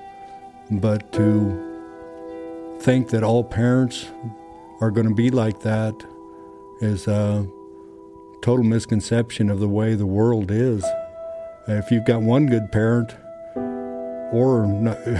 But 0.71 1.13
to 1.15 2.79
think 2.81 3.11
that 3.11 3.25
all 3.25 3.43
parents 3.43 4.07
are 4.81 4.93
going 4.93 5.09
to 5.09 5.15
be 5.15 5.31
like 5.31 5.61
that 5.63 5.95
is 6.83 7.07
a 7.07 7.47
total 8.43 8.65
misconception 8.65 9.49
of 9.49 9.61
the 9.61 9.69
way 9.69 9.95
the 9.95 10.07
world 10.07 10.51
is. 10.51 10.85
If 11.69 11.91
you've 11.91 12.05
got 12.05 12.23
one 12.23 12.47
good 12.47 12.73
parent 12.73 13.15
or 14.33 14.65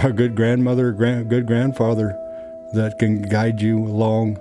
a 0.03 0.11
good 0.11 0.35
grandmother, 0.35 0.91
good 0.91 1.47
grandfather 1.47 2.19
that 2.73 2.99
can 2.99 3.21
guide 3.21 3.61
you 3.61 3.79
along, 3.79 4.39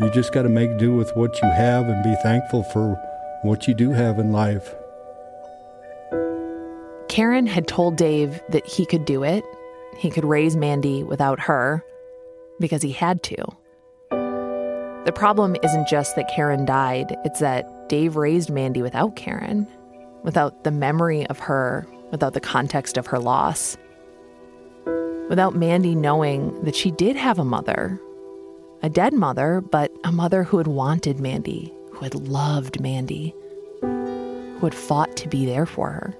you 0.00 0.10
just 0.12 0.32
got 0.32 0.42
to 0.42 0.48
make 0.48 0.78
do 0.78 0.96
with 0.96 1.14
what 1.14 1.40
you 1.42 1.48
have 1.48 1.88
and 1.88 2.02
be 2.02 2.14
thankful 2.22 2.62
for 2.64 2.94
what 3.42 3.68
you 3.68 3.74
do 3.74 3.90
have 3.90 4.18
in 4.18 4.32
life. 4.32 4.74
Karen 7.08 7.46
had 7.46 7.68
told 7.68 7.96
Dave 7.96 8.40
that 8.48 8.66
he 8.66 8.86
could 8.86 9.04
do 9.04 9.22
it. 9.22 9.44
He 9.98 10.10
could 10.10 10.24
raise 10.24 10.56
Mandy 10.56 11.02
without 11.02 11.40
her 11.40 11.84
because 12.60 12.82
he 12.82 12.92
had 12.92 13.22
to. 13.24 13.36
The 15.06 15.12
problem 15.12 15.54
isn't 15.62 15.86
just 15.86 16.16
that 16.16 16.26
Karen 16.26 16.64
died, 16.64 17.16
it's 17.24 17.38
that 17.38 17.88
Dave 17.88 18.16
raised 18.16 18.50
Mandy 18.50 18.82
without 18.82 19.14
Karen, 19.14 19.68
without 20.24 20.64
the 20.64 20.72
memory 20.72 21.24
of 21.28 21.38
her, 21.38 21.86
without 22.10 22.32
the 22.32 22.40
context 22.40 22.96
of 22.96 23.06
her 23.06 23.20
loss. 23.20 23.76
Without 25.28 25.54
Mandy 25.54 25.94
knowing 25.94 26.60
that 26.64 26.74
she 26.74 26.90
did 26.90 27.14
have 27.14 27.38
a 27.38 27.44
mother, 27.44 28.00
a 28.82 28.88
dead 28.88 29.12
mother, 29.12 29.60
but 29.60 29.92
a 30.02 30.10
mother 30.10 30.42
who 30.42 30.58
had 30.58 30.66
wanted 30.66 31.20
Mandy, 31.20 31.72
who 31.92 32.00
had 32.00 32.16
loved 32.16 32.80
Mandy, 32.80 33.32
who 33.82 34.60
had 34.60 34.74
fought 34.74 35.16
to 35.18 35.28
be 35.28 35.46
there 35.46 35.66
for 35.66 35.92
her. 35.92 36.16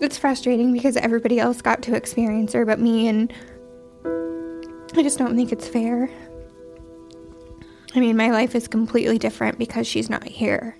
It's 0.00 0.18
frustrating 0.18 0.72
because 0.72 0.96
everybody 0.96 1.40
else 1.40 1.60
got 1.60 1.82
to 1.82 1.96
experience 1.96 2.52
her 2.52 2.64
but 2.64 2.78
me, 2.78 3.08
and 3.08 3.32
I 4.94 5.02
just 5.02 5.18
don't 5.18 5.34
think 5.34 5.50
it's 5.50 5.66
fair. 5.66 6.08
I 7.96 8.00
mean, 8.00 8.16
my 8.18 8.30
life 8.30 8.54
is 8.54 8.68
completely 8.68 9.16
different 9.16 9.58
because 9.58 9.86
she's 9.86 10.10
not 10.10 10.24
here. 10.24 10.76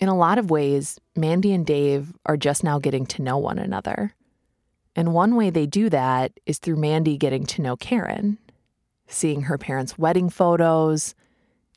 In 0.00 0.08
a 0.08 0.16
lot 0.16 0.38
of 0.38 0.50
ways, 0.50 0.98
Mandy 1.14 1.52
and 1.52 1.64
Dave 1.64 2.12
are 2.26 2.36
just 2.36 2.64
now 2.64 2.80
getting 2.80 3.06
to 3.06 3.22
know 3.22 3.38
one 3.38 3.58
another. 3.60 4.14
And 4.96 5.14
one 5.14 5.36
way 5.36 5.50
they 5.50 5.66
do 5.66 5.88
that 5.90 6.32
is 6.44 6.58
through 6.58 6.76
Mandy 6.76 7.16
getting 7.16 7.46
to 7.46 7.62
know 7.62 7.76
Karen, 7.76 8.38
seeing 9.06 9.42
her 9.42 9.58
parents' 9.58 9.96
wedding 9.96 10.28
photos, 10.28 11.14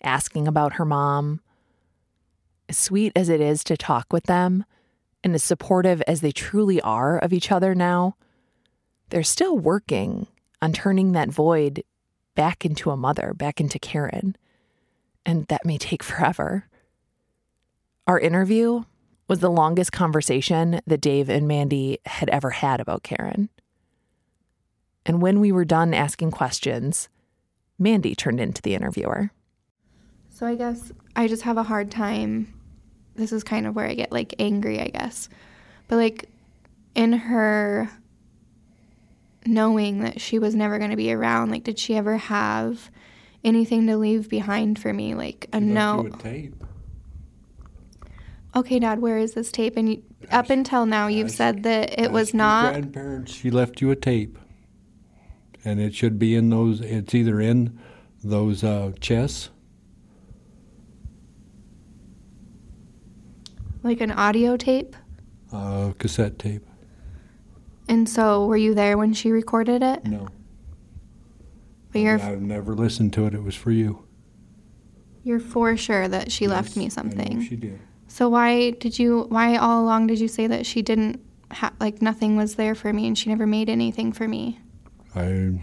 asking 0.02 0.48
about 0.48 0.74
her 0.74 0.86
mom. 0.86 1.40
As 2.68 2.78
sweet 2.78 3.12
as 3.16 3.30
it 3.30 3.42
is 3.42 3.64
to 3.66 3.78
talk 3.78 4.12
with 4.12 4.24
them, 4.24 4.66
and 5.24 5.36
as 5.36 5.44
supportive 5.44 6.02
as 6.08 6.22
they 6.22 6.32
truly 6.32 6.82
are 6.82 7.18
of 7.18 7.34
each 7.34 7.52
other 7.52 7.76
now, 7.76 8.16
they're 9.10 9.24
still 9.24 9.58
working 9.58 10.28
on 10.62 10.74
turning 10.74 11.12
that 11.12 11.30
void 11.30 11.84
back 12.36 12.66
into 12.66 12.92
a 12.92 12.98
mother, 12.98 13.34
back 13.34 13.60
into 13.60 13.80
Karen. 13.80 14.36
And 15.26 15.46
that 15.48 15.66
may 15.66 15.78
take 15.78 16.04
forever. 16.04 16.66
Our 18.08 18.20
interview 18.20 18.84
was 19.28 19.40
the 19.40 19.52
longest 19.52 19.92
conversation 19.92 20.82
that 20.88 21.02
Dave 21.02 21.30
and 21.30 21.48
Mandy 21.48 22.00
had 22.06 22.30
ever 22.30 22.50
had 22.50 22.80
about 22.80 23.04
Karen. 23.04 23.50
And 25.06 25.22
when 25.22 25.40
we 25.40 25.52
were 25.52 25.66
done 25.66 25.94
asking 25.94 26.32
questions, 26.32 27.10
Mandy 27.78 28.16
turned 28.16 28.40
into 28.40 28.62
the 28.62 28.74
interviewer. 28.74 29.32
So 30.30 30.48
I 30.48 30.56
guess 30.56 30.92
I 31.16 31.28
just 31.28 31.44
have 31.44 31.58
a 31.58 31.64
hard 31.64 31.92
time 31.92 32.59
this 33.20 33.32
is 33.32 33.44
kind 33.44 33.68
of 33.68 33.76
where 33.76 33.86
I 33.86 33.94
get 33.94 34.12
like 34.12 34.34
angry, 34.40 34.80
I 34.80 34.88
guess. 34.88 35.30
But 35.88 35.98
like 35.98 36.30
in 36.96 37.14
her 37.14 37.90
knowing 39.46 40.00
that 40.02 40.20
she 40.22 40.40
was 40.40 40.56
never 40.56 40.80
going 40.80 40.92
to 40.92 40.98
be 40.98 41.14
around, 41.14 41.52
like 41.52 41.64
did 41.64 41.78
she 41.78 41.96
ever 41.96 42.18
have 42.18 42.90
anything 43.44 43.86
to 43.88 43.98
leave 43.98 44.30
behind 44.30 44.80
for 44.80 44.94
me 44.94 45.14
like 45.14 45.48
a 45.54 45.60
note? 45.60 46.16
A 46.16 46.18
tape. 46.18 46.64
Okay, 48.56 48.80
Dad, 48.80 49.00
where 49.00 49.18
is 49.18 49.34
this 49.34 49.52
tape? 49.52 49.78
And 49.78 49.90
you, 49.90 50.04
up 50.32 50.50
until 50.50 50.88
now, 50.88 51.06
you've 51.08 51.30
said 51.30 51.64
that 51.64 52.00
it 52.00 52.12
was 52.12 52.34
not. 52.34 52.74
Grandparents, 52.74 53.32
she 53.32 53.52
left 53.52 53.80
you 53.80 53.92
a 53.92 53.96
tape, 53.96 54.40
and 55.64 55.80
it 55.80 55.94
should 55.94 56.18
be 56.18 56.34
in 56.34 56.50
those. 56.50 56.82
It's 56.82 57.14
either 57.14 57.40
in 57.40 57.80
those 58.24 58.64
uh, 58.64 58.94
chests 59.00 59.52
Like 63.84 64.02
an 64.02 64.12
audio 64.12 64.58
tape? 64.58 64.96
Uh, 65.52 65.94
cassette 65.98 66.38
tape. 66.38 66.66
And 67.88 68.08
so, 68.08 68.46
were 68.46 68.58
you 68.58 68.76
there 68.76 68.98
when 68.98 69.14
she 69.14 69.32
recorded 69.32 69.82
it? 69.82 70.06
No. 70.06 70.28
But 71.92 72.02
you're. 72.02 72.22
I've 72.22 72.42
never 72.42 72.76
listened 72.76 73.14
to 73.14 73.26
it. 73.26 73.34
It 73.34 73.42
was 73.42 73.56
for 73.56 73.72
you. 73.72 74.06
You're 75.24 75.40
for 75.40 75.76
sure 75.76 76.08
that 76.08 76.32
she 76.32 76.46
yes, 76.46 76.52
left 76.52 76.78
me 76.78 76.90
something. 76.90 77.42
she 77.42 77.56
did. 77.56 77.80
So 78.08 78.30
why 78.30 78.72
did 78.72 79.00
you? 79.00 79.26
Why 79.30 79.56
all 79.58 79.84
along 79.84 80.08
did 80.08 80.20
you 80.20 80.28
say 80.28 80.46
that 80.48 80.66
she 80.66 80.82
didn't? 80.82 81.22
Ha- 81.52 81.74
like 81.80 82.00
nothing 82.00 82.36
was 82.36 82.56
there 82.56 82.76
for 82.76 82.94
me, 82.94 83.08
and 83.08 83.18
she 83.18 83.30
never 83.30 83.48
made 83.48 83.70
anything 83.70 84.12
for 84.12 84.28
me. 84.28 84.60
I. 85.16 85.60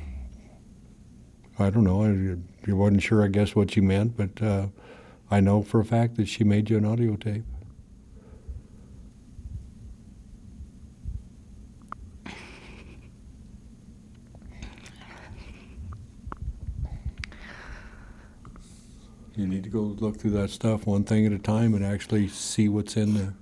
I 1.58 1.70
don't 1.70 1.84
know. 1.84 2.02
I, 2.02 2.36
I 2.70 2.74
wasn't 2.74 3.02
sure. 3.02 3.24
I 3.24 3.28
guess 3.28 3.54
what 3.54 3.76
you 3.76 3.82
meant, 3.82 4.16
but 4.16 4.42
uh, 4.42 4.66
I 5.30 5.40
know 5.40 5.62
for 5.62 5.80
a 5.80 5.84
fact 5.84 6.16
that 6.16 6.28
she 6.28 6.44
made 6.44 6.68
you 6.68 6.76
an 6.76 6.84
audio 6.84 7.16
tape. 7.16 7.44
You 19.36 19.46
need 19.46 19.64
to 19.64 19.70
go 19.70 19.80
look 19.80 20.16
through 20.18 20.30
that 20.30 20.48
stuff 20.48 20.86
one 20.86 21.04
thing 21.04 21.26
at 21.26 21.32
a 21.32 21.38
time 21.38 21.74
and 21.74 21.84
actually 21.84 22.26
see 22.28 22.70
what's 22.70 22.96
in 22.96 23.12
there. 23.14 23.34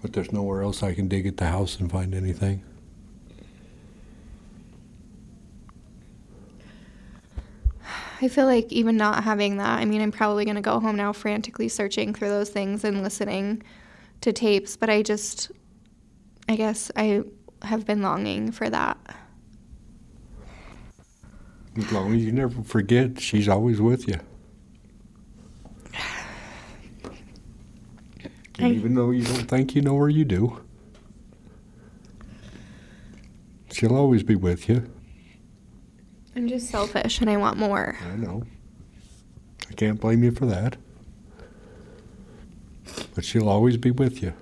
But 0.00 0.14
there's 0.14 0.32
nowhere 0.32 0.62
else 0.62 0.82
I 0.82 0.94
can 0.94 1.08
dig 1.08 1.26
at 1.26 1.36
the 1.36 1.46
house 1.46 1.78
and 1.78 1.90
find 1.90 2.14
anything. 2.14 2.64
I 8.22 8.28
feel 8.28 8.46
like 8.46 8.72
even 8.72 8.96
not 8.96 9.22
having 9.24 9.58
that, 9.58 9.78
I 9.78 9.84
mean, 9.84 10.00
I'm 10.00 10.12
probably 10.12 10.44
going 10.44 10.54
to 10.54 10.62
go 10.62 10.80
home 10.80 10.96
now 10.96 11.12
frantically 11.12 11.68
searching 11.68 12.14
through 12.14 12.28
those 12.28 12.50
things 12.50 12.84
and 12.84 13.02
listening 13.02 13.62
to 14.22 14.32
tapes, 14.32 14.76
but 14.76 14.88
I 14.88 15.02
just, 15.02 15.50
I 16.48 16.56
guess 16.56 16.90
I 16.96 17.24
have 17.62 17.84
been 17.84 18.00
longing 18.00 18.52
for 18.52 18.70
that. 18.70 18.96
As 21.76 21.90
long 21.90 22.14
as 22.14 22.24
you 22.24 22.32
never 22.32 22.62
forget, 22.62 23.18
she's 23.20 23.48
always 23.48 23.80
with 23.80 24.06
you. 24.06 24.18
I, 28.58 28.68
even 28.68 28.94
though 28.94 29.10
you 29.10 29.24
don't 29.24 29.48
think 29.48 29.74
you 29.74 29.82
know 29.82 29.96
her, 29.96 30.08
you 30.08 30.24
do. 30.24 30.60
She'll 33.72 33.96
always 33.96 34.22
be 34.22 34.36
with 34.36 34.68
you. 34.68 34.88
I'm 36.36 36.46
just 36.46 36.68
selfish 36.68 37.20
and 37.20 37.30
I 37.30 37.36
want 37.38 37.58
more. 37.58 37.96
I 38.10 38.16
know. 38.16 38.44
I 39.70 39.74
can't 39.74 40.00
blame 40.00 40.22
you 40.22 40.30
for 40.30 40.46
that. 40.46 40.76
But 43.14 43.24
she'll 43.24 43.48
always 43.48 43.76
be 43.76 43.90
with 43.90 44.22
you. 44.22 44.34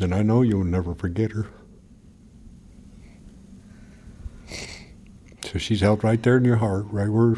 And 0.00 0.14
I 0.14 0.22
know 0.22 0.42
you'll 0.42 0.64
never 0.64 0.94
forget 0.94 1.32
her. 1.32 1.46
So 5.54 5.58
she's 5.60 5.82
held 5.82 6.02
right 6.02 6.20
there 6.20 6.36
in 6.36 6.44
your 6.44 6.56
heart, 6.56 6.84
right 6.90 7.08
where 7.08 7.36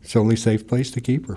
it's 0.00 0.12
the 0.12 0.20
only 0.20 0.36
safe 0.36 0.68
place 0.68 0.92
to 0.92 1.00
keep 1.00 1.26
her. 1.26 1.36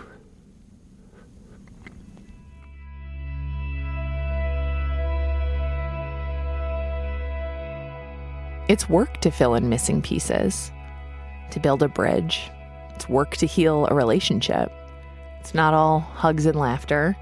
It's 8.68 8.88
work 8.88 9.22
to 9.22 9.32
fill 9.32 9.56
in 9.56 9.70
missing 9.70 10.04
pieces, 10.04 10.72
to 11.50 11.60
build 11.60 11.82
a 11.82 11.88
bridge. 11.88 12.52
It's 12.94 13.10
work 13.10 13.36
to 13.38 13.48
heal 13.48 13.88
a 13.88 13.96
relationship. 13.96 14.72
It's 15.40 15.56
not 15.56 15.74
all 15.74 16.02
hugs 16.02 16.46
and 16.46 16.56
laughter. 16.56 17.18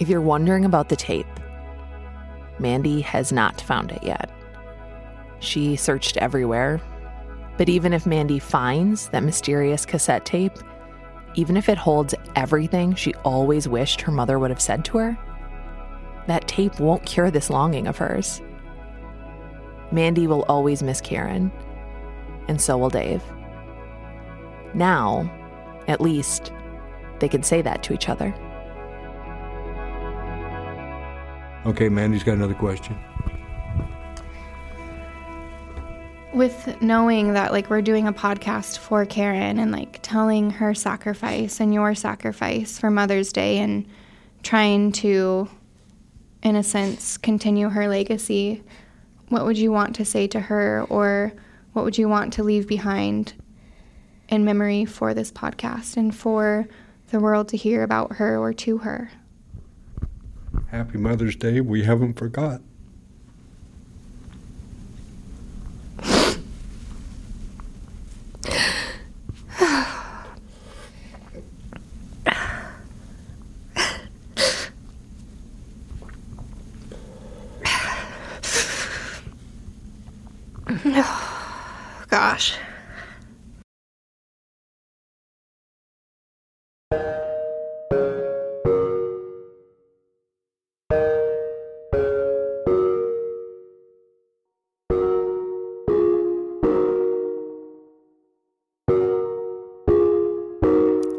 If 0.00 0.08
you're 0.08 0.20
wondering 0.20 0.64
about 0.64 0.88
the 0.88 0.96
tape, 0.96 1.28
Mandy 2.58 3.00
has 3.02 3.30
not 3.30 3.60
found 3.60 3.92
it 3.92 4.02
yet. 4.02 4.28
She 5.38 5.76
searched 5.76 6.16
everywhere, 6.16 6.80
but 7.58 7.68
even 7.68 7.92
if 7.92 8.06
Mandy 8.06 8.38
finds 8.38 9.08
that 9.08 9.24
mysterious 9.24 9.84
cassette 9.84 10.24
tape, 10.24 10.56
even 11.34 11.56
if 11.56 11.68
it 11.68 11.76
holds 11.76 12.14
everything 12.36 12.94
she 12.94 13.12
always 13.16 13.68
wished 13.68 14.00
her 14.00 14.12
mother 14.12 14.38
would 14.38 14.50
have 14.50 14.62
said 14.62 14.84
to 14.86 14.98
her, 14.98 15.18
that 16.28 16.46
tape 16.46 16.78
won't 16.78 17.04
cure 17.04 17.30
this 17.30 17.50
longing 17.50 17.88
of 17.88 17.98
hers. 17.98 18.40
Mandy 19.90 20.26
will 20.26 20.44
always 20.44 20.82
miss 20.82 21.00
Karen, 21.00 21.50
and 22.46 22.60
so 22.60 22.78
will 22.78 22.90
Dave. 22.90 23.22
Now, 24.72 25.30
at 25.88 26.00
least, 26.00 26.52
they 27.18 27.28
can 27.28 27.42
say 27.42 27.60
that 27.62 27.82
to 27.82 27.92
each 27.92 28.08
other. 28.08 28.32
Okay, 31.66 31.88
Mandy's 31.88 32.22
got 32.22 32.34
another 32.34 32.54
question. 32.54 32.96
With 36.38 36.80
knowing 36.80 37.32
that 37.32 37.50
like 37.50 37.68
we're 37.68 37.82
doing 37.82 38.06
a 38.06 38.12
podcast 38.12 38.78
for 38.78 39.04
Karen 39.04 39.58
and 39.58 39.72
like 39.72 39.98
telling 40.02 40.50
her 40.50 40.72
sacrifice 40.72 41.58
and 41.58 41.74
your 41.74 41.96
sacrifice 41.96 42.78
for 42.78 42.92
Mother's 42.92 43.32
Day 43.32 43.58
and 43.58 43.84
trying 44.44 44.92
to 44.92 45.48
in 46.44 46.54
a 46.54 46.62
sense 46.62 47.16
continue 47.16 47.68
her 47.68 47.88
legacy 47.88 48.62
what 49.30 49.44
would 49.44 49.58
you 49.58 49.72
want 49.72 49.96
to 49.96 50.04
say 50.04 50.28
to 50.28 50.38
her 50.38 50.86
or 50.88 51.32
what 51.72 51.84
would 51.84 51.98
you 51.98 52.08
want 52.08 52.32
to 52.32 52.44
leave 52.44 52.68
behind 52.68 53.34
in 54.28 54.44
memory 54.44 54.84
for 54.84 55.12
this 55.12 55.32
podcast 55.32 55.96
and 55.96 56.14
for 56.14 56.68
the 57.10 57.18
world 57.18 57.48
to 57.48 57.56
hear 57.56 57.82
about 57.82 58.12
her 58.12 58.38
or 58.38 58.52
to 58.52 58.78
her 58.78 59.10
Happy 60.68 60.98
Mother's 60.98 61.34
Day. 61.34 61.60
We 61.60 61.84
haven't 61.84 62.14
forgot. 62.14 62.60
gosh 82.08 82.58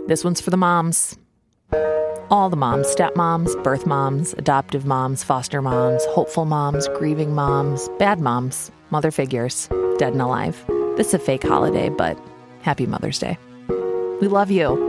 This 0.09 0.23
one's 0.23 0.41
for 0.41 0.49
the 0.49 0.57
moms. 0.57 1.15
All 2.31 2.49
the 2.49 2.55
moms 2.55 2.87
stepmoms, 2.87 3.63
birth 3.63 3.85
moms, 3.85 4.33
adoptive 4.39 4.83
moms, 4.83 5.23
foster 5.23 5.61
moms, 5.61 6.03
hopeful 6.05 6.45
moms, 6.45 6.87
grieving 6.95 7.35
moms, 7.35 7.87
bad 7.99 8.19
moms, 8.19 8.71
mother 8.89 9.11
figures, 9.11 9.67
dead 9.99 10.13
and 10.13 10.21
alive. 10.23 10.65
This 10.97 11.09
is 11.09 11.13
a 11.13 11.19
fake 11.19 11.43
holiday, 11.43 11.89
but 11.89 12.17
happy 12.63 12.87
Mother's 12.87 13.19
Day. 13.19 13.37
We 14.19 14.27
love 14.27 14.49
you. 14.49 14.83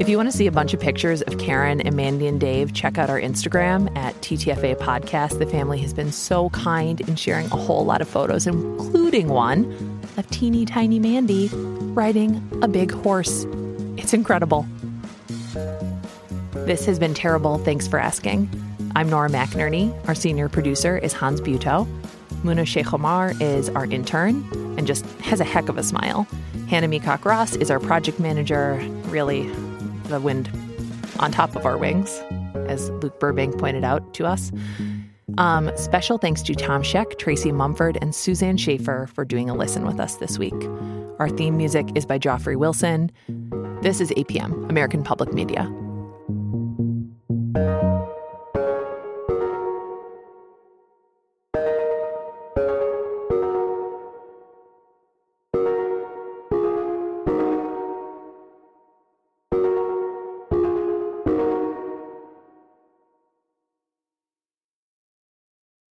If 0.00 0.08
you 0.08 0.16
want 0.16 0.30
to 0.30 0.36
see 0.36 0.46
a 0.46 0.50
bunch 0.50 0.72
of 0.72 0.80
pictures 0.80 1.20
of 1.20 1.36
Karen 1.36 1.82
and 1.82 1.94
Mandy 1.94 2.26
and 2.26 2.40
Dave, 2.40 2.72
check 2.72 2.96
out 2.96 3.10
our 3.10 3.20
Instagram 3.20 3.94
at 3.98 4.14
TTFA 4.22 4.76
Podcast. 4.78 5.38
The 5.38 5.46
family 5.46 5.78
has 5.80 5.92
been 5.92 6.10
so 6.10 6.48
kind 6.50 7.02
in 7.02 7.16
sharing 7.16 7.46
a 7.48 7.56
whole 7.56 7.84
lot 7.84 8.00
of 8.00 8.08
photos, 8.08 8.46
including 8.46 9.28
one 9.28 9.91
of 10.16 10.28
teeny 10.30 10.64
tiny 10.64 10.98
Mandy 10.98 11.48
riding 11.52 12.46
a 12.62 12.68
big 12.68 12.90
horse. 12.90 13.46
It's 13.96 14.12
incredible. 14.12 14.66
This 16.52 16.84
has 16.86 16.98
been 16.98 17.14
terrible. 17.14 17.58
Thanks 17.58 17.88
for 17.88 17.98
asking. 17.98 18.48
I'm 18.94 19.08
Nora 19.08 19.28
McInerny. 19.28 19.92
Our 20.06 20.14
senior 20.14 20.48
producer 20.48 20.98
is 20.98 21.12
Hans 21.12 21.40
Buetow. 21.40 21.86
Muna 22.42 22.66
Sheikh 22.66 23.40
is 23.40 23.68
our 23.70 23.86
intern 23.86 24.44
and 24.76 24.86
just 24.86 25.04
has 25.20 25.40
a 25.40 25.44
heck 25.44 25.68
of 25.68 25.78
a 25.78 25.82
smile. 25.82 26.26
Hannah 26.68 26.88
Meacock 26.88 27.24
Ross 27.24 27.56
is 27.56 27.70
our 27.70 27.80
project 27.80 28.18
manager. 28.18 28.74
Really, 29.04 29.48
the 30.04 30.20
wind 30.20 30.50
on 31.20 31.30
top 31.30 31.54
of 31.56 31.66
our 31.66 31.76
wings, 31.78 32.18
as 32.68 32.90
Luke 32.90 33.20
Burbank 33.20 33.58
pointed 33.58 33.84
out 33.84 34.14
to 34.14 34.26
us. 34.26 34.50
Um, 35.38 35.70
special 35.76 36.18
thanks 36.18 36.42
to 36.42 36.54
Tom 36.54 36.82
Scheck, 36.82 37.18
Tracy 37.18 37.52
Mumford, 37.52 37.98
and 38.00 38.14
Suzanne 38.14 38.56
Schaefer 38.56 39.08
for 39.12 39.24
doing 39.24 39.48
a 39.48 39.54
listen 39.54 39.86
with 39.86 39.98
us 39.98 40.16
this 40.16 40.38
week. 40.38 40.54
Our 41.18 41.28
theme 41.28 41.56
music 41.56 41.88
is 41.94 42.06
by 42.06 42.18
Joffrey 42.18 42.56
Wilson. 42.56 43.10
This 43.82 44.00
is 44.00 44.10
APM, 44.10 44.68
American 44.68 45.02
Public 45.02 45.32
Media. 45.32 45.70